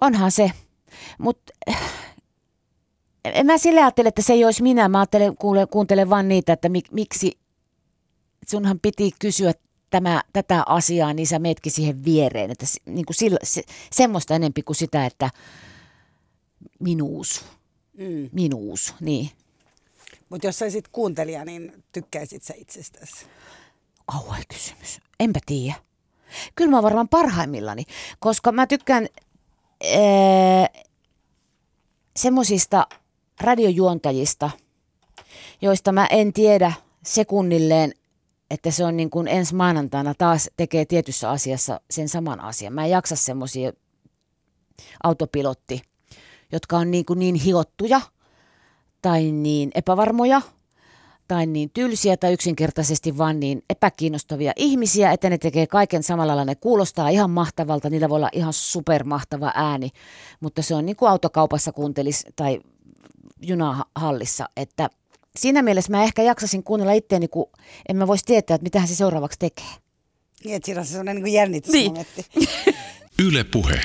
onhan 0.00 0.30
se, 0.30 0.50
mutta 1.18 1.52
eh, 1.66 1.76
en 3.24 3.46
mä 3.46 3.58
sille 3.58 3.80
ajattele, 3.80 4.08
että 4.08 4.22
se 4.22 4.32
ei 4.32 4.44
olisi 4.44 4.62
minä. 4.62 4.88
Mä 4.88 4.98
ajattelen, 4.98 5.36
kuule, 5.36 5.66
kuuntelen 5.66 6.10
vaan 6.10 6.28
niitä, 6.28 6.52
että 6.52 6.68
mik, 6.68 6.92
miksi 6.92 7.38
sunhan 8.48 8.80
piti 8.80 9.10
kysyä 9.18 9.52
tämä, 9.90 10.22
tätä 10.32 10.62
asiaa, 10.66 11.12
niin 11.12 11.26
sä 11.26 11.38
meetkin 11.38 11.72
siihen 11.72 12.04
viereen. 12.04 12.50
Että 12.50 12.66
niin 12.86 13.06
kuin 13.06 13.16
sillä, 13.16 13.38
se, 13.42 13.62
semmoista 13.92 14.34
enempi 14.34 14.62
kuin 14.62 14.76
sitä, 14.76 15.06
että 15.06 15.30
minuus. 16.80 17.44
Mm. 17.98 18.28
Minuus, 18.32 18.94
niin. 19.00 19.30
Mutta 20.28 20.46
jos 20.46 20.58
sä 20.58 20.66
kuuntelija, 20.92 21.44
niin 21.44 21.84
tykkäisit 21.92 22.42
sä 22.42 22.54
itsestäsi? 22.56 23.26
Kauhea 24.06 24.42
kysymys. 24.48 25.00
Enpä 25.20 25.40
tiedä. 25.46 25.74
Kyllä 26.54 26.70
mä 26.70 26.82
varmaan 26.82 27.08
parhaimmillani, 27.08 27.84
koska 28.18 28.52
mä 28.52 28.66
tykkään 28.66 29.08
ee, 29.80 30.66
semmosista 32.16 32.86
radiojuontajista, 33.40 34.50
joista 35.62 35.92
mä 35.92 36.06
en 36.06 36.32
tiedä 36.32 36.72
sekunnilleen, 37.04 37.94
että 38.50 38.70
se 38.70 38.84
on 38.84 38.96
niin 38.96 39.10
kuin 39.10 39.28
ensi 39.28 39.54
maanantaina 39.54 40.14
taas 40.14 40.50
tekee 40.56 40.84
tietyssä 40.84 41.30
asiassa 41.30 41.80
sen 41.90 42.08
saman 42.08 42.40
asian. 42.40 42.72
Mä 42.72 42.84
en 42.84 42.90
jaksa 42.90 43.16
semmoisia 43.16 43.72
autopilotti, 45.02 45.82
jotka 46.52 46.78
on 46.78 46.90
niin, 46.90 47.04
kuin 47.04 47.18
niin 47.18 47.34
hiottuja 47.34 48.00
tai 49.02 49.32
niin 49.32 49.70
epävarmoja– 49.74 50.42
tai 51.28 51.46
niin 51.46 51.70
tylsiä 51.74 52.16
tai 52.16 52.32
yksinkertaisesti 52.32 53.18
vaan 53.18 53.40
niin 53.40 53.62
epäkiinnostavia 53.70 54.52
ihmisiä, 54.56 55.12
että 55.12 55.30
ne 55.30 55.38
tekee 55.38 55.66
kaiken 55.66 56.02
samalla 56.02 56.26
lailla. 56.36 56.44
Ne 56.44 56.54
kuulostaa 56.54 57.08
ihan 57.08 57.30
mahtavalta, 57.30 57.90
niillä 57.90 58.08
voi 58.08 58.16
olla 58.16 58.30
ihan 58.32 58.52
supermahtava 58.52 59.52
ääni, 59.54 59.90
mutta 60.40 60.62
se 60.62 60.74
on 60.74 60.86
niin 60.86 60.96
kuin 60.96 61.10
autokaupassa 61.10 61.72
kuuntelis 61.72 62.26
tai 62.36 62.60
junahallissa, 63.42 64.48
että 64.56 64.90
siinä 65.36 65.62
mielessä 65.62 65.92
mä 65.92 66.04
ehkä 66.04 66.22
jaksasin 66.22 66.62
kuunnella 66.62 66.92
itseäni, 66.92 67.28
kun 67.28 67.50
en 67.88 67.96
mä 67.96 68.06
voisi 68.06 68.24
tietää, 68.24 68.54
että 68.54 68.62
mitä 68.62 68.86
se 68.86 68.94
seuraavaksi 68.94 69.38
tekee. 69.38 69.74
Niin, 70.44 70.56
että 70.56 70.66
siinä 70.66 70.80
on 70.80 70.86
sellainen 70.86 71.22
niin 71.22 71.34
jännitysmomentti. 71.34 72.26
Niin. 72.36 72.48
Yle 73.26 73.44
puhe. 73.44 73.80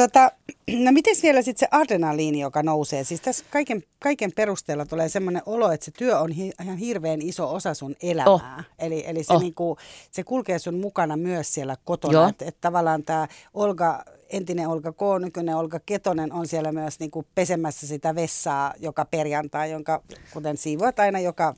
Tota, 0.00 0.32
no 0.84 0.92
miten 0.92 1.16
vielä 1.22 1.42
sitten 1.42 1.68
se 1.68 1.76
adrenaliini, 1.76 2.40
joka 2.40 2.62
nousee? 2.62 3.04
Siis 3.04 3.20
tässä 3.20 3.44
kaiken, 3.50 3.82
kaiken 3.98 4.32
perusteella 4.36 4.86
tulee 4.86 5.08
semmoinen 5.08 5.42
olo, 5.46 5.72
että 5.72 5.84
se 5.84 5.90
työ 5.90 6.18
on 6.18 6.30
hi, 6.30 6.52
ihan 6.62 6.76
hirveän 6.76 7.22
iso 7.22 7.54
osa 7.54 7.74
sun 7.74 7.96
elämää. 8.02 8.32
Oh. 8.32 8.42
Eli, 8.78 9.04
eli 9.06 9.24
se, 9.24 9.32
oh. 9.32 9.40
niinku, 9.40 9.76
se 10.10 10.22
kulkee 10.22 10.58
sun 10.58 10.74
mukana 10.74 11.16
myös 11.16 11.54
siellä 11.54 11.76
kotona. 11.84 12.28
Että 12.28 12.44
et 12.44 12.56
tavallaan 12.60 13.02
tämä 13.02 13.28
Olga, 13.54 14.04
entinen 14.30 14.68
Olga 14.68 14.92
K, 14.92 15.00
nykyinen 15.20 15.56
Olga 15.56 15.80
Ketonen 15.86 16.32
on 16.32 16.46
siellä 16.46 16.72
myös 16.72 17.00
niinku 17.00 17.24
pesemässä 17.34 17.86
sitä 17.86 18.14
vessaa 18.14 18.74
joka 18.78 19.04
perjantai, 19.04 19.70
jonka 19.70 20.02
kuten 20.32 20.56
siivoat 20.56 20.98
aina 20.98 21.20
joka, 21.20 21.54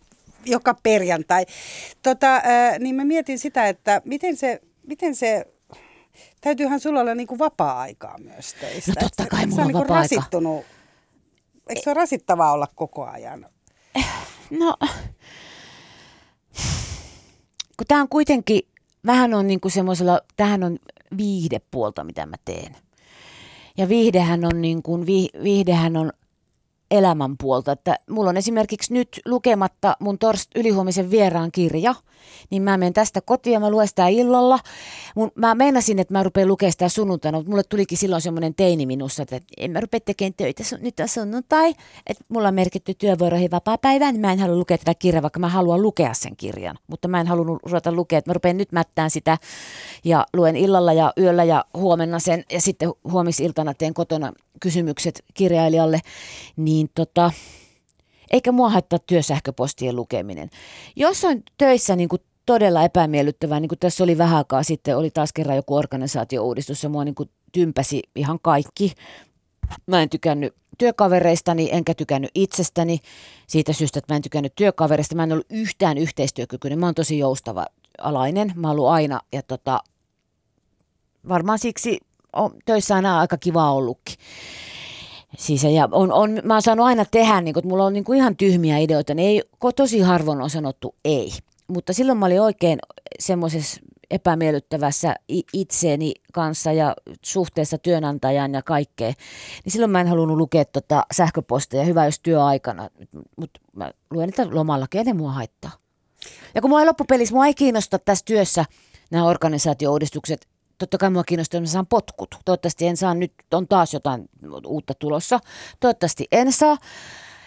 joka 0.46 0.74
perjantai. 0.82 1.46
Tota, 2.02 2.40
ää, 2.44 2.78
niin 2.78 2.94
mä 2.94 3.04
mietin 3.04 3.38
sitä, 3.38 3.68
että 3.68 4.02
miten 4.04 4.36
se, 4.36 4.60
miten 4.86 5.14
se 5.14 5.46
täytyyhän 6.42 6.80
sulla 6.80 7.00
olla 7.00 7.14
niinku 7.14 7.38
vapaa-aikaa 7.38 8.18
myös 8.18 8.54
teistä. 8.54 8.92
No 8.96 9.00
totta 9.00 9.26
kai 9.26 9.46
mulla 9.46 9.62
on 9.62 9.68
niinku 9.68 9.80
vapaa-aika. 9.82 10.16
rasittunut, 10.16 10.64
eikö 11.68 11.80
se 11.84 11.90
ole 11.90 11.94
rasittavaa 11.94 12.52
olla 12.52 12.68
koko 12.74 13.04
ajan? 13.04 13.46
No, 14.50 14.76
kun 17.76 17.86
tämä 17.88 18.00
on 18.00 18.08
kuitenkin, 18.08 18.60
vähän 19.06 19.34
on 19.34 19.46
niinku 19.46 19.70
semmoisella, 19.70 20.20
tähän 20.36 20.64
on 20.64 20.78
viihdepuolta, 21.16 22.04
mitä 22.04 22.26
mä 22.26 22.36
teen. 22.44 22.76
Ja 23.78 23.88
viihdehän 23.88 24.44
on, 24.44 24.60
niin 24.60 24.82
kuin, 24.82 25.06
viihdehän 25.42 25.96
on 25.96 26.12
elämänpuolta. 26.90 27.72
Että 27.72 27.98
mulla 28.10 28.30
on 28.30 28.36
esimerkiksi 28.36 28.92
nyt 28.92 29.20
lukematta 29.26 29.96
mun 30.00 30.18
torst 30.18 30.50
ylihuomisen 30.54 31.10
vieraan 31.10 31.52
kirja, 31.52 31.94
niin 32.50 32.62
mä 32.62 32.76
menen 32.76 32.92
tästä 32.92 33.20
kotiin 33.20 33.54
ja 33.54 33.60
mä 33.60 33.70
luen 33.70 33.88
sitä 33.88 34.08
illalla. 34.08 34.58
Mun, 35.16 35.30
mä 35.34 35.54
meinasin, 35.54 35.98
että 35.98 36.14
mä 36.14 36.22
rupean 36.22 36.48
lukemaan 36.48 36.72
sitä 36.72 36.88
sunnuntaina, 36.88 37.38
mutta 37.38 37.50
mulle 37.50 37.62
tulikin 37.62 37.98
silloin 37.98 38.22
semmoinen 38.22 38.54
teini 38.54 38.86
minussa, 38.86 39.22
että 39.22 39.40
en 39.56 39.70
mä 39.70 39.80
rupea 39.80 40.00
tekemään 40.00 40.34
töitä, 40.36 40.62
nyt 40.80 41.00
on 41.00 41.08
sunnuntai, 41.08 41.74
että 42.06 42.24
mulla 42.28 42.48
on 42.48 42.54
merkitty 42.54 42.94
työvuoroihin 42.94 43.50
vapaa-päivään, 43.50 44.14
niin 44.14 44.20
mä 44.20 44.32
en 44.32 44.38
halua 44.38 44.56
lukea 44.56 44.78
tätä 44.78 44.94
kirjaa, 44.94 45.22
vaikka 45.22 45.40
mä 45.40 45.48
haluan 45.48 45.82
lukea 45.82 46.14
sen 46.14 46.36
kirjan, 46.36 46.78
mutta 46.86 47.08
mä 47.08 47.20
en 47.20 47.26
halunnut 47.26 47.62
ruveta 47.62 47.92
lukea, 47.92 48.18
että 48.18 48.28
mä 48.28 48.34
rupean 48.34 48.56
nyt 48.56 48.72
mättään 48.72 49.10
sitä 49.10 49.38
ja 50.04 50.26
luen 50.34 50.56
illalla 50.56 50.92
ja 50.92 51.12
yöllä 51.18 51.44
ja 51.44 51.64
huomenna 51.74 52.18
sen. 52.18 52.44
Ja 52.52 52.60
sitten 52.60 52.92
huomisiltana 53.04 53.74
teen 53.74 53.94
kotona 53.94 54.32
kysymykset 54.60 55.24
kirjailijalle, 55.34 56.00
niin 56.56 56.90
tota, 56.94 57.32
eikä 58.32 58.52
mua 58.52 58.70
haittaa 58.70 58.98
työsähköpostien 58.98 59.96
lukeminen. 59.96 60.50
Jos 60.96 61.24
on 61.24 61.42
töissä 61.58 61.96
niin 61.96 62.08
kuin 62.08 62.22
todella 62.46 62.82
epämiellyttävää, 62.82 63.60
niin 63.60 63.68
kuin 63.68 63.78
tässä 63.78 64.04
oli 64.04 64.18
vähän 64.18 64.38
aikaa 64.38 64.62
sitten, 64.62 64.96
oli 64.96 65.10
taas 65.10 65.32
kerran 65.32 65.56
joku 65.56 65.74
organisaatiouudistus 65.74 66.82
ja 66.82 66.88
mua 66.88 67.04
niin 67.04 67.14
kuin 67.14 67.30
tympäsi 67.52 68.02
ihan 68.16 68.38
kaikki. 68.42 68.92
Mä 69.86 70.02
en 70.02 70.08
tykännyt 70.08 70.54
työkavereistani, 70.78 71.68
enkä 71.72 71.94
tykännyt 71.94 72.30
itsestäni 72.34 72.98
siitä 73.46 73.72
syystä, 73.72 73.98
että 73.98 74.12
mä 74.12 74.16
en 74.16 74.22
tykännyt 74.22 74.54
työkavereista. 74.54 75.14
Mä 75.14 75.22
en 75.22 75.32
ollut 75.32 75.46
yhtään 75.50 75.98
yhteistyökykyinen. 75.98 76.78
Mä 76.78 76.86
oon 76.86 76.94
tosi 76.94 77.18
joustava 77.18 77.66
alainen. 77.98 78.52
Mä 78.56 78.70
oon 78.70 78.92
aina 78.92 79.20
ja 79.32 79.42
tota, 79.42 79.80
varmaan 81.28 81.58
siksi 81.58 81.98
on 82.32 82.50
töissä 82.64 82.94
aina 82.94 83.20
aika 83.20 83.36
kiva 83.36 83.72
ollutkin. 83.72 84.16
Siis, 85.38 85.64
ja 85.64 85.88
on, 85.92 86.12
on, 86.12 86.40
mä 86.44 86.54
oon 86.54 86.62
saanut 86.62 86.86
aina 86.86 87.04
tehdä, 87.04 87.40
niin 87.40 87.54
kun, 87.54 87.60
että 87.60 87.68
mulla 87.68 87.84
on 87.84 87.92
niin 87.92 88.04
kuin 88.04 88.18
ihan 88.18 88.36
tyhmiä 88.36 88.78
ideoita, 88.78 89.14
niin 89.14 89.28
ei, 89.28 89.42
tosi 89.76 90.00
harvoin 90.00 90.40
on 90.40 90.50
sanottu 90.50 90.94
ei. 91.04 91.30
Mutta 91.68 91.92
silloin 91.92 92.18
mä 92.18 92.26
olin 92.26 92.40
oikein 92.40 92.78
semmoisessa 93.18 93.80
epämiellyttävässä 94.10 95.14
itseeni 95.52 96.14
kanssa 96.32 96.72
ja 96.72 96.94
suhteessa 97.24 97.78
työnantajaan 97.78 98.54
ja 98.54 98.62
kaikkea, 98.62 99.12
niin 99.64 99.72
silloin 99.72 99.90
mä 99.90 100.00
en 100.00 100.08
halunnut 100.08 100.36
lukea 100.36 100.64
tota 100.64 101.06
sähköposteja, 101.12 101.84
hyvä 101.84 102.04
jos 102.04 102.20
työaikana, 102.20 102.88
mutta 103.36 103.60
mä 103.76 103.90
luen 104.10 104.28
niitä 104.28 104.46
lomalla, 104.50 104.86
kenen 104.90 105.16
mua 105.16 105.32
haittaa. 105.32 105.70
Ja 106.54 106.60
kun 106.60 106.70
mua 106.70 106.80
ei 106.80 106.86
loppupelissä, 106.86 107.34
mua 107.34 107.46
ei 107.46 107.54
kiinnosta 107.54 107.98
tässä 107.98 108.24
työssä 108.24 108.64
nämä 109.10 109.24
organisaatio-uudistukset, 109.24 110.48
totta 110.82 110.98
kai 110.98 111.10
mua 111.10 111.24
kiinnostaa, 111.24 111.58
että 111.58 111.68
mä 111.68 111.72
saan 111.72 111.86
potkut. 111.86 112.34
Toivottavasti 112.44 112.86
en 112.86 112.96
saa, 112.96 113.14
nyt 113.14 113.32
on 113.52 113.68
taas 113.68 113.94
jotain 113.94 114.28
uutta 114.66 114.94
tulossa. 114.94 115.40
Toivottavasti 115.80 116.28
en 116.32 116.52
saa. 116.52 116.76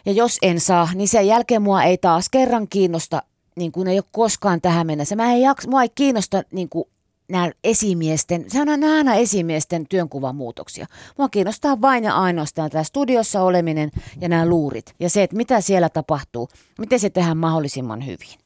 Ja 0.05 0.11
jos 0.11 0.38
en 0.41 0.59
saa, 0.59 0.89
niin 0.95 1.07
sen 1.07 1.27
jälkeen 1.27 1.61
mua 1.61 1.83
ei 1.83 1.97
taas 1.97 2.29
kerran 2.29 2.67
kiinnosta, 2.67 3.21
niin 3.55 3.71
kuin 3.71 3.88
ei 3.88 3.97
ole 3.97 4.05
koskaan 4.11 4.61
tähän 4.61 4.88
mennessä. 4.88 5.15
Mä 5.15 5.33
ei 5.33 5.41
jaks, 5.41 5.67
mua 5.67 5.81
ei 5.81 5.89
kiinnosta 5.95 6.43
niin 6.51 6.69
kuin 6.69 6.86
nämä 7.29 7.51
esimiesten, 7.63 8.45
se 8.47 8.61
on 8.61 8.69
aina 8.69 9.15
esimiesten 9.15 9.88
työnkuvan 9.88 10.36
muutoksia. 10.36 10.86
Mua 11.17 11.29
kiinnostaa 11.29 11.81
vain 11.81 12.03
ja 12.03 12.15
ainoastaan 12.15 12.69
tämä 12.69 12.83
studiossa 12.83 13.41
oleminen 13.41 13.91
ja 14.21 14.29
nämä 14.29 14.45
luurit. 14.45 14.93
Ja 14.99 15.09
se, 15.09 15.23
että 15.23 15.36
mitä 15.36 15.61
siellä 15.61 15.89
tapahtuu, 15.89 16.49
miten 16.79 16.99
se 16.99 17.09
tehdään 17.09 17.38
mahdollisimman 17.38 18.05
hyvin. 18.05 18.39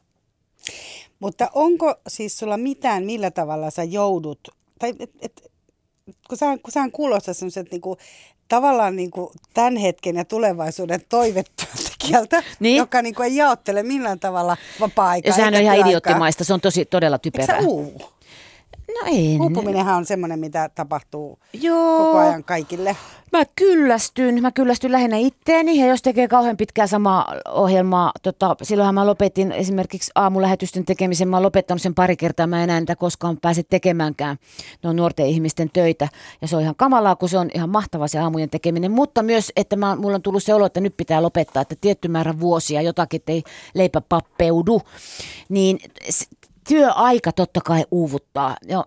Mutta 1.19 1.49
onko 1.53 1.95
siis 2.07 2.39
sulla 2.39 2.57
mitään, 2.57 3.05
millä 3.05 3.31
tavalla 3.31 3.69
sä 3.69 3.83
joudut 3.83 4.39
tai 4.79 4.93
et, 4.99 5.11
et, 5.21 5.51
kun 6.27 6.37
sä, 6.37 6.45
kun 6.63 6.71
sä 6.71 6.89
kuulostaa 6.91 7.33
semmoiset 7.33 7.71
niinku, 7.71 7.97
tavallaan 8.47 8.95
niinku 8.95 9.31
tämän 9.53 9.75
hetken 9.75 10.15
ja 10.15 10.25
tulevaisuuden 10.25 11.01
toivetyöntekijältä, 11.09 12.43
niin? 12.59 12.77
joka 12.77 13.01
niinku 13.01 13.23
ei 13.23 13.35
jaottele 13.35 13.83
millään 13.83 14.19
tavalla 14.19 14.57
vapaa-aikaa. 14.79 15.29
Ja 15.29 15.33
sehän 15.33 15.55
on 15.55 15.61
ihan 15.61 15.79
idioottimaista, 15.79 16.43
se 16.43 16.53
on 16.53 16.61
tosi 16.61 16.85
todella 16.85 17.17
typerää. 17.17 17.57
Eikö 17.57 17.63
sä 17.63 17.69
uu? 17.69 18.01
No 18.89 19.01
ei. 19.05 19.37
Uupuminenhan 19.41 19.95
on 19.95 20.05
semmoinen, 20.05 20.39
mitä 20.39 20.69
tapahtuu 20.75 21.39
Joo. 21.53 21.97
koko 21.97 22.17
ajan 22.17 22.43
kaikille. 22.43 22.95
Mä 23.31 23.43
kyllästyn. 23.55 24.41
Mä 24.41 24.51
kyllästyn 24.51 24.91
lähinnä 24.91 25.17
itteeni 25.17 25.79
ja 25.79 25.87
jos 25.87 26.01
tekee 26.01 26.27
kauhean 26.27 26.57
pitkää 26.57 26.87
samaa 26.87 27.33
ohjelmaa, 27.49 28.11
tota, 28.23 28.55
silloinhan 28.61 28.95
mä 28.95 29.05
lopetin 29.05 29.51
esimerkiksi 29.51 30.11
aamulähetysten 30.15 30.85
tekemisen. 30.85 31.27
Mä 31.27 31.35
oon 31.35 31.43
lopettanut 31.43 31.81
sen 31.81 31.95
pari 31.95 32.17
kertaa. 32.17 32.47
Mä 32.47 32.63
enää 32.63 32.79
niitä 32.79 32.95
koskaan 32.95 33.37
pääse 33.41 33.63
tekemäänkään. 33.63 34.37
Ne 34.83 34.89
on 34.89 34.95
nuorten 34.95 35.25
ihmisten 35.25 35.69
töitä 35.73 36.07
ja 36.41 36.47
se 36.47 36.55
on 36.55 36.61
ihan 36.61 36.75
kamalaa, 36.75 37.15
kun 37.15 37.29
se 37.29 37.37
on 37.37 37.49
ihan 37.53 37.69
mahtava 37.69 38.07
se 38.07 38.19
aamujen 38.19 38.49
tekeminen. 38.49 38.91
Mutta 38.91 39.23
myös, 39.23 39.51
että 39.55 39.75
mä, 39.75 39.95
mulla 39.95 40.15
on 40.15 40.21
tullut 40.21 40.43
se 40.43 40.53
olo, 40.53 40.65
että 40.65 40.79
nyt 40.79 40.97
pitää 40.97 41.21
lopettaa, 41.21 41.61
että 41.61 41.75
tietty 41.81 42.07
määrä 42.07 42.39
vuosia 42.39 42.81
jotakin, 42.81 43.21
ei 43.27 43.43
leipä 43.73 44.01
pappeudu. 44.01 44.81
Niin 45.49 45.79
työaika 46.69 47.31
totta 47.31 47.61
kai 47.65 47.85
uuvuttaa 47.91 48.55
ja 48.67 48.85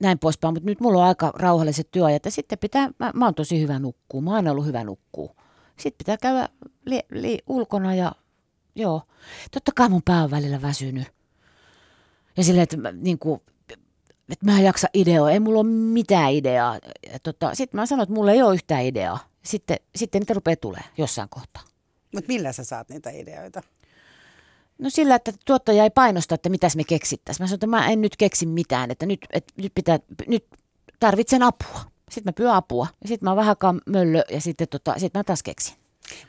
näin 0.00 0.18
poispäin, 0.18 0.54
mutta 0.54 0.66
nyt 0.66 0.80
mulla 0.80 0.98
on 1.00 1.04
aika 1.08 1.32
rauhalliset 1.34 1.88
työajat 1.90 2.24
ja 2.24 2.30
sitten 2.30 2.58
pitää, 2.58 2.90
mä, 2.98 3.10
mä 3.14 3.24
oon 3.24 3.34
tosi 3.34 3.60
hyvä 3.60 3.78
nukkuu, 3.78 4.20
mä 4.20 4.34
oon 4.34 4.48
ollut 4.48 4.66
hyvä 4.66 4.84
nukkuu. 4.84 5.36
Sitten 5.76 5.98
pitää 5.98 6.16
käydä 6.16 6.48
li, 6.84 7.00
li, 7.10 7.38
ulkona 7.46 7.94
ja 7.94 8.12
joo, 8.74 9.02
totta 9.50 9.72
kai 9.74 9.88
mun 9.88 10.02
pää 10.04 10.24
on 10.24 10.30
välillä 10.30 10.62
väsynyt. 10.62 11.08
Ja 12.36 12.44
silleen, 12.44 12.62
että 12.62 12.76
mä, 12.76 12.92
niin 12.92 13.18
kuin, 13.18 13.40
että 14.30 14.46
mä 14.46 14.58
en 14.58 14.64
jaksa 14.64 14.88
ideoa, 14.94 15.30
ei 15.30 15.40
mulla 15.40 15.60
ole 15.60 15.68
mitään 15.68 16.32
ideaa. 16.32 16.78
Tota, 17.22 17.54
sitten 17.54 17.80
mä 17.80 17.86
sanon, 17.86 18.02
että 18.02 18.14
mulla 18.14 18.32
ei 18.32 18.42
ole 18.42 18.54
yhtään 18.54 18.84
ideaa. 18.84 19.18
Sitten, 19.42 19.76
sitten 19.96 20.20
niitä 20.20 20.34
rupeaa 20.34 20.56
tulee 20.56 20.82
jossain 20.98 21.28
kohtaa. 21.28 21.62
Mutta 22.14 22.28
millä 22.28 22.52
sä 22.52 22.64
saat 22.64 22.88
niitä 22.88 23.10
ideoita? 23.10 23.62
No 24.80 24.90
sillä, 24.90 25.14
että 25.14 25.32
tuottaja 25.46 25.84
ei 25.84 25.90
painosta, 25.90 26.34
että 26.34 26.48
mitäs 26.48 26.76
me 26.76 26.84
keksittäisiin. 26.84 27.44
Mä 27.44 27.46
sanoin, 27.46 27.56
että 27.56 27.66
mä 27.66 27.88
en 27.88 28.00
nyt 28.00 28.16
keksi 28.16 28.46
mitään, 28.46 28.90
että 28.90 29.06
nyt, 29.06 29.20
että 29.32 29.52
nyt, 29.56 29.72
pitää, 29.74 29.98
nyt 30.26 30.46
tarvitsen 31.00 31.42
apua. 31.42 31.80
Sitten 32.10 32.30
mä 32.30 32.32
pyydän 32.32 32.54
apua 32.54 32.86
ja 33.02 33.08
sitten 33.08 33.28
mä 33.28 33.36
vähän 33.36 33.56
möllö 33.86 34.22
ja 34.30 34.40
sitten 34.40 34.68
tota, 34.68 34.94
sit 34.98 35.14
mä 35.14 35.24
taas 35.24 35.42
keksin. 35.42 35.74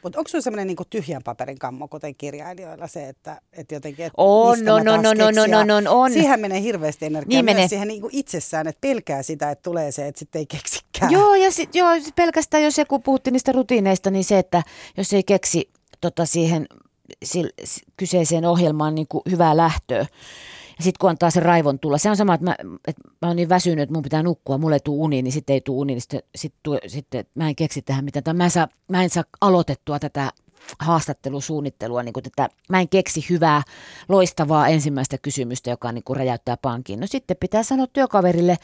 Mutta 0.03 0.19
onko 0.19 0.27
sinulla 0.27 0.43
semmoinen 0.43 0.67
niinku 0.67 0.85
tyhjän 0.89 1.23
paperin 1.23 1.59
kammo, 1.59 1.87
kuten 1.87 2.15
kirjailijoilla, 2.15 2.87
se, 2.87 3.09
että, 3.09 3.41
että 3.53 3.75
jotenkin, 3.75 4.05
että 4.05 4.13
on, 4.17 4.65
no, 4.65 4.79
no, 4.79 4.97
no, 4.97 5.13
no, 5.13 5.31
no, 5.31 5.47
no, 5.47 5.63
no, 5.63 5.81
no, 5.81 5.99
on. 6.01 6.11
Siihen 6.11 6.39
menee 6.39 6.61
hirveästi 6.61 7.05
energiaa 7.05 7.37
niin 7.37 7.45
menee. 7.45 7.67
siihen 7.67 7.87
niinku 7.87 8.09
itsessään, 8.11 8.67
että 8.67 8.81
pelkää 8.81 9.23
sitä, 9.23 9.51
että 9.51 9.63
tulee 9.63 9.91
se, 9.91 10.07
että 10.07 10.19
sitten 10.19 10.39
ei 10.39 10.45
keksikään. 10.45 11.11
Joo, 11.11 11.35
ja 11.35 11.51
sit, 11.51 11.75
joo, 11.75 11.89
pelkästään 12.15 12.63
jos 12.63 12.77
joku 12.77 12.99
puhutti 12.99 13.31
niistä 13.31 13.51
rutiineista, 13.51 14.11
niin 14.11 14.23
se, 14.23 14.39
että 14.39 14.63
jos 14.97 15.13
ei 15.13 15.23
keksi 15.23 15.69
tota, 16.01 16.25
siihen 16.25 16.67
kyseiseen 17.97 18.45
ohjelmaan 18.45 18.95
niin 18.95 19.07
kuin 19.07 19.21
hyvää 19.31 19.57
lähtöä. 19.57 20.05
Ja 20.77 20.83
sitten 20.83 20.99
kun 20.99 21.09
antaa 21.09 21.29
sen 21.29 21.43
raivon 21.43 21.79
tulla, 21.79 21.97
se 21.97 22.09
on 22.09 22.17
sama, 22.17 22.33
että 22.33 22.45
mä, 22.45 22.55
että 22.87 23.01
mä 23.21 23.27
oon 23.27 23.35
niin 23.35 23.49
väsynyt, 23.49 23.83
että 23.83 23.93
mun 23.93 24.03
pitää 24.03 24.23
nukkua, 24.23 24.57
mulle 24.57 24.75
ei 24.75 24.79
tule 24.79 25.03
uni, 25.03 25.21
niin 25.21 25.31
sitten 25.31 25.53
ei 25.53 25.61
tule 25.61 25.77
uni, 25.77 25.93
niin 25.93 26.01
sitten, 26.01 26.23
sitten, 26.35 26.79
sitten 26.87 27.25
mä 27.35 27.49
en 27.49 27.55
keksi 27.55 27.81
tähän 27.81 28.05
mitään. 28.05 28.37
Mä 28.37 28.43
en, 28.43 28.51
saa, 28.51 28.67
mä 28.87 29.03
en 29.03 29.09
saa 29.09 29.23
aloitettua 29.41 29.99
tätä 29.99 30.31
haastattelusuunnittelua, 30.79 32.03
niin 32.03 32.13
kuin 32.13 32.23
tätä, 32.23 32.49
mä 32.69 32.79
en 32.79 32.89
keksi 32.89 33.25
hyvää, 33.29 33.63
loistavaa 34.09 34.67
ensimmäistä 34.67 35.17
kysymystä, 35.17 35.69
joka 35.69 35.91
niin 35.91 36.03
kuin 36.03 36.17
räjäyttää 36.17 36.57
pankin. 36.57 36.99
No 36.99 37.07
sitten 37.07 37.37
pitää 37.39 37.63
sanoa 37.63 37.87
työkaverille, 37.87 38.57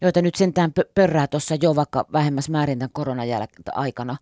joita 0.00 0.22
nyt 0.22 0.34
sentään 0.34 0.72
pörrää 0.94 1.26
tuossa 1.26 1.54
jo 1.62 1.76
vaikka 1.76 2.06
vähemmässä 2.12 2.52
määrin 2.52 2.78
tämän 2.78 2.90
koronan 2.92 3.28
aikana, 3.74 4.16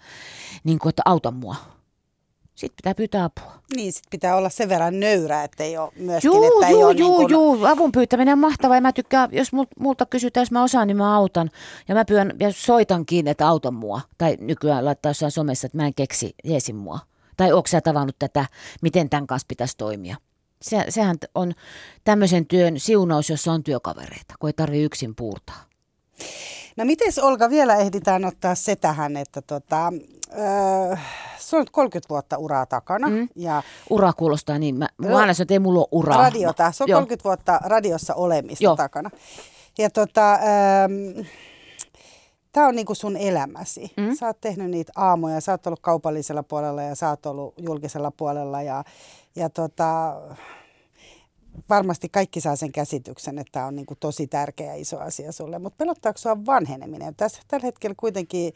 niin 0.64 0.78
kuin, 0.78 0.90
että 0.90 1.02
auta 1.04 1.30
mua 1.30 1.56
Sitten 2.56 2.76
pitää 2.76 2.94
pyytää 2.94 3.24
apua. 3.24 3.52
Niin, 3.76 3.92
sit 3.92 4.04
pitää 4.10 4.36
olla 4.36 4.48
sen 4.48 4.68
verran 4.68 5.00
nöyrä, 5.00 5.44
ettei 5.44 5.78
ole 5.78 5.92
myöskin, 5.96 6.28
Juu, 6.28 6.44
että 6.44 6.66
ei 6.66 6.72
juu, 6.72 6.82
ole 6.82 6.94
juu, 6.94 7.18
niin 7.18 7.28
kuin, 7.28 7.30
juu. 7.30 7.64
Avun 7.64 7.92
pyytäminen 7.92 8.32
on 8.32 8.38
mahtavaa 8.38 8.76
ja 8.76 8.80
mä 8.80 8.92
tykkään, 8.92 9.28
jos 9.32 9.52
mul- 9.52 9.66
multa 9.78 10.06
kysytään, 10.06 10.42
jos 10.42 10.50
mä 10.50 10.62
osaan, 10.62 10.86
niin 10.86 10.96
mä 10.96 11.16
autan. 11.16 11.50
Ja 11.88 11.94
mä 11.94 12.04
pyön 12.04 12.34
ja 12.40 12.52
soitankin, 12.52 13.28
että 13.28 13.48
auta 13.48 13.70
mua. 13.70 14.00
Tai 14.18 14.36
nykyään 14.40 14.84
laittaa 14.84 15.10
jossain 15.10 15.32
somessa, 15.32 15.66
että 15.66 15.78
mä 15.78 15.86
en 15.86 15.94
keksi, 15.94 16.34
jeesin 16.44 16.76
mua. 16.76 16.98
Tai 17.36 17.52
onko 17.52 17.66
sä 17.66 17.80
tavannut 17.80 18.16
tätä, 18.18 18.46
miten 18.82 19.10
tämän 19.10 19.26
kanssa 19.26 19.46
pitäisi 19.48 19.76
toimia. 19.76 20.16
Se, 20.62 20.84
sehän 20.88 21.16
on 21.34 21.52
tämmöisen 22.04 22.46
työn 22.46 22.80
siunaus, 22.80 23.30
jossa 23.30 23.52
on 23.52 23.62
työkavereita, 23.64 24.34
kun 24.40 24.48
ei 24.48 24.52
tarvi 24.52 24.82
yksin 24.82 25.14
puurtaa. 25.14 25.64
No 26.76 26.84
mites 26.84 27.18
Olga, 27.18 27.50
vielä 27.50 27.76
ehditään 27.76 28.24
ottaa 28.24 28.54
se 28.54 28.76
tähän, 28.76 29.16
että 29.16 29.42
tota, 29.42 29.92
öö, 30.38 30.96
sulla 31.38 31.60
on 31.60 31.66
30 31.72 32.08
vuotta 32.08 32.38
uraa 32.38 32.66
takana 32.66 33.08
mm. 33.08 33.28
ja 33.36 33.62
Ura 33.90 34.12
kuulostaa 34.12 34.58
niin. 34.58 34.76
Mä, 34.76 34.88
mä 34.98 35.06
aina 35.06 35.34
sanon, 35.34 35.44
että 35.44 35.54
ei 35.54 35.58
mulla 35.58 35.80
ole 35.80 35.88
uraa. 35.90 36.18
radiota, 36.18 36.72
se 36.72 36.84
on 36.84 36.88
Joo. 36.88 36.96
30 37.00 37.24
vuotta 37.24 37.60
radiossa 37.64 38.14
olemista 38.14 38.64
Joo. 38.64 38.76
takana. 38.76 39.10
Ja 39.78 39.90
tota, 39.90 40.32
ähm, 40.32 41.26
tämä 42.52 42.66
on 42.66 42.74
niinku 42.76 42.94
sun 42.94 43.16
elämäsi. 43.16 43.92
Mm. 43.96 44.16
Sä 44.16 44.26
oot 44.26 44.40
tehnyt 44.40 44.70
niitä 44.70 44.92
aamuja, 44.96 45.40
sä 45.40 45.52
oot 45.52 45.66
ollut 45.66 45.80
kaupallisella 45.80 46.42
puolella 46.42 46.82
ja 46.82 46.94
sä 46.94 47.10
oot 47.10 47.26
ollut 47.26 47.54
julkisella 47.58 48.10
puolella 48.10 48.62
ja, 48.62 48.84
ja 49.36 49.50
tota, 49.50 50.16
varmasti 51.68 52.08
kaikki 52.08 52.40
saa 52.40 52.56
sen 52.56 52.72
käsityksen, 52.72 53.38
että 53.38 53.52
tämä 53.52 53.66
on 53.66 53.76
niinku 53.76 53.94
tosi 54.00 54.26
tärkeä 54.26 54.66
ja 54.66 54.74
iso 54.74 54.98
asia 54.98 55.32
sulle. 55.32 55.58
Mutta 55.58 55.76
pelottaako 55.76 56.18
sua 56.18 56.46
vanheneminen? 56.46 57.14
Tässä 57.14 57.42
tällä 57.48 57.64
hetkellä 57.66 57.94
kuitenkin 57.98 58.52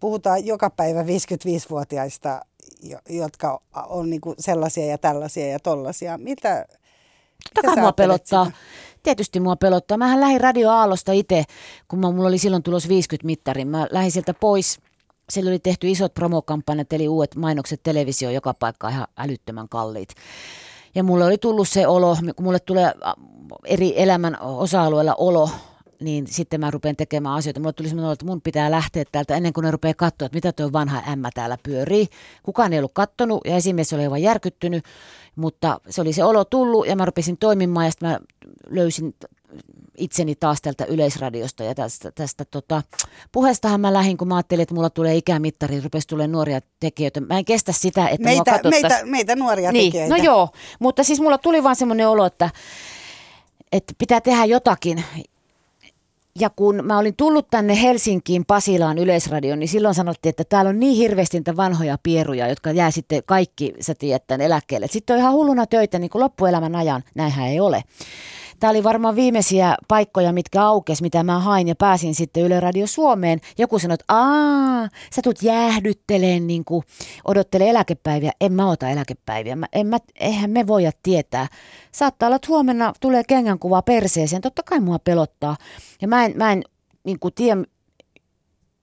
puhutaan 0.00 0.46
joka 0.46 0.70
päivä 0.70 1.02
55-vuotiaista, 1.02 2.40
jo- 2.82 2.98
jotka 3.08 3.60
on 3.88 4.10
niinku 4.10 4.34
sellaisia 4.38 4.86
ja 4.86 4.98
tällaisia 4.98 5.46
ja 5.46 5.58
tollaisia. 5.60 6.18
Mitä, 6.18 6.66
Totta 7.54 7.68
kai 7.74 7.80
mua 7.80 7.92
pelottaa. 7.92 8.44
siitä? 8.44 8.58
Tietysti 9.02 9.40
mua 9.40 9.56
pelottaa. 9.56 9.98
Mähän 9.98 10.20
lähdin 10.20 10.40
Radio 10.40 10.70
Aallosta 10.70 11.12
itse, 11.12 11.44
kun 11.88 11.98
mä, 11.98 12.10
mulla 12.10 12.28
oli 12.28 12.38
silloin 12.38 12.62
tulos 12.62 12.88
50 12.88 13.26
mittarin. 13.26 13.68
Mä 13.68 13.86
lähdin 13.90 14.12
sieltä 14.12 14.34
pois. 14.34 14.80
Siellä 15.30 15.48
oli 15.48 15.58
tehty 15.58 15.88
isot 15.88 16.14
promokampanjat, 16.14 16.92
eli 16.92 17.08
uudet 17.08 17.34
mainokset 17.36 17.80
televisio 17.82 18.30
joka 18.30 18.54
paikka 18.54 18.88
ihan 18.88 19.06
älyttömän 19.16 19.68
kalliit. 19.68 20.08
Ja 20.94 21.02
mulle 21.02 21.24
oli 21.24 21.38
tullut 21.38 21.68
se 21.68 21.86
olo, 21.86 22.16
kun 22.36 22.44
mulle 22.44 22.58
tulee 22.58 22.92
eri 23.64 23.94
elämän 23.96 24.40
osa-alueella 24.40 25.14
olo, 25.14 25.50
niin 26.00 26.26
sitten 26.26 26.60
mä 26.60 26.70
rupean 26.70 26.96
tekemään 26.96 27.34
asioita. 27.34 27.60
Mulle 27.60 27.72
tuli 27.72 27.88
sellainen 27.88 28.06
olo, 28.06 28.12
että 28.12 28.26
mun 28.26 28.40
pitää 28.40 28.70
lähteä 28.70 29.04
täältä 29.12 29.36
ennen 29.36 29.52
kuin 29.52 29.64
ne 29.64 29.70
rupeaa 29.70 29.94
katsoa, 29.94 30.26
että 30.26 30.36
mitä 30.36 30.52
tuo 30.52 30.72
vanha 30.72 31.02
ämmä 31.12 31.30
täällä 31.34 31.58
pyörii. 31.62 32.08
Kukaan 32.42 32.72
ei 32.72 32.78
ollut 32.78 32.94
kattonut 32.94 33.40
ja 33.44 33.56
esimies 33.56 33.92
oli 33.92 34.02
aivan 34.02 34.22
järkyttynyt, 34.22 34.84
mutta 35.36 35.80
se 35.88 36.00
oli 36.00 36.12
se 36.12 36.24
olo 36.24 36.44
tullut 36.44 36.86
ja 36.86 36.96
mä 36.96 37.04
rupesin 37.04 37.36
toimimaan 37.38 37.86
ja 37.86 37.90
sitten 37.90 38.08
mä 38.08 38.18
löysin 38.70 39.14
itseni 39.96 40.34
taas 40.34 40.62
tältä 40.62 40.84
yleisradiosta 40.84 41.64
ja 41.64 41.74
tästä, 41.74 42.12
tästä 42.12 42.44
tota, 42.44 42.82
puheestahan 43.32 43.80
mä 43.80 43.92
lähdin, 43.92 44.16
kun 44.16 44.28
mä 44.28 44.36
ajattelin, 44.36 44.62
että 44.62 44.74
mulla 44.74 44.90
tulee 44.90 45.16
ikämittari, 45.16 45.80
rupesi 45.80 46.08
tulee 46.08 46.26
nuoria 46.26 46.60
tekijöitä. 46.80 47.20
Mä 47.20 47.38
en 47.38 47.44
kestä 47.44 47.72
sitä, 47.72 48.08
että 48.08 48.28
mua 48.28 48.36
Meitä, 48.36 48.50
katsottaisiin. 48.50 48.90
meitä, 48.92 49.06
meitä 49.06 49.36
nuoria 49.36 49.72
Niin, 49.72 49.92
tekijöitä. 49.92 50.16
no 50.16 50.24
joo, 50.24 50.48
mutta 50.78 51.04
siis 51.04 51.20
mulla 51.20 51.38
tuli 51.38 51.62
vaan 51.62 51.76
semmoinen 51.76 52.08
olo, 52.08 52.26
että, 52.26 52.50
että 53.72 53.94
pitää 53.98 54.20
tehdä 54.20 54.44
jotakin. 54.44 55.04
Ja 56.38 56.50
kun 56.50 56.80
mä 56.82 56.98
olin 56.98 57.16
tullut 57.16 57.50
tänne 57.50 57.82
Helsinkiin 57.82 58.44
Pasilaan 58.46 58.98
Yleisradioon, 58.98 59.58
niin 59.58 59.68
silloin 59.68 59.94
sanottiin, 59.94 60.30
että 60.30 60.44
täällä 60.44 60.68
on 60.68 60.80
niin 60.80 60.96
hirveästi 60.96 61.36
niitä 61.36 61.56
vanhoja 61.56 61.98
pieruja, 62.02 62.48
jotka 62.48 62.70
jää 62.70 62.90
sitten 62.90 63.22
kaikki, 63.26 63.74
sä 63.80 63.94
tiedät, 63.94 64.26
tämän 64.26 64.40
eläkkeelle. 64.40 64.86
Sitten 64.86 65.14
on 65.14 65.20
ihan 65.20 65.32
hulluna 65.32 65.66
töitä 65.66 65.98
niin 65.98 66.10
kuin 66.10 66.20
loppuelämän 66.20 66.76
ajan, 66.76 67.02
näinhän 67.14 67.48
ei 67.48 67.60
ole. 67.60 67.82
Tämä 68.60 68.70
oli 68.70 68.84
varmaan 68.84 69.16
viimeisiä 69.16 69.76
paikkoja, 69.88 70.32
mitkä 70.32 70.62
aukes, 70.62 71.02
mitä 71.02 71.22
mä 71.22 71.38
hain 71.38 71.68
ja 71.68 71.74
pääsin 71.74 72.14
sitten 72.14 72.42
Yle 72.42 72.60
Radio 72.60 72.86
Suomeen. 72.86 73.40
Joku 73.58 73.78
sanoi, 73.78 73.94
että 73.94 74.04
aa, 74.08 74.88
sä 75.14 75.22
tulet 75.22 75.42
jäähdytteleen, 75.42 76.46
niin 76.46 76.64
kuin 76.64 76.84
odottele 77.24 77.70
eläkepäiviä. 77.70 78.32
En 78.40 78.52
mä 78.52 78.70
ota 78.70 78.88
eläkepäiviä. 78.88 79.56
Mä, 79.56 79.66
en 79.72 79.86
mä, 79.86 79.98
eihän 80.20 80.50
me 80.50 80.66
voida 80.66 80.90
tietää. 81.02 81.46
Saattaa 81.92 82.26
olla, 82.26 82.36
että 82.36 82.48
huomenna 82.48 82.92
tulee 83.00 83.22
kengänkuva 83.28 83.82
perseeseen. 83.82 84.42
Totta 84.42 84.62
kai 84.62 84.80
mua 84.80 84.98
pelottaa. 84.98 85.56
Ja 86.02 86.08
mä 86.08 86.24
en, 86.24 86.32
mä 86.36 86.52
en 86.52 86.62
niin 87.04 87.18
kuin 87.18 87.34
tiedä, 87.34 87.62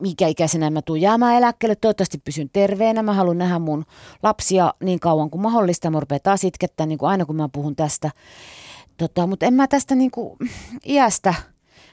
mikä 0.01 0.27
ikäisenä 0.27 0.69
mä 0.69 0.81
tuun 0.81 1.01
jäämään 1.01 1.35
eläkkeelle. 1.35 1.75
Toivottavasti 1.75 2.17
pysyn 2.17 2.49
terveenä. 2.53 3.03
Mä 3.03 3.13
haluan 3.13 3.37
nähdä 3.37 3.59
mun 3.59 3.85
lapsia 4.23 4.73
niin 4.83 4.99
kauan 4.99 5.29
kuin 5.29 5.41
mahdollista. 5.41 5.89
Mä 5.89 5.99
rupean 5.99 6.21
taas 6.23 6.43
itkettää, 6.43 6.85
niin 6.85 6.97
kuin 6.97 7.09
aina 7.09 7.25
kun 7.25 7.35
mä 7.35 7.49
puhun 7.51 7.75
tästä. 7.75 8.11
Tota, 8.97 9.27
mutta 9.27 9.45
en 9.45 9.53
mä 9.53 9.67
tästä 9.67 9.95
niin 9.95 10.11
kuin 10.11 10.37
iästä. 10.85 11.33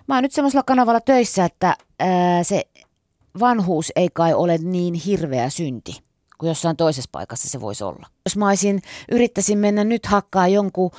Mä 0.07 0.15
oon 0.15 0.23
nyt 0.23 0.33
semmoisella 0.33 0.63
kanavalla 0.63 1.01
töissä, 1.01 1.45
että 1.45 1.77
ää, 1.99 2.45
se 2.45 2.63
vanhuus 3.41 3.93
ei 3.97 4.09
kai 4.13 4.35
ole 4.35 4.59
niin 4.59 4.95
hirveä 4.95 5.51
synti 5.51 6.05
kuin 6.39 6.49
jossain 6.49 6.77
toisessa 6.77 7.09
paikassa 7.13 7.49
se 7.49 7.61
voisi 7.61 7.85
olla. 7.85 8.07
Jos 8.25 8.37
mä 8.37 8.49
olisin, 8.49 8.83
yrittäisin 9.13 9.59
mennä 9.59 9.85
nyt 9.85 10.07
hakkaa 10.07 10.49
jonkun 10.49 10.91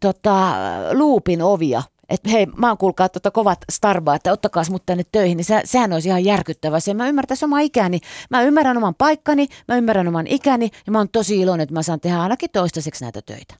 tota, 0.00 0.54
luupin 0.92 1.42
ovia, 1.42 1.82
että 2.08 2.30
hei, 2.30 2.46
mä 2.46 2.68
oon 2.68 2.78
kuulkaa 2.78 3.08
tota 3.08 3.30
kovat 3.30 3.58
starba, 3.72 4.14
että 4.14 4.32
ottakaa 4.32 4.62
mut 4.70 4.86
tänne 4.86 5.04
töihin, 5.12 5.36
niin 5.36 5.44
se, 5.44 5.60
sehän 5.64 5.92
olisi 5.92 6.08
ihan 6.08 6.24
järkyttävää. 6.24 6.80
Se, 6.80 6.94
mä 6.94 7.08
ymmärtäisin 7.08 7.46
oma 7.46 7.60
ikäni, 7.60 8.00
mä 8.30 8.42
ymmärrän 8.42 8.76
oman 8.76 8.94
paikkani, 8.94 9.46
mä 9.68 9.76
ymmärrän 9.76 10.08
oman 10.08 10.26
ikäni 10.26 10.70
ja 10.86 10.92
mä 10.92 10.98
oon 10.98 11.08
tosi 11.08 11.40
iloinen, 11.40 11.62
että 11.62 11.74
mä 11.74 11.82
saan 11.82 12.00
tehdä 12.00 12.20
ainakin 12.20 12.50
toistaiseksi 12.50 13.04
näitä 13.04 13.22
töitä. 13.22 13.54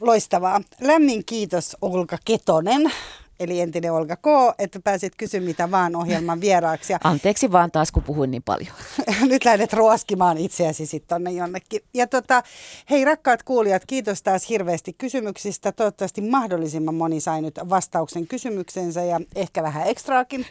Loistavaa. 0.00 0.60
Lämmin 0.80 1.24
kiitos 1.24 1.76
Olga 1.80 2.18
Ketonen, 2.24 2.92
eli 3.40 3.60
entinen 3.60 3.92
Olga 3.92 4.16
K., 4.16 4.26
että 4.58 4.80
pääsit 4.84 5.12
kysymään 5.16 5.48
mitä 5.48 5.70
vaan 5.70 5.96
ohjelman 5.96 6.40
vieraaksi. 6.40 6.92
Ja 6.92 6.98
Anteeksi 7.04 7.52
vaan 7.52 7.70
taas, 7.70 7.92
kun 7.92 8.02
puhuin 8.02 8.30
niin 8.30 8.42
paljon. 8.42 8.72
nyt 9.30 9.44
lähdet 9.44 9.72
ruoskimaan 9.72 10.38
itseäsi 10.38 10.86
sitten 10.86 11.08
tonne 11.08 11.32
jonnekin. 11.32 11.80
Ja 11.94 12.06
tota, 12.06 12.42
hei 12.90 13.04
rakkaat 13.04 13.42
kuulijat, 13.42 13.82
kiitos 13.86 14.22
taas 14.22 14.48
hirveästi 14.48 14.92
kysymyksistä. 14.92 15.72
Toivottavasti 15.72 16.20
mahdollisimman 16.20 16.94
moni 16.94 17.20
sai 17.20 17.42
nyt 17.42 17.60
vastauksen 17.68 18.26
kysymyksensä 18.26 19.04
ja 19.04 19.20
ehkä 19.36 19.62
vähän 19.62 19.86
ekstraakin. 19.86 20.46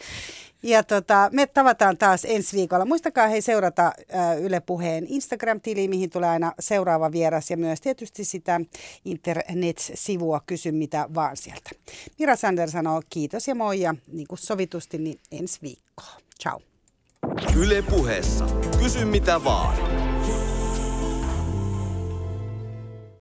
Ja 0.64 0.84
tota, 0.84 1.30
me 1.32 1.47
tavataan 1.47 1.97
taas 1.97 2.26
ensi 2.26 2.58
viikolla. 2.58 2.86
Muistakaa 2.86 3.28
hei 3.28 3.41
seurata 3.41 3.86
äh, 3.86 4.41
Yle 4.41 4.60
Puheen 4.60 5.05
Instagram-tili, 5.08 5.88
mihin 5.88 6.10
tulee 6.10 6.30
aina 6.30 6.53
seuraava 6.60 7.12
vieras 7.12 7.51
ja 7.51 7.58
myös 7.58 7.82
tietysti 7.82 8.26
sitä 8.26 8.62
internet-sivua 9.05 10.41
Kysy 10.45 10.72
mitä 10.72 11.10
vaan 11.16 11.38
sieltä. 11.38 11.70
Mira 12.20 12.36
Sander 12.36 12.70
sanoo 12.70 13.01
kiitos 13.10 13.47
ja 13.47 13.55
moi 13.55 13.82
ja 13.82 13.95
niin 14.12 14.28
kuin 14.28 14.39
sovitusti, 14.39 14.97
niin 14.97 15.20
ensi 15.32 15.60
viikkoa. 15.62 16.18
Ciao. 16.41 16.62
Yle 17.55 17.82
puheessa. 17.82 18.45
Kysy 18.80 19.05
mitä 19.05 19.43
vaan. 19.43 20.07